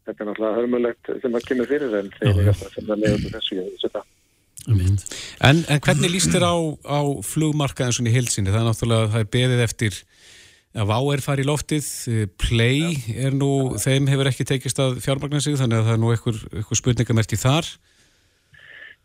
þetta 0.07 0.25
er 0.25 0.29
náttúrulega 0.29 0.59
hörmulegt 0.59 1.13
sem 1.23 1.37
að 1.37 1.47
kemur 1.49 1.71
fyrir 1.71 1.97
en 2.01 2.11
eru 2.21 2.47
þetta 2.49 2.73
sem 2.75 2.91
að 2.91 3.05
leiða 3.05 3.33
þessu 3.37 3.59
ég 3.59 3.71
þessu 3.71 3.89
þetta. 3.89 4.05
En, 5.41 5.63
en 5.73 5.83
hvernig 5.87 6.13
líst 6.13 6.35
þér 6.35 6.47
á, 6.51 6.57
á 6.85 7.01
flugmarkaðin 7.25 7.97
svona 7.97 8.13
í 8.13 8.17
heilsinni? 8.19 8.53
Það 8.53 8.61
er 8.61 8.69
náttúrulega, 8.69 9.11
það 9.15 9.25
er 9.25 9.31
beðið 9.37 9.65
eftir 9.65 10.01
að 10.71 10.87
VÁ 10.87 10.99
er 11.13 11.23
farið 11.25 11.45
í 11.45 11.49
loftið, 11.49 11.87
Play 12.39 12.83
er 13.19 13.35
nú, 13.35 13.77
þeim 13.83 14.07
hefur 14.11 14.29
ekki 14.31 14.47
tekist 14.47 14.79
að 14.83 15.01
fjármagna 15.03 15.41
sig 15.43 15.57
þannig 15.59 15.81
að 15.81 15.89
það 15.89 15.97
er 15.97 16.03
nú 16.03 16.13
eitthvað, 16.15 16.43
eitthvað 16.55 16.81
spurningamerti 16.81 17.39
þar. 17.41 17.67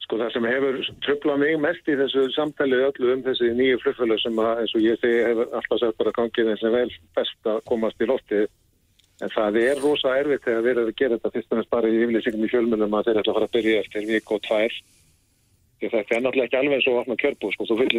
Sko 0.05 0.19
það 0.21 0.35
sem 0.35 0.45
hefur 0.45 0.75
tröflað 1.01 1.41
mig 1.41 1.55
mest 1.63 1.87
í 1.89 1.95
þessu 1.97 2.27
samtalið 2.35 2.85
öllu 2.91 3.07
um 3.15 3.23
þessi 3.25 3.49
nýju 3.57 3.79
flugfjölu 3.81 4.17
sem 4.21 4.35
að 4.43 4.61
eins 4.61 4.75
og 4.77 4.81
ég 4.85 5.01
segi 5.01 5.23
hefur 5.25 5.47
alltaf 5.57 5.81
sett 5.81 5.97
bara 5.97 6.13
gangið 6.19 6.51
eins 6.53 6.65
og 6.67 6.75
vel 6.77 6.91
best 7.17 7.49
að 7.49 7.57
komast 7.71 7.97
í 7.97 8.09
loftið. 8.11 8.45
En 9.23 9.31
það 9.33 9.57
er 9.63 9.81
rosa 9.81 10.09
erfitt 10.19 10.45
þegar 10.45 10.61
við 10.61 10.73
erum 10.75 10.91
að 10.91 10.99
gera 10.99 11.17
þetta 11.17 11.33
fyrst 11.33 11.49
og 11.49 11.57
næst 11.57 11.73
bara 11.73 11.89
í 11.89 11.97
yfirleysingum 12.03 12.45
í 12.45 12.51
fjölmunum 12.51 12.93
að 12.99 13.05
þeir 13.07 13.19
ætla 13.21 13.31
að 13.31 13.37
fara 13.39 13.47
að 13.49 13.55
byrja 13.55 13.81
eftir 13.81 14.03
vik 14.11 14.27
og 14.35 14.39
tvær. 14.45 14.73
Því 15.79 15.87
þetta 15.95 16.11
er 16.13 16.21
náttúrulega 16.21 16.47
ekki 16.51 16.59
alveg 16.59 16.75
eins 16.77 16.89
og 16.91 16.99
opna 17.01 17.15
kjörbú 17.23 17.47
sko, 17.55 17.63
þú 17.65 17.75
vil 17.81 17.93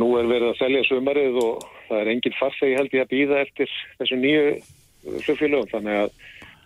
nú 0.00 0.08
er 0.16 0.28
verið 0.30 0.52
að 0.52 0.60
selja 0.60 0.84
sumarið 0.88 1.40
og 1.42 1.66
það 1.88 1.98
er 1.98 2.12
engin 2.14 2.38
farþegi 2.38 2.78
held 2.78 2.94
ég 2.96 3.04
að 3.04 3.12
býða 3.12 3.40
eftir 3.44 3.74
þessu 3.98 4.18
nýju 4.20 4.46
flugfjölugum 5.26 5.72
þannig 5.72 5.98
að 6.02 6.14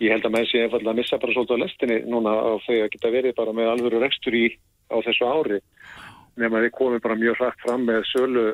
ég 0.04 0.12
held 0.12 0.28
að 0.28 0.34
með 0.34 0.44
þessi 0.44 0.62
einfallega 0.62 0.92
að 0.92 1.00
missa 1.00 1.18
bara 1.22 1.34
svolítið 1.34 1.56
á 1.56 1.62
lestinni 1.64 1.98
núna 2.06 2.36
á 2.36 2.52
þau 2.66 2.76
að 2.76 2.92
geta 2.92 3.12
verið 3.14 3.36
bara 3.38 3.56
með 3.56 3.72
alvöru 3.72 4.02
rekstur 4.02 4.36
í 4.36 4.44
á 4.92 4.96
þessu 5.02 5.26
ári. 5.26 5.58
Nema 6.36 6.62
við 6.62 6.74
komum 6.76 7.02
bara 7.02 7.16
mjög 7.18 7.40
hrægt 7.40 7.64
fram 7.64 7.86
með 7.88 8.04
sölu 8.12 8.46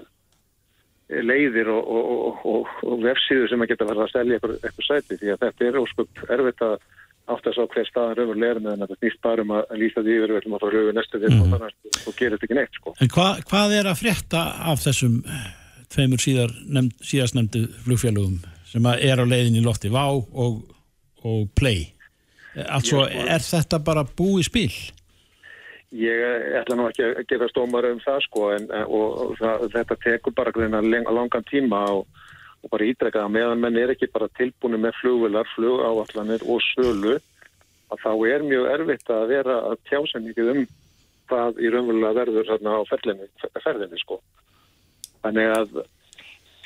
leiðir 1.13 1.69
og, 1.69 1.89
og, 1.93 2.45
og, 2.49 2.75
og 2.87 3.03
vefsíðu 3.03 3.51
sem 3.51 3.65
að 3.65 3.73
geta 3.73 3.89
verið 3.89 4.05
að 4.07 4.13
selja 4.15 4.39
eitthvað, 4.39 4.55
eitthvað 4.63 4.87
sæti 4.87 5.19
því 5.21 5.33
að 5.33 5.43
þetta 5.43 5.67
er 5.67 5.81
óskup 5.83 6.23
erfitt 6.37 6.65
að 6.65 6.77
átt 7.31 7.47
að 7.47 7.57
sá 7.57 7.63
hver 7.63 7.89
staðan 7.89 8.17
raunveru 8.19 8.43
leir 8.43 8.61
með 8.61 8.73
en 8.73 8.85
þetta 8.85 8.99
snýst 8.99 9.21
bara 9.23 9.45
um 9.45 9.55
að 9.55 9.75
lýsa 9.79 10.03
því 10.03 10.15
við 10.19 10.37
erum 10.39 10.57
að 10.57 10.65
fara 10.65 10.79
rauðu 10.79 10.95
næstu 10.97 11.21
við 11.23 11.37
mm. 11.37 11.53
og 11.55 12.17
gera 12.19 12.37
þetta 12.37 12.49
ekki 12.49 12.59
neitt 12.59 12.79
sko. 12.81 12.95
En 12.99 13.13
hva, 13.15 13.27
hvað 13.51 13.77
er 13.79 13.91
að 13.91 14.01
frétta 14.03 14.43
af 14.73 14.83
þessum 14.83 15.21
tveimur 15.93 16.23
síðar 16.23 16.55
nefnd, 16.67 16.97
síðast 17.05 17.37
nefndu 17.39 17.67
flugfélugum 17.87 18.41
sem 18.73 18.89
er 18.93 19.21
á 19.21 19.25
leiðin 19.29 19.61
í 19.61 19.65
lofti 19.65 19.93
Vá 19.93 20.07
og 20.09 20.63
og 21.23 21.51
play 21.59 21.87
altså 22.57 23.03
sko, 23.03 23.05
er 23.07 23.45
þetta 23.45 23.79
bara 23.85 24.05
búið 24.05 24.49
spil? 24.49 24.73
Ég 25.93 26.49
ætla 26.61 26.77
nú 26.77 26.89
ekki 26.89 27.05
að 27.05 27.27
gera 27.29 27.49
stómar 27.53 27.87
um 27.91 28.01
það 28.03 28.21
sko 28.27 28.49
en, 28.55 28.69
og, 28.87 29.09
og 29.25 29.33
það, 29.41 29.67
þetta 29.77 29.99
tekur 30.05 30.37
bara 30.37 30.53
langan 31.13 31.49
tíma 31.51 31.83
og, 31.93 32.07
og 32.63 32.71
bara 32.71 32.87
ídrega 32.87 33.25
að 33.25 33.35
meðan 33.37 33.63
menn 33.63 33.79
er 33.81 33.93
ekki 33.95 34.11
bara 34.13 34.31
tilbúinu 34.39 34.79
með 34.81 34.99
flugvelar, 35.01 35.49
flugáallanir 35.57 36.45
og 36.47 36.63
sölu 36.73 37.17
að 37.93 38.05
þá 38.05 38.13
er 38.33 38.47
mjög 38.47 38.69
erfitt 38.77 39.11
að 39.13 39.25
vera 39.33 39.57
að 39.71 39.81
tjása 39.89 40.23
mikið 40.23 40.53
um 40.55 40.63
hvað 41.31 41.59
í 41.63 41.73
raunverulega 41.73 42.19
verður 42.21 42.49
þarna 42.51 42.77
á 42.79 42.83
ferðinni, 42.91 43.27
ferðinni 43.65 44.01
sko. 44.01 44.19
Þannig 45.23 45.51
að 45.57 45.83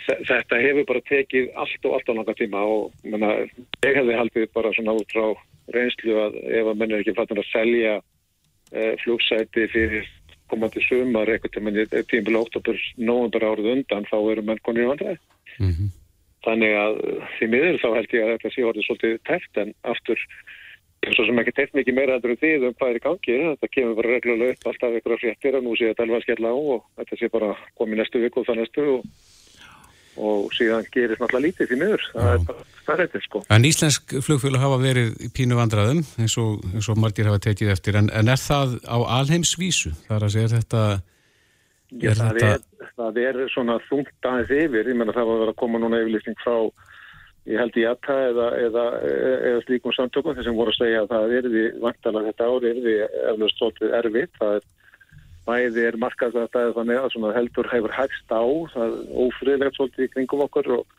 þetta 0.06 0.60
hefur 0.62 0.88
bara 0.88 1.04
tekið 1.08 1.48
allt 1.62 1.88
og 1.88 1.96
allt 1.96 2.10
á 2.10 2.16
langa 2.18 2.34
tíma 2.38 2.62
og 2.62 3.06
menna, 3.06 3.32
ég 3.84 3.98
hefði 3.98 4.18
haldið 4.20 4.52
bara 4.54 4.74
svona 4.76 4.96
út 4.98 5.14
frá 5.14 5.26
reynslu 5.74 6.18
að 6.22 6.36
ef 6.44 6.70
að 6.70 6.78
menn 6.82 6.92
er 6.92 7.02
ekki 7.02 7.16
fattur 7.16 7.42
að 7.42 7.50
selja 7.50 7.96
e, 8.70 8.92
flugsæti 9.02 9.66
fyrir 9.72 10.10
komandi 10.50 10.82
sumar 10.86 11.30
eitthvað 11.30 11.56
til 11.56 11.64
menni 11.66 11.86
tímil 12.10 12.38
oktober, 12.38 12.78
nógundar 12.98 13.48
árið 13.48 13.72
undan 13.72 14.06
þá 14.06 14.18
eru 14.20 14.44
menn 14.46 14.62
konið 14.62 14.84
í 14.84 14.90
vandræði 14.92 15.18
mm 15.58 15.72
-hmm. 15.72 15.88
þannig 16.46 16.76
að 16.84 17.00
því 17.36 17.48
miður 17.54 17.80
þá 17.82 17.88
held 17.96 18.14
ég 18.16 18.24
að 18.24 18.32
þetta 18.34 18.54
sé 18.54 18.68
orðið 18.68 18.86
svolítið 18.86 19.18
tæft 19.30 19.62
en 19.62 19.74
aftur 19.82 20.20
og 21.06 21.14
sem 21.14 21.38
ekki 21.38 21.54
teitt 21.54 21.74
mikið 21.76 21.94
meira 21.94 22.16
endur 22.16 22.32
um 22.34 22.38
því 22.40 22.50
um 22.66 22.74
hvað 22.74 22.90
er 22.90 22.98
í 22.98 23.04
gangi. 23.04 23.36
Þetta 23.46 23.68
kemur 23.74 23.96
bara 23.98 24.12
reglulega 24.14 24.54
upp 24.56 24.66
alltaf 24.66 24.96
ykkur 24.98 25.14
á 25.14 25.22
fréttir 25.22 25.54
og 25.54 25.62
nú 25.62 25.76
sé 25.76 25.90
þetta 25.90 26.02
alveg 26.02 26.18
að 26.18 26.24
skella 26.26 26.50
á 26.50 26.56
og 26.56 26.80
þetta 26.98 27.18
sé 27.20 27.28
bara 27.30 27.50
komið 27.78 28.00
næstu 28.00 28.22
viku 28.24 28.40
og 28.40 28.46
það 28.48 28.58
næstu 28.60 28.86
og 28.96 29.02
og 30.16 30.52
síðan 30.56 30.86
gerist 30.92 31.20
náttúrulega 31.20 31.44
lítið 31.44 31.70
því 31.70 31.78
miður. 31.80 32.04
Það 32.14 32.30
er 32.30 32.44
bara 32.48 32.62
stærreitir 32.82 33.24
sko. 33.26 33.42
En 33.52 33.66
íslensk 33.68 34.14
flugfjölu 34.24 34.60
hafa 34.62 34.78
verið 34.80 35.10
í 35.26 35.28
pínu 35.36 35.58
vandraðum 35.58 36.00
eins 36.22 36.36
og, 36.40 36.64
eins 36.72 36.88
og 36.92 37.00
margir 37.00 37.28
hafa 37.28 37.42
tekið 37.44 37.74
eftir. 37.74 37.98
En, 38.00 38.08
en 38.08 38.32
er 38.32 38.40
það 38.40 38.78
á 38.88 38.96
alheimsvísu? 39.20 39.92
Það 40.06 40.16
er 40.16 40.26
að 40.28 40.34
segja 40.36 40.52
þetta 40.54 40.86
Já, 41.90 42.10
er 42.10 42.18
það, 42.18 42.38
þetta... 42.40 42.50
Er, 42.50 42.92
það 42.98 43.22
er 43.22 43.40
svona 43.54 43.78
þungt 43.86 44.28
aðeins 44.30 44.54
yfir, 44.56 44.90
ég 44.90 44.98
menna 44.98 45.16
það 45.16 45.32
var 45.32 45.52
að 45.52 45.58
koma 45.62 45.80
núna 45.82 46.02
yfirlýsning 46.02 46.38
frá 46.42 46.56
ég 47.46 47.60
held 47.62 47.76
í 47.78 47.84
aðta 47.86 48.16
eða, 48.32 48.46
eða, 48.58 48.84
eða 49.06 49.60
slíkum 49.66 49.94
samtökum 49.94 50.34
þessum 50.34 50.58
voru 50.58 50.72
að 50.74 50.80
segja 50.80 51.04
að 51.04 51.12
það 51.12 51.34
er 51.36 51.48
við 51.52 51.68
vantalega 51.84 52.32
þetta 52.32 52.48
ári 52.50 52.72
er 52.72 52.80
við 52.82 53.04
eflust 53.30 53.60
svolítið 53.60 53.94
erfitt, 54.00 54.32
það 54.40 54.56
er 54.56 54.66
bæði 55.46 55.84
er 55.86 55.98
markaðsvæðastæðið 56.02 56.76
þannig 56.76 57.28
að 57.28 57.36
heldur 57.36 57.68
hefur 57.70 57.94
hægst 57.94 58.32
á, 58.34 58.42
það 58.72 58.86
er 58.86 58.96
ófriðlegt 59.26 59.78
svolítið 59.78 60.08
í 60.08 60.12
kringum 60.14 60.42
okkur 60.46 60.72
og 60.80 60.96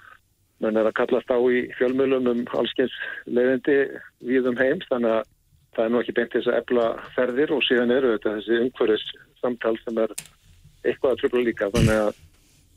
mann 0.63 0.79
er 0.79 0.89
að 0.89 0.97
kallast 1.01 1.29
á 1.29 1.37
í 1.37 1.65
fjölmjölum 1.77 2.29
um 2.31 2.43
allskeins 2.57 2.95
leiðindi 3.29 3.77
við 4.25 4.49
um 4.49 4.57
heims. 4.57 4.87
Þannig 4.89 5.17
að 5.19 5.29
það 5.75 5.83
er 5.83 5.93
nú 5.93 6.01
ekki 6.01 6.15
beint 6.17 6.33
þess 6.33 6.49
að 6.49 6.59
ebla 6.61 6.87
ferðir 7.15 7.53
og 7.53 7.65
síðan 7.67 7.93
eru 7.93 8.13
þetta 8.15 8.35
þessi 8.39 8.59
umhverfis 8.63 9.05
samtal 9.41 9.75
sem 9.83 10.01
er 10.01 10.15
eitthvað 10.87 11.13
að 11.13 11.21
tröfla 11.21 11.43
líka 11.45 11.69
þannig 11.75 12.01
að 12.05 12.23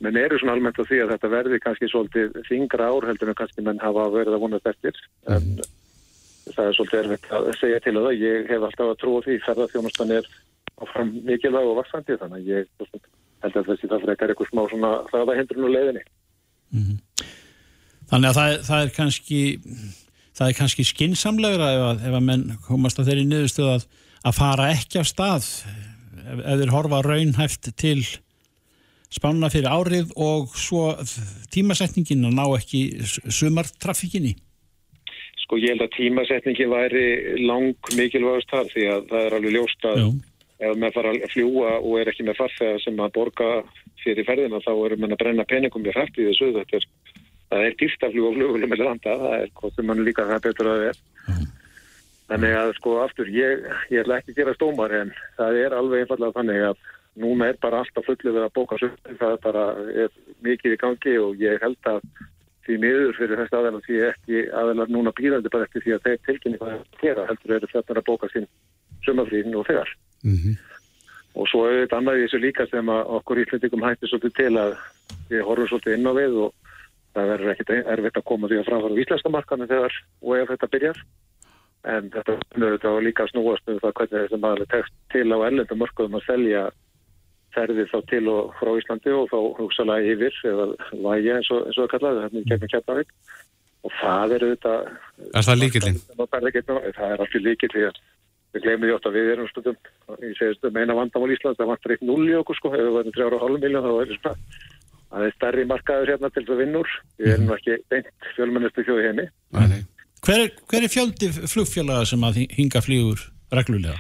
menn 0.05 0.17
eru 0.17 0.39
svona 0.41 0.57
almennt 0.57 0.81
á 0.81 0.85
því 0.89 1.03
að 1.05 1.13
þetta 1.15 1.33
verði 1.35 1.61
kannski 1.65 1.91
svolítið 1.91 2.39
þingra 2.49 2.89
ár 2.89 3.07
heldur 3.11 3.33
en 3.33 3.39
kannski 3.41 3.65
menn 3.65 3.83
hafa 3.83 4.07
verið 4.15 4.37
að 4.37 4.45
vonast 4.45 4.71
eftir 4.71 5.01
en 5.29 5.51
mm. 5.51 5.67
það 6.55 6.63
er 6.67 6.79
svolítið 6.79 7.01
erfitt 7.03 7.33
að 7.37 7.51
segja 7.61 7.83
til 7.85 7.97
það 7.99 8.23
ég 8.25 8.49
hef 8.51 8.69
alltaf 8.69 8.93
að 8.95 9.01
trúa 9.03 9.25
því 9.27 9.39
ferðarþjónustan 9.47 10.15
er 10.17 10.31
áfram 10.81 11.13
mikilvæg 11.29 11.69
og 11.69 11.81
vaksandi 11.83 12.17
þannig 12.23 12.41
að 12.41 12.53
ég 12.55 12.71
held 13.45 13.59
að 13.61 13.69
þessi 13.73 13.91
það 13.93 14.07
frekar 14.07 14.33
eitthvað 14.33 14.53
smá 14.53 14.63
svona 14.73 14.93
hraðahindrun 15.11 15.69
og 15.69 15.75
leiðinni 15.77 16.07
mm. 16.73 16.97
Þannig 18.11 18.33
að 18.33 18.39
það, 18.41 18.55
það 18.67 18.85
er 18.85 18.95
kannski 18.97 19.43
það 20.41 20.47
er 20.49 20.57
kannski 20.59 20.87
skinsamlegra 20.89 21.69
ef 21.77 21.85
að, 21.91 22.05
ef 22.09 22.17
að 22.17 22.27
menn 22.27 22.47
komast 22.65 22.99
að 22.99 23.11
þeirri 23.11 23.29
niðurstöð 23.29 23.71
að, 23.75 23.87
að 24.25 24.37
fara 24.41 24.71
ekki 24.73 25.03
af 25.03 25.11
stað 25.11 25.49
ef, 26.31 26.43
ef 26.43 26.61
þeir 26.63 26.75
horfa 26.75 27.03
raunhæft 27.07 27.73
til 27.81 27.99
spánuna 29.11 29.51
fyrir 29.51 29.71
árið 29.71 30.15
og 30.17 30.55
svo 30.55 30.95
tímasetningin 31.55 32.29
að 32.31 32.39
ná 32.39 32.47
ekki 32.59 32.85
sumartrafikinni 33.27 34.37
Sko 35.45 35.59
ég 35.59 35.75
held 35.75 35.83
að 35.83 35.95
tímasetningin 35.97 36.71
væri 36.71 37.07
lang 37.43 37.95
mikilvægast 37.99 38.53
þar 38.53 38.69
því 38.71 38.91
að 38.95 39.07
það 39.11 39.25
er 39.27 39.39
alveg 39.39 39.57
ljóst 39.59 39.89
að 39.91 40.05
Jú 40.05 40.11
ef 40.61 40.77
maður 40.77 40.97
fara 40.97 41.13
að 41.15 41.31
fljúa 41.33 41.73
og 41.79 41.95
er 42.01 42.11
ekki 42.13 42.27
með 42.27 42.39
farþegar 42.41 42.83
sem 42.85 43.01
að 43.01 43.15
borga 43.17 43.49
fyrir 44.03 44.27
ferðina 44.29 44.61
þá 44.65 44.73
erum 44.73 45.03
maður 45.03 45.17
að 45.17 45.23
brenna 45.23 45.47
peningum 45.49 45.87
við 45.87 45.97
hrætt 45.97 46.21
í 46.21 46.27
þessu. 46.29 46.51
Þetta 46.57 46.81
er, 46.81 46.87
það 47.53 47.65
er 47.69 47.79
dýrt 47.81 48.05
að 48.05 48.17
fljúa 48.17 48.35
flugulum 48.37 48.73
með 48.73 48.85
landa, 48.85 49.17
það 49.23 49.37
er 49.39 49.55
hvað 49.61 49.75
sem 49.77 49.89
mann 49.91 50.05
líka 50.05 50.29
það 50.29 50.45
betur 50.49 50.71
að 50.73 50.85
er 50.91 51.01
mm. 51.27 51.47
Þannig 52.31 52.57
að 52.57 52.73
sko 52.79 52.97
aftur, 53.05 53.31
ég, 53.35 53.67
ég 53.91 54.03
ætla 54.05 54.21
ekki 54.21 54.35
að 54.35 54.41
gera 54.41 54.57
stómar 54.57 54.95
en 54.95 55.15
það 55.39 55.61
er 55.65 55.77
alveg 55.77 56.05
einfallega 56.05 56.39
þannig 56.39 56.67
að 56.71 56.83
núna 57.21 57.49
er 57.51 57.57
bara 57.61 57.83
alltaf 57.83 58.07
fullið 58.07 58.37
við 58.37 58.45
að 58.47 58.53
bóka 58.57 58.79
svo, 58.79 58.91
það 59.09 59.33
er 59.33 59.41
bara 59.45 59.65
er 60.05 60.13
mikið 60.47 60.77
í 60.77 60.81
gangi 60.81 61.17
og 61.21 61.43
ég 61.43 61.65
held 61.65 61.91
að 61.91 62.05
því 62.67 62.77
miður 62.85 63.17
fyrir 63.19 63.41
þessu 63.41 63.59
aðeins 63.59 63.87
því 63.89 64.03
ekki 64.07 64.45
aðeins 64.61 64.93
núna 64.95 65.13
býðandi 65.19 65.51
bara 65.53 65.67
eftir 65.67 65.83
því 65.85 65.97
að 65.97 66.07
þeir 66.07 66.21
tilkynni 66.29 66.61
hvað 66.61 66.77
það 66.77 67.03
gera 67.03 67.27
heldur 67.31 67.57
eru 67.57 67.71
þetta 67.73 67.97
að 67.99 68.07
bóka 68.07 68.31
sín 68.31 68.47
sumafríðin 69.07 69.59
og 69.59 69.67
þegar 69.67 69.97
Mm 70.21 70.37
-hmm. 70.37 70.57
Og 71.35 71.49
svo 71.49 71.67
er 71.67 71.87
þetta 71.87 71.97
annað 71.97 72.19
í 72.19 72.23
þessu 72.25 72.39
líka 72.43 72.67
sem 72.67 72.89
að 72.89 73.11
okkur 73.17 73.41
íslendingum 73.41 73.85
hættir 73.87 74.09
svolítið 74.09 74.35
til 74.37 74.53
að 74.59 74.73
við 75.31 75.45
horfum 75.47 75.69
svolítið 75.69 75.95
inn 75.95 76.11
á 76.11 76.13
við 76.13 76.33
og 76.45 76.51
það 77.15 77.31
verður 77.33 77.53
ekkit 77.53 77.71
erfitt 77.71 78.19
að 78.19 78.29
koma 78.31 78.49
því 78.49 78.59
að 78.59 78.69
framfara 78.69 78.95
á 78.95 79.01
íslenska 79.03 79.31
markanu 79.31 79.67
þegar 79.67 79.93
og 80.23 80.37
ef 80.37 80.49
þetta 80.49 80.73
byrjar. 80.75 80.99
En 81.89 82.11
þetta 82.13 82.37
er 82.37 82.77
þetta 82.77 82.95
líka 83.01 83.27
snúast 83.31 83.69
um 83.73 83.79
það 83.81 83.95
hvernig 83.97 84.25
þessi 84.27 84.41
maður 84.43 84.71
tekst 84.75 84.97
til 85.15 85.27
á 85.33 85.39
ellendum 85.47 85.81
markaðum 85.81 86.19
að 86.19 86.27
selja 86.27 86.65
ferði 87.55 87.87
þá 87.91 87.99
til 88.11 88.25
og 88.31 88.53
frá 88.61 88.71
Íslandi 88.79 89.15
og 89.17 89.31
þá 89.33 89.39
hugsalega 89.59 90.13
yfir 90.13 90.37
eða 90.51 90.67
vægi 90.93 91.33
eins 91.35 91.51
og 91.51 91.71
það 91.75 91.89
kallaði, 91.95 92.21
þetta 92.27 92.41
er 92.43 92.51
gegnum 92.51 92.73
kjarnavík 92.75 93.15
og 93.81 93.95
það 94.01 94.35
er 94.37 94.45
auðvitað 94.47 94.91
Er 95.41 95.47
það 95.49 95.61
líkillinn? 95.65 96.01
það 96.21 97.07
er 97.09 97.25
allir 97.25 97.47
líkill 97.49 97.73
því 97.75 97.87
að 97.89 98.03
við 98.51 98.65
glemum 98.67 98.87
því 98.87 98.95
oft 98.97 99.09
að 99.09 99.17
við 99.17 99.33
erum 99.33 99.49
stundum 99.51 99.81
ég 100.27 100.37
segist 100.39 100.69
um 100.69 100.79
eina 100.79 100.99
vandamál 100.99 101.33
Ísland 101.35 101.59
það 101.59 101.73
vantar 101.73 101.95
eitt 101.97 102.07
null 102.07 102.27
í 102.29 102.37
okkur 102.41 102.59
sko. 102.59 102.73
Ef 102.75 102.83
við 102.83 102.97
varum 102.99 103.17
3,5 103.17 103.61
miljón 103.65 103.87
þá 103.87 103.93
er 104.05 104.15
það 105.11 105.27
er 105.27 105.35
stærri 105.37 105.67
markaður 105.71 106.13
hérna 106.15 106.31
til 106.35 106.45
það 106.47 106.61
vinnur 106.65 106.91
við 107.19 107.33
erum 107.35 107.49
nú 107.49 107.57
ekki 107.57 107.79
beint 107.91 108.11
fjölmennustu 108.37 108.85
þjóði 108.87 109.07
henni 109.11 109.27
Hver 110.31 110.45
er, 110.45 110.51
hver 110.71 110.85
er 110.87 110.91
fjöldi 110.93 111.29
flugfélaga 111.51 112.05
sem 112.07 112.23
að 112.23 112.37
hinga 112.55 112.79
flýgur 112.87 113.19
reglulega? 113.51 113.97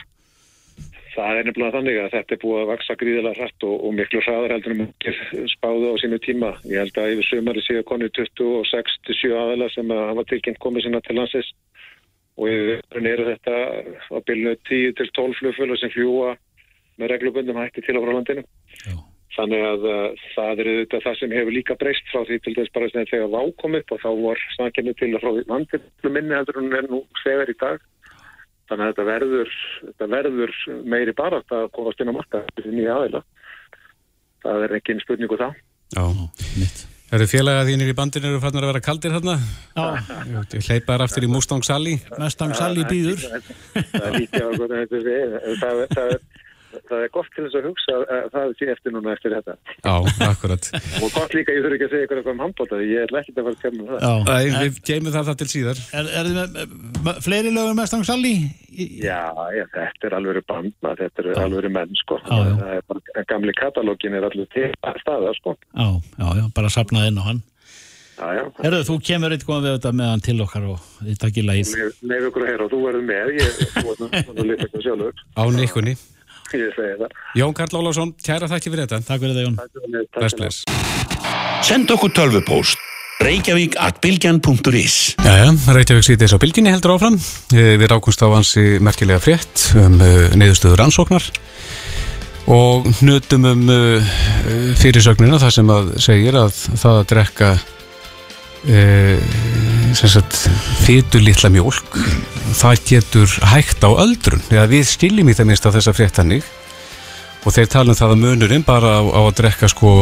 Það 1.11 1.41
er 1.41 1.49
nefnilega 1.49 1.74
þannig 1.74 1.99
að 1.99 2.12
þetta 2.12 2.37
er 2.37 2.41
búið 2.45 2.61
að 2.61 2.68
vaksa 2.70 2.97
gríðilega 3.01 3.41
hrætt 3.41 3.66
og, 3.66 3.72
og 3.89 3.97
miklu 3.97 4.20
hraðar 4.22 4.55
heldur 4.55 4.76
um 4.76 4.85
ekki 4.85 5.14
spáðu 5.51 5.91
á 5.91 5.95
sínu 5.99 6.20
tíma. 6.22 6.53
Ég 6.70 6.85
held 6.85 7.03
að 7.03 7.16
yfir 7.16 7.28
sömari 7.33 7.64
séu 7.66 7.83
konu 7.89 8.07
26-7 8.14 9.35
aðala 9.41 9.70
sem 9.74 9.91
að 9.91 10.05
hafa 10.12 10.26
tilkynnt 10.31 10.62
komið 10.62 10.87
sinna 10.87 11.03
til 11.03 11.18
landsins 11.18 11.51
og 12.39 12.47
yfir 12.55 13.11
eru 13.16 13.28
þetta 13.33 13.59
á 14.14 14.18
bylnu 14.31 14.55
10-12 14.70 15.39
flugfjöla 15.43 15.83
sem 15.83 15.95
fljúa 15.97 16.37
með 17.03 17.16
reglubundum 17.16 17.59
hætti 17.59 17.83
til 17.83 17.99
á 17.99 18.01
frá 18.07 18.14
landinu. 18.14 18.47
Já. 18.87 18.95
Þannig 19.37 19.62
að 19.62 19.85
uh, 19.87 20.24
það 20.35 20.61
er 20.62 20.68
auðvitað 20.70 21.05
það 21.05 21.18
sem 21.20 21.35
hefur 21.37 21.55
líka 21.55 21.76
breyst 21.78 22.09
frá 22.11 22.24
því 22.26 22.39
til 22.43 22.55
þess 22.57 22.74
bara 22.74 22.91
sem 22.91 23.07
þegar 23.07 23.31
vákom 23.31 23.76
upp 23.78 23.95
og 23.95 24.03
þá 24.03 24.11
var 24.24 24.45
snakinu 24.57 24.95
til 24.99 25.11
að 25.12 25.22
frá 25.22 25.31
landinu 25.53 26.12
minni 26.16 26.35
heldur 26.35 26.59
hún 26.59 26.74
er 26.74 26.89
nú 26.91 27.03
þegar 27.22 27.53
í 27.53 27.57
dag. 27.61 27.85
Þannig 28.70 28.85
að 28.87 28.91
þetta 28.91 29.07
verður, 29.09 29.53
þetta 29.87 30.09
verður 30.14 30.57
meiri 30.95 31.14
bara 31.18 31.43
að 31.43 31.70
komast 31.74 32.03
inn 32.03 32.11
á 32.11 32.18
marka 32.18 32.43
þessi 32.57 32.74
nýja 32.74 32.97
aðeila. 32.99 33.22
Það 34.45 34.66
er 34.66 34.78
ekki 34.78 34.95
einn 34.95 35.05
spurningu 35.05 35.39
það. 35.39 35.61
Já, 35.95 36.05
mitt. 36.59 36.85
Það 37.11 37.16
eru 37.18 37.26
félaga 37.26 37.62
þínir 37.66 37.89
í 37.91 37.95
bandinu 37.99 38.28
eru 38.31 38.43
fannar 38.43 38.62
að 38.62 38.70
vera 38.70 38.83
kaldir 38.87 39.14
hérna? 39.16 39.33
Já. 39.74 39.87
Hleypaður 40.68 41.03
aftur 41.09 41.24
í 41.26 41.31
Mustang 41.31 41.66
Sally. 41.66 41.97
Mustang 42.14 42.55
Sally 42.55 42.85
býður. 42.87 43.24
Það 43.74 44.05
er 44.07 44.14
lítið 44.14 44.47
á 44.47 44.51
hvernig 44.55 44.93
þetta 44.95 46.05
er. 46.07 46.22
Það 46.70 47.02
er 47.04 47.10
er 47.10 47.14
gott 47.14 47.30
til 47.34 47.44
þess 47.46 47.58
að 47.58 47.66
hugsa 47.68 47.96
að 47.98 48.26
það 48.34 48.52
sé 48.58 48.68
eftir 48.70 48.94
núna 48.94 49.14
eftir 49.14 49.34
þetta. 49.34 49.54
Já, 49.82 49.94
akkurat. 50.28 50.68
og 51.02 51.08
gott 51.16 51.34
líka, 51.34 51.54
ég 51.56 51.64
þurfi 51.64 51.76
ekki 51.78 51.88
að 51.88 51.94
segja 51.94 52.06
eitthvað 52.06 52.30
um 52.32 52.42
handbóta, 52.44 52.80
ég 52.84 53.06
ætla 53.06 53.22
ekki 53.22 53.34
að 53.34 53.48
fara 53.48 53.56
að 53.56 53.64
kemja 53.64 53.82
um 53.82 53.90
það. 53.90 53.98
Já, 54.06 54.12
Æ, 54.30 54.64
við 54.64 54.80
geymum 54.90 55.14
það 55.16 55.28
það 55.30 55.38
til 55.40 55.50
síðar. 55.54 55.82
Er, 55.90 56.10
er 56.20 56.30
þið 56.30 56.38
með, 56.38 56.74
með 57.08 57.20
fleiri 57.26 57.54
lögur 57.56 57.78
með 57.78 57.90
Stangsalli? 57.90 58.34
Já, 59.00 59.22
já, 59.56 59.64
þetta 59.74 60.10
er 60.10 60.18
alveg 60.20 60.42
bandna, 60.50 60.96
þetta 61.02 61.24
er 61.26 61.44
alveg 61.44 61.70
menn, 61.76 62.00
sko. 62.00 62.20
Já, 62.22 62.34
já. 62.38 62.56
Það 62.62 62.74
er 62.78 62.88
bara, 62.92 63.26
gamli 63.34 63.56
katalógin 63.58 64.18
er 64.18 64.30
allir 64.30 64.50
til 64.54 64.70
staða, 65.02 65.36
sko. 65.40 65.56
Já, 65.74 65.88
já, 66.20 66.28
já, 66.40 66.44
bara 66.56 66.74
sapnað 66.74 67.10
inn 67.10 67.22
á 67.22 67.24
hann. 67.30 67.46
Herðu, 68.20 68.82
þú 68.84 68.94
kemur 69.00 69.32
eitthvað 69.32 69.62
við 69.64 69.74
þetta 69.78 69.90
meðan 69.96 70.22
til 70.26 70.34
okkar 70.44 70.64
og 70.74 70.82
þið 70.98 71.20
takkir 71.22 71.46
lægið. 71.48 71.70
Nefn 72.04 72.26
ykkur 72.28 72.44
að 72.44 72.50
heyra 72.50 72.66
og 72.66 72.72
þú 72.74 72.80
verður 72.84 73.04
með, 73.08 73.30
ég 73.38 73.44
er 74.92 75.12
á 75.40 75.44
nikkunni. 75.56 75.94
Jón 77.38 77.57
Karl 77.57 77.80
Ólásson, 77.80 78.14
kæra 78.24 78.48
þakki 78.51 78.72
fyrir 78.72 78.86
þetta. 78.86 79.03
Takk 79.07 79.24
fyrir 79.24 79.34
þetta, 79.36 79.46
Jón. 79.46 80.07
Bless, 80.18 80.38
bless. 80.38 80.62
Send 81.66 81.90
okkur 81.94 82.14
tölvupóst. 82.16 82.86
Reykjavík 83.20 83.74
at 83.76 83.98
bilgjan.is 84.01 84.94
Jæja, 85.20 85.51
Reykjavík 85.76 86.07
sýtis 86.07 86.32
á 86.32 86.40
bilginni 86.40 86.72
heldur 86.72 86.94
áfram. 86.94 87.18
Við 87.53 87.84
rákumst 87.92 88.22
á 88.24 88.32
hansi 88.32 88.78
merkilega 88.80 89.20
frétt 89.20 89.66
um 89.76 89.98
neyðustöður 90.40 90.86
ansóknar 90.86 91.26
og 92.51 92.88
hnutum 93.03 93.44
um 93.51 93.66
fyrirsögnina 94.80 95.36
þar 95.42 95.53
sem 95.59 95.74
að 95.74 95.92
segir 96.01 96.38
að 96.40 96.57
það 96.80 96.96
að 97.03 97.09
drekka 97.12 97.51
fytur 99.95 101.22
litla 101.24 101.51
mjólk. 101.53 101.99
Það 102.59 102.82
getur 102.88 103.34
hægt 103.53 103.84
á 103.86 103.91
öldrun. 103.91 104.43
Eða 104.51 104.68
við 104.70 104.88
skiljum 104.91 105.30
í 105.30 105.36
það 105.36 105.51
minnst 105.51 105.68
á 105.68 105.74
þessa 105.74 105.95
fréttannig 105.97 106.47
og 107.41 107.55
þeir 107.57 107.70
tala 107.72 107.95
um 107.95 107.97
það 107.97 108.14
að 108.14 108.22
munurinn 108.24 108.64
bara 108.66 108.99
á, 109.01 109.03
á 109.07 109.20
að 109.24 109.36
drekka 109.41 109.70
sko 109.72 109.93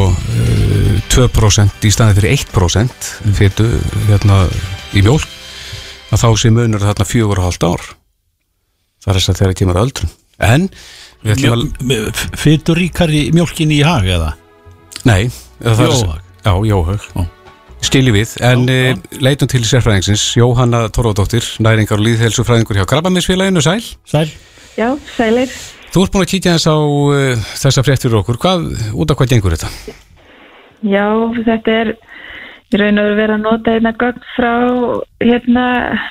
2% 1.13 1.87
í 1.87 1.91
staði 1.93 2.17
fyrir 2.17 2.33
1% 2.35 3.11
fytu 3.37 3.67
hérna 4.09 4.41
í 4.91 5.03
mjólk 5.05 5.27
að 6.09 6.23
þá 6.23 6.29
sé 6.41 6.51
munur 6.51 6.83
þarna 6.83 7.07
4,5 7.07 7.69
ár. 7.69 7.85
Það 8.99 9.13
er 9.13 9.19
þess 9.19 9.31
að 9.31 9.39
þeirra 9.39 9.59
kemur 9.61 9.81
öldrun. 9.85 10.11
En 10.39 10.69
fytur 12.39 12.79
ríkar 12.79 13.11
í 13.11 13.29
mjólkin 13.35 13.73
í 13.75 13.81
hag 13.83 14.07
eða? 14.07 14.33
Nei 15.07 15.29
Jóhag? 15.59 16.23
Já, 16.45 16.53
jóhag 16.63 17.07
Skiljið 17.79 18.15
við, 18.15 18.31
en 18.43 18.65
já, 18.67 18.77
já. 18.91 19.19
leitum 19.23 19.49
til 19.49 19.61
sérfræðingsins 19.63 20.23
Jóhanna 20.37 20.81
Torfadóttir, 20.91 21.45
næringar 21.63 21.97
og 21.97 22.05
líðhelsufræðingur 22.05 22.79
hjá 22.81 22.85
Krabaminsfélaginu, 22.91 23.63
sæl. 23.63 23.79
Sæl. 24.09 24.27
Já, 24.75 24.89
sælir. 25.15 25.53
Þú 25.89 26.03
ert 26.03 26.13
búin 26.13 26.25
að 26.25 26.31
kíkja 26.33 26.57
þess 26.57 26.69
á 26.69 26.77
uh, 26.77 27.47
þessa 27.63 27.83
frétt 27.87 28.03
fyrir 28.05 28.19
okkur, 28.19 28.37
hvað, 28.43 28.67
út 28.93 29.11
af 29.11 29.19
hvað 29.19 29.31
gengur 29.33 29.55
þetta? 29.55 29.95
Já, 30.85 31.07
þetta 31.47 31.77
er 31.79 31.93
ég 32.69 32.81
raun 32.83 33.01
og 33.01 33.15
verið 33.17 33.33
að 33.33 33.45
nota 33.47 33.73
einna 33.73 33.93
gögn 33.97 34.27
frá 34.35 34.53
hérna 35.23 35.65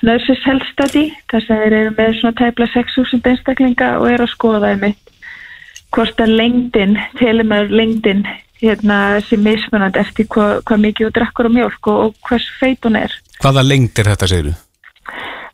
nöðsins 0.09 0.43
helstadi, 0.49 1.05
þar 1.31 1.45
sem 1.45 1.63
þeir 1.63 1.77
eru 1.83 1.95
með 2.01 2.17
svona 2.19 2.39
tæpla 2.41 2.67
6.000 2.73 3.31
einstaklinga 3.31 3.93
og 4.01 4.09
eru 4.11 4.27
að 4.27 4.35
skoða 4.35 4.73
einmitt 4.73 5.15
hvort 5.95 6.21
að 6.21 6.35
lengdin, 6.41 6.99
telumar 7.21 7.71
lengdin 7.71 8.27
hérna 8.63 9.21
sem 9.27 9.43
mismunandi 9.43 10.01
eftir 10.03 10.27
hvað 10.33 10.63
hva 10.69 10.79
mikið 10.85 11.09
þú 11.09 11.13
drekkur 11.19 11.49
á 11.49 11.51
mjölk 11.57 11.91
og, 11.93 12.01
og 12.07 12.29
hvers 12.29 12.49
feit 12.61 12.89
hún 12.89 12.99
er. 13.01 13.15
Hvaða 13.43 13.67
lengd 13.67 13.99
er 13.99 14.11
þetta, 14.13 14.31
segir 14.31 14.51
þú? 14.51 14.57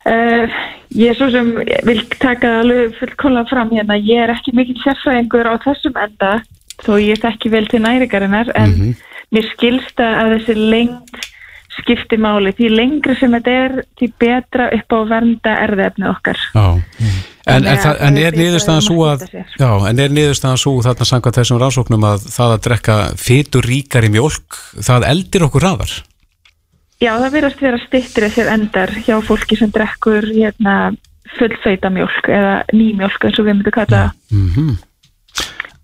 Uh, 0.05 0.57
ég 0.93 1.11
er 1.11 1.17
svo 1.17 1.31
sem 1.33 1.47
vil 1.87 2.01
taka 2.21 2.59
alveg 2.61 2.93
fullkóla 2.99 3.45
fram 3.49 3.71
hérna, 3.73 3.97
ég 3.97 4.21
er 4.21 4.33
ekki 4.35 4.53
mikil 4.53 4.77
sérfræðingur 4.83 5.49
á 5.49 5.55
þessum 5.63 5.97
enda 5.97 6.35
þó 6.83 6.97
ég 7.01 7.21
þekki 7.23 7.51
vel 7.53 7.65
til 7.71 7.81
næringarinnar 7.81 8.51
en 8.53 8.69
mm 8.69 8.75
-hmm. 8.75 8.93
mér 9.31 9.49
skilsta 9.53 10.11
að 10.21 10.35
þessi 10.35 10.55
lengd 10.55 11.25
skipti 11.81 12.17
máli, 12.21 12.53
því 12.55 12.71
lengri 12.71 13.15
sem 13.19 13.33
þetta 13.35 13.55
er 13.65 13.77
því 13.99 14.11
betra 14.21 14.67
upp 14.77 14.95
á 14.95 14.99
vernda 15.11 15.55
erðefni 15.65 16.09
okkar. 16.09 16.41
Já. 16.55 16.65
En, 17.45 17.61
en, 17.61 17.77
það, 17.77 17.99
en 18.07 18.17
er 18.17 18.37
niðurstaðan 18.39 18.81
svo 18.81 19.03
að 19.05 19.25
já, 19.29 19.69
en 19.89 19.99
er 20.01 20.13
niðurstaðan 20.17 20.57
svo 20.57 20.79
þarna 20.81 21.05
samkvæmt 21.05 21.37
þessum 21.37 21.59
rannsóknum 21.61 22.07
að 22.09 22.23
það 22.33 22.53
að 22.55 22.63
drekka 22.67 22.95
fytur 23.21 23.67
ríkar 23.69 24.07
í 24.07 24.09
mjölk, 24.15 24.57
það 24.81 25.05
eldir 25.11 25.45
okkur 25.45 25.65
raðar? 25.67 25.93
Já, 27.03 27.11
það 27.19 27.35
verðast 27.35 27.61
vera 27.61 27.81
stittir 27.83 28.25
þessir 28.25 28.49
endar 28.49 28.95
hjá 29.05 29.19
fólki 29.27 29.59
sem 29.59 29.71
drekkur 29.75 30.25
hérna, 30.31 30.75
fullfeita 31.35 31.91
mjölk 31.93 32.31
eða 32.31 32.55
nýmjölk 32.73 33.27
eins 33.27 33.37
og 33.37 33.45
við 33.45 33.57
myndum 33.59 33.75
kalla. 33.75 34.01
Mm 34.31 34.49
-hmm. 34.55 34.75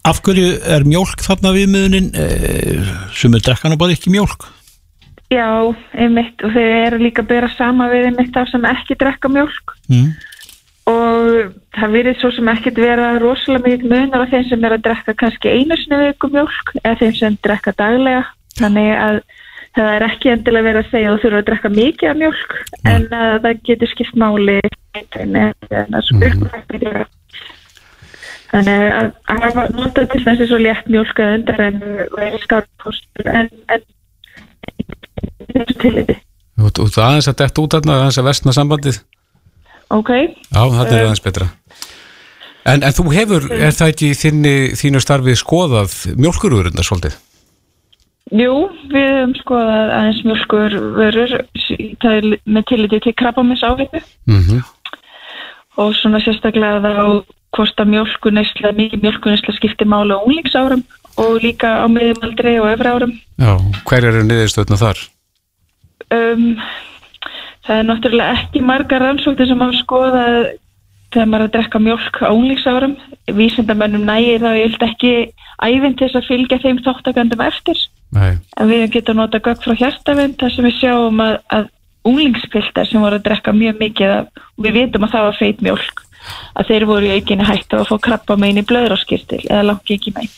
Af 0.10 0.22
hverju 0.26 0.56
er 0.66 0.88
mjölk 0.88 1.22
þarna 1.22 1.52
viðmiðunin 1.54 2.10
eh, 2.18 2.90
sem 3.14 3.34
er 3.38 3.44
drekkan 3.46 3.76
og 3.76 3.78
bara 3.78 3.94
ekki 3.94 4.10
mjölk? 4.10 4.48
Já, 5.32 5.48
einmitt 5.96 6.44
og 6.44 6.52
þeir 6.52 6.74
eru 6.88 6.98
líka 7.00 7.24
að 7.24 7.32
bera 7.32 7.48
sama 7.56 7.88
við 7.92 8.10
einmitt 8.10 8.36
af 8.36 8.50
sem 8.52 8.66
ekki 8.68 9.00
drekka 9.00 9.32
mjölk. 9.32 9.78
Mm 9.88 10.12
og 10.90 11.54
það 11.76 11.94
verið 11.94 12.18
svo 12.18 12.32
sem 12.34 12.50
ekkert 12.52 12.80
vera 12.82 13.12
rosalega 13.22 13.68
mikið 13.68 13.92
munar 13.92 14.26
af 14.26 14.34
þeim 14.34 14.48
sem 14.50 14.66
er 14.66 14.76
að 14.76 14.84
drekka 14.88 15.16
kannski 15.20 15.54
einu 15.54 15.78
snu 15.78 16.00
viku 16.02 16.32
mjölk 16.34 16.74
eða 16.82 16.98
þeim 17.04 17.16
sem 17.20 17.38
drekka 17.46 17.74
daglega 17.78 18.24
þannig 18.58 18.92
að 18.98 19.22
það 19.78 19.94
er 19.94 20.06
ekki 20.08 20.34
endilega 20.34 20.68
verið 20.68 20.82
að 20.82 20.92
segja 20.92 21.12
að 21.12 21.16
þú 21.16 21.24
þurfa 21.24 21.42
að 21.42 21.48
drekka 21.50 21.74
mikið 21.78 22.12
af 22.12 22.20
mjölk 22.22 22.58
Nei. 22.58 22.92
en 22.94 23.08
að 23.22 23.38
það 23.46 23.64
getur 23.70 23.94
skipt 23.94 24.20
máli 24.24 24.60
en 24.98 25.08
það 25.14 25.86
er 25.86 26.12
upprækning 26.26 27.02
þannig 28.52 28.86
að 28.98 29.12
hafa 29.46 29.68
notað 29.78 30.12
til 30.12 30.24
þessi 30.26 30.50
svo 30.50 30.62
létt 30.66 30.92
mjölk 30.92 31.24
að 31.24 31.36
undar 31.38 31.66
en 31.70 31.82
verið 32.18 32.42
skarpóstur 32.48 33.32
en, 33.32 33.52
en 33.72 33.86
þessu 35.54 35.80
tiliði 35.82 36.20
og 36.62 36.92
það 36.94 37.06
aðeins 37.08 37.28
að 37.32 37.40
detta 37.42 37.62
út 37.62 37.74
aðeins 37.74 38.20
að 38.22 38.28
vestna 38.28 38.54
sambandið 38.54 39.02
Ok. 39.92 40.12
Já, 40.12 40.62
þetta 40.72 40.94
er 40.94 41.02
aðeins 41.06 41.24
betra. 41.24 41.50
En, 42.62 42.84
en 42.86 42.94
þú 42.96 43.08
hefur, 43.16 43.48
er 43.52 43.74
það 43.76 43.92
ekki 43.92 44.12
þinni, 44.16 44.56
þínu 44.78 45.02
starfið 45.02 45.40
skoðað 45.42 45.96
mjölkururundar 46.22 46.86
svolítið? 46.86 47.18
Jú, 48.38 48.54
við 48.92 49.08
hefum 49.10 49.34
skoðað 49.42 49.94
aðeins 49.98 50.22
mjölkururur 50.30 51.34
með 52.46 52.68
tilliti 52.70 53.02
til 53.04 53.16
krabbamins 53.18 53.64
ávipu 53.66 54.00
mm 54.30 54.42
-hmm. 54.46 54.62
og 55.84 55.96
svona 55.98 56.22
sérstaklega 56.24 56.80
þá 56.86 57.26
hvort 57.52 57.82
að 57.84 57.92
mjölkunesla, 57.92 58.72
mikið 58.72 59.02
mjölkunesla 59.04 59.56
skiptir 59.58 59.88
máli 59.88 60.16
á 60.16 60.24
unglingsárum 60.24 60.86
og 61.18 61.42
líka 61.44 61.74
á 61.82 61.86
miðjumaldri 61.92 62.56
og 62.62 62.70
öfra 62.72 62.96
árum. 62.96 63.14
Já, 63.42 63.54
hver 63.90 64.08
eru 64.12 64.24
niðurstöðna 64.28 64.80
þar? 64.80 65.04
Um, 66.12 66.48
það 67.68 67.78
er 67.78 67.88
náttúrulega 67.88 68.40
ekki 68.40 68.64
margar 68.66 69.04
rannsóknir 69.06 69.50
sem 69.50 69.64
hafa 69.64 69.80
skoðað 69.80 70.38
þegar 71.12 71.28
maður 71.28 71.44
er 71.44 71.50
að 71.50 71.56
drekka 71.56 71.82
mjölk 71.84 72.20
á 72.24 72.30
unglingsárum 72.32 72.96
vísendamönnum 73.38 74.06
nægir 74.08 74.44
þá 74.44 74.52
ég 74.56 74.70
held 74.70 74.86
ekki 74.88 75.14
æfinn 75.62 75.98
til 75.98 76.08
þess 76.08 76.20
að 76.20 76.30
fylgja 76.30 76.60
þeim 76.64 76.80
þáttakandum 76.86 77.44
eftir 77.46 77.82
Nei. 78.16 78.38
en 78.60 78.72
við 78.72 78.86
getum 78.96 79.20
nota 79.20 79.42
gögg 79.44 79.64
frá 79.64 79.76
hjartavind 79.78 80.40
þar 80.40 80.56
sem 80.56 80.68
við 80.68 80.78
sjáum 80.80 81.24
að, 81.24 81.36
að 81.52 81.68
unglingspiltar 82.08 82.88
sem 82.90 83.04
voru 83.04 83.20
að 83.20 83.28
drekka 83.28 83.54
mjög 83.56 83.84
mikið 83.84 84.16
af, 84.16 84.32
og 84.58 84.66
við 84.66 84.78
vitum 84.80 85.06
að 85.06 85.14
það 85.16 85.28
var 85.28 85.40
feit 85.40 85.66
mjölk 85.68 86.06
að 86.56 86.72
þeir 86.72 86.88
voru 86.90 87.10
í 87.10 87.14
aukinni 87.18 87.50
hættu 87.50 87.80
að 87.80 87.92
fá 87.92 87.96
krabba 88.08 88.38
megin 88.40 88.62
í 88.64 88.68
blöðráskirtil 88.72 89.44
eða 89.48 89.68
langt 89.70 89.94
ekki 89.94 90.16
megin 90.16 90.34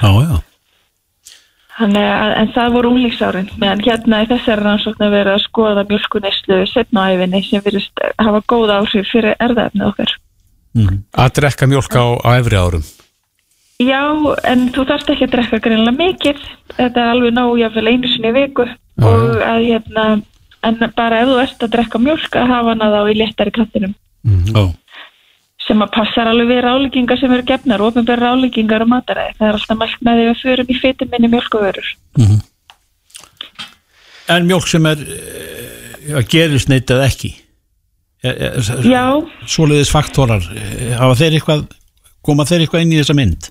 Já, 0.00 0.10
já. 0.24 0.38
Að, 1.80 1.96
en 2.36 2.50
það 2.52 2.72
voru 2.74 2.90
unglingsárin, 2.92 3.50
meðan 3.60 3.84
hérna 3.86 4.18
í 4.20 4.26
þessari 4.28 4.64
rannsókn 4.66 5.04
að 5.06 5.14
vera 5.16 5.36
að 5.36 5.44
skoða 5.46 5.84
mjölkuneslu 5.88 6.58
setna 6.68 7.06
á 7.08 7.10
æfinni 7.14 7.40
sem 7.46 7.62
virðist 7.64 8.02
hafa 8.20 8.42
góð 8.52 8.74
áhrif 8.74 9.08
fyrir 9.08 9.38
erðaefnið 9.40 9.86
okkar. 9.86 10.16
Að 11.24 11.30
drekka 11.38 11.68
mjólk 11.70 11.96
á, 11.96 12.04
á 12.20 12.30
efri 12.36 12.60
árum. 12.60 12.84
Já, 13.80 14.02
en 14.44 14.66
þú 14.74 14.84
þarft 14.90 15.14
ekki 15.14 15.24
að 15.24 15.32
drekka 15.38 15.62
greinlega 15.64 15.96
mikið, 15.96 16.42
þetta 16.76 17.00
er 17.00 17.14
alveg 17.14 17.32
nóg 17.38 17.54
jáfnvel 17.62 17.94
einu 17.94 18.12
sinni 18.12 18.34
viku. 18.36 18.68
Og 19.00 19.40
að 19.40 19.64
hérna, 19.70 20.04
en 20.66 20.78
bara 20.96 21.22
ef 21.22 21.30
þú 21.30 21.40
ert 21.40 21.64
að 21.64 21.74
drekka 21.74 22.00
mjölk 22.02 22.36
að 22.36 22.52
hafa 22.52 22.74
hana 22.74 22.92
þá 22.92 23.00
í 23.08 23.18
léttari 23.22 23.52
kattinum 23.56 23.96
Já. 24.20 24.62
Sem 25.66 25.84
að 25.84 25.92
passar 25.94 26.30
alveg 26.30 26.48
við 26.50 26.62
ráleikingar 26.64 27.20
sem 27.20 27.32
eru 27.34 27.46
gefnar, 27.46 27.84
ofinbæri 27.84 28.24
ráleikingar 28.24 28.84
og 28.84 28.90
mataræði. 28.94 29.36
Það 29.38 29.48
er 29.48 29.58
alltaf 29.58 29.80
mælt 29.80 30.00
með 30.06 30.18
því 30.18 30.24
að 30.24 30.30
við 30.30 30.42
förum 30.44 30.72
í 30.72 30.78
fytum 30.80 31.12
minni 31.12 31.30
mjölkuvörur. 31.34 31.92
En 34.30 34.48
mjólk 34.48 34.68
sem 34.70 34.88
er 34.90 35.04
uh, 35.04 36.20
gerisneitt 36.30 36.90
eða 36.90 37.06
ekki? 37.10 37.34
Er, 38.20 38.36
er, 38.50 38.84
Já, 38.84 39.04
Svoleiðis 39.48 39.92
faktorar, 39.92 40.44
eh, 40.52 40.92
hafa 40.98 41.16
þeir 41.16 41.38
eitthvað, 41.38 41.64
koma 42.26 42.44
þeir 42.44 42.66
eitthvað 42.66 42.84
inn 42.84 42.92
í 42.92 43.00
þessa 43.00 43.16
mynd? 43.16 43.48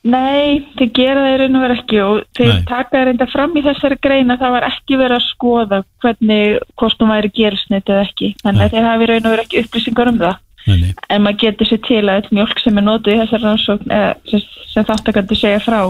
Nei, 0.00 0.62
þeir 0.78 0.90
gera 0.96 1.24
raun 1.36 1.58
og 1.58 1.64
vera 1.66 1.74
ekki 1.76 1.98
og 2.00 2.20
þeir 2.38 2.52
Nei. 2.54 2.62
taka 2.70 3.02
reynda 3.04 3.26
fram 3.28 3.56
í 3.58 3.62
þessari 3.66 3.98
grein 4.00 4.32
að 4.32 4.44
það 4.46 4.54
var 4.54 4.66
ekki 4.70 4.96
verið 4.96 5.16
að 5.18 5.26
skoða 5.26 5.80
hvernig 6.00 6.54
hún 6.80 7.10
væri 7.10 7.32
gerilsneitt 7.36 7.90
eða 7.90 8.06
ekki. 8.06 8.30
Þannig 8.40 8.64
að 8.64 8.76
þeir 8.76 8.88
hafi 8.88 9.10
og 9.18 9.26
vera 9.34 9.44
ekki 9.44 9.60
upplýsingar 9.60 10.12
um 10.14 10.22
það. 10.22 10.38
Nei. 10.66 10.92
En 11.08 11.24
maður 11.24 11.40
getur 11.44 11.70
sér 11.70 11.80
til 11.86 12.04
að 12.04 12.20
þetta 12.20 12.36
mjölk 12.36 12.60
sem 12.60 12.78
er 12.78 12.86
notuð 12.86 13.14
í 13.14 13.20
þessari 13.22 13.46
rannsókn 13.46 13.94
eða 13.96 14.12
sem, 14.30 14.46
sem 14.74 14.88
þáttakandi 14.90 15.38
segja 15.40 15.62
frá 15.64 15.80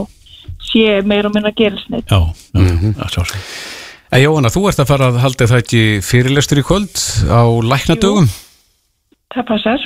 sé 0.71 1.01
meir 1.03 1.27
og 1.27 1.35
minna 1.35 1.53
gerilsneitt. 1.57 2.07
Já, 2.11 2.21
já, 2.55 2.61
mm 2.61 2.79
-hmm. 2.79 3.79
En 4.11 4.19
Jóhanna, 4.25 4.51
þú 4.51 4.65
ert 4.67 4.81
að 4.83 4.89
fara 4.91 5.09
að 5.13 5.21
halda 5.23 5.47
það 5.47 5.61
ekki 5.63 5.83
fyrirlestur 6.03 6.59
í 6.59 6.65
kvöld 6.67 6.97
á 7.31 7.47
læknadögum 7.63 8.27
Það 9.31 9.45
passar. 9.47 9.85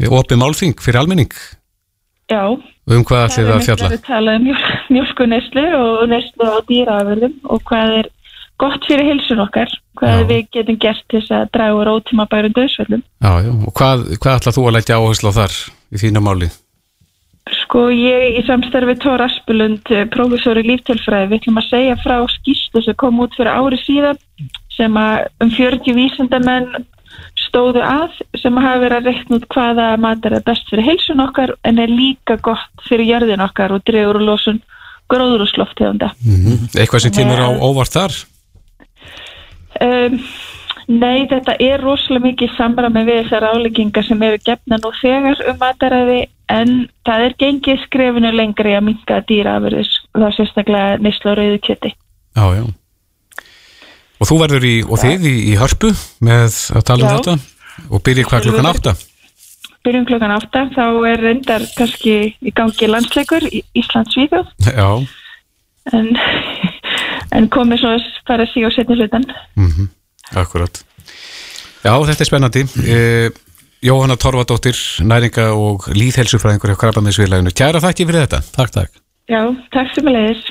opið 0.00 0.40
málþing 0.40 0.80
fyrir 0.80 1.00
almenning 1.02 1.34
Já. 2.32 2.56
um 2.88 3.04
hvað 3.04 3.26
ætlið 3.26 3.50
það 3.50 3.56
að 3.58 3.66
fjalla 3.66 3.88
Það 3.90 3.96
er 3.98 4.06
talað 4.06 4.38
um 4.38 4.46
mjölk, 4.48 4.70
mjölkuneslu 4.96 5.64
og 5.76 6.08
neslu 6.08 6.48
á 6.48 6.56
dýraafurðum 6.70 7.34
og 7.44 7.60
hvað 7.68 7.92
er 7.98 8.08
gott 8.64 8.88
fyrir 8.88 9.10
hilsun 9.12 9.44
okkar, 9.44 9.68
hvað 9.98 10.26
við 10.30 10.42
getum 10.56 10.78
gert 10.82 11.04
til 11.08 11.20
þess 11.20 11.34
að 11.38 11.48
draga 11.54 11.78
úr 11.78 11.92
ótíma 11.94 12.26
bærum 12.30 12.54
döðsvöldum. 12.56 13.02
Já, 13.22 13.32
já, 13.46 13.52
og 13.54 13.72
hvað, 13.78 14.04
hvað 14.18 14.38
ætlað 14.40 14.58
þú 14.58 14.66
að 14.68 14.76
leggja 14.78 15.00
áherslu 15.00 15.32
á 15.32 15.38
þar 15.38 15.56
í 15.94 16.02
þína 16.02 16.24
máli? 16.24 16.50
Sko 17.60 17.86
ég 17.92 18.38
í 18.40 18.42
samstarfi 18.46 18.96
Tór 19.02 19.20
Aspelund, 19.26 19.92
prófessor 20.14 20.60
í 20.62 20.64
líftölfræði, 20.70 21.28
við 21.30 21.42
ætlum 21.42 21.60
að 21.60 21.70
segja 21.70 21.96
frá 22.00 22.16
skýslu 22.38 22.82
sem 22.86 22.96
kom 23.00 23.20
út 23.20 23.36
fyrir 23.36 23.52
ári 23.52 23.80
síðan 23.82 24.20
sem 24.74 24.96
að 24.98 25.28
um 25.44 25.52
40 25.52 25.96
vísindamenn 25.98 26.86
stóðu 27.44 27.82
að 27.84 28.16
sem 28.40 28.56
að 28.58 28.66
hafa 28.66 28.82
verið 28.82 28.96
að 28.96 29.08
reikna 29.10 29.38
út 29.38 29.48
hvaða 29.54 29.88
matar 30.02 30.36
er 30.38 30.46
best 30.46 30.70
fyrir 30.70 30.88
heilsun 30.88 31.22
okkar 31.22 31.54
en 31.68 31.80
er 31.82 31.92
líka 31.92 32.38
gott 32.42 32.86
fyrir 32.88 33.12
jörðin 33.12 33.44
okkar 33.44 33.76
og 33.76 33.84
dregur 33.86 34.18
úr 34.18 34.26
losun 34.32 34.62
gróðurúsloftegunda. 35.12 36.14
Mm 36.24 36.70
Eitthvað 36.72 37.04
sem 37.04 37.14
kemur 37.14 37.44
á 37.44 37.48
óvart 37.60 37.94
þar? 37.94 38.16
Um, 39.82 40.20
nei, 40.86 41.24
þetta 41.30 41.56
er 41.62 41.82
rosalega 41.82 42.28
mikið 42.28 42.54
samræmi 42.58 43.04
við 43.08 43.20
þessar 43.22 43.48
áleggingar 43.50 44.06
sem 44.06 44.22
eru 44.28 44.40
gefna 44.44 44.78
nú 44.82 44.92
þegar 45.00 45.42
um 45.50 45.58
mataræði 45.62 46.20
en 46.52 46.72
það 47.08 47.26
er 47.26 47.36
gengið 47.40 47.84
skrefinu 47.86 48.32
lengri 48.34 48.76
að 48.76 48.86
minka 48.90 49.20
dýraafurðis 49.28 49.92
og 50.12 50.20
það 50.20 50.28
er 50.28 50.38
sérstaklega 50.38 51.02
nýslu 51.02 51.32
og 51.32 51.38
rauðu 51.40 51.60
kjöti. 51.64 51.94
Já, 52.34 52.46
já. 52.58 52.64
Og 54.22 54.30
þú 54.30 54.38
verður 54.40 54.64
í, 54.68 54.76
og 54.86 55.00
þið 55.02 55.26
í, 55.28 55.34
í 55.50 55.56
hörpu 55.58 55.90
með 56.24 56.54
að 56.78 56.86
tala 56.88 57.04
um 57.04 57.10
Já. 57.10 57.16
þetta? 57.18 57.34
Og 57.90 58.02
byrja 58.06 58.28
hvað 58.28 58.46
klukkan 58.46 58.70
átta? 58.70 58.94
Byrjum 59.84 60.06
klokkan 60.08 60.32
átta, 60.32 60.62
þá 60.72 60.84
er 61.10 61.20
reyndar 61.20 61.64
kannski 61.76 62.14
í 62.40 62.52
gangi 62.56 62.88
landsleikur 62.88 63.44
í 63.50 63.60
Íslands-Víðjóð 63.76 64.52
Já, 64.70 64.88
en, 65.92 66.08
en 67.32 67.48
komið 67.52 67.82
svo 67.82 67.94
að 67.96 68.08
fara 68.28 68.46
að 68.46 68.52
síga 68.54 68.70
og 68.70 68.76
setja 68.76 68.98
hlutan. 68.98 69.28
mm 69.56 69.88
akkurat. 70.34 70.84
Já, 71.84 71.92
þetta 72.08 72.22
er 72.24 72.28
spennandi. 72.28 72.62
Eh, 72.88 73.28
Jóhanna 73.84 74.16
Torfadóttir, 74.16 74.78
næringa 75.04 75.50
og 75.52 75.84
líðhelsufræðingur 75.92 76.72
hjá 76.72 76.78
Krabbameðsviðlæginu 76.80 77.52
Kæra 77.52 77.82
þakki 77.84 78.06
fyrir 78.08 78.24
þetta. 78.24 78.40
Takk, 78.54 78.70
takk. 78.72 79.02
Já, 79.28 79.40
takk 79.74 79.92
sem 79.92 80.08
að 80.08 80.16
leiðis. 80.16 80.46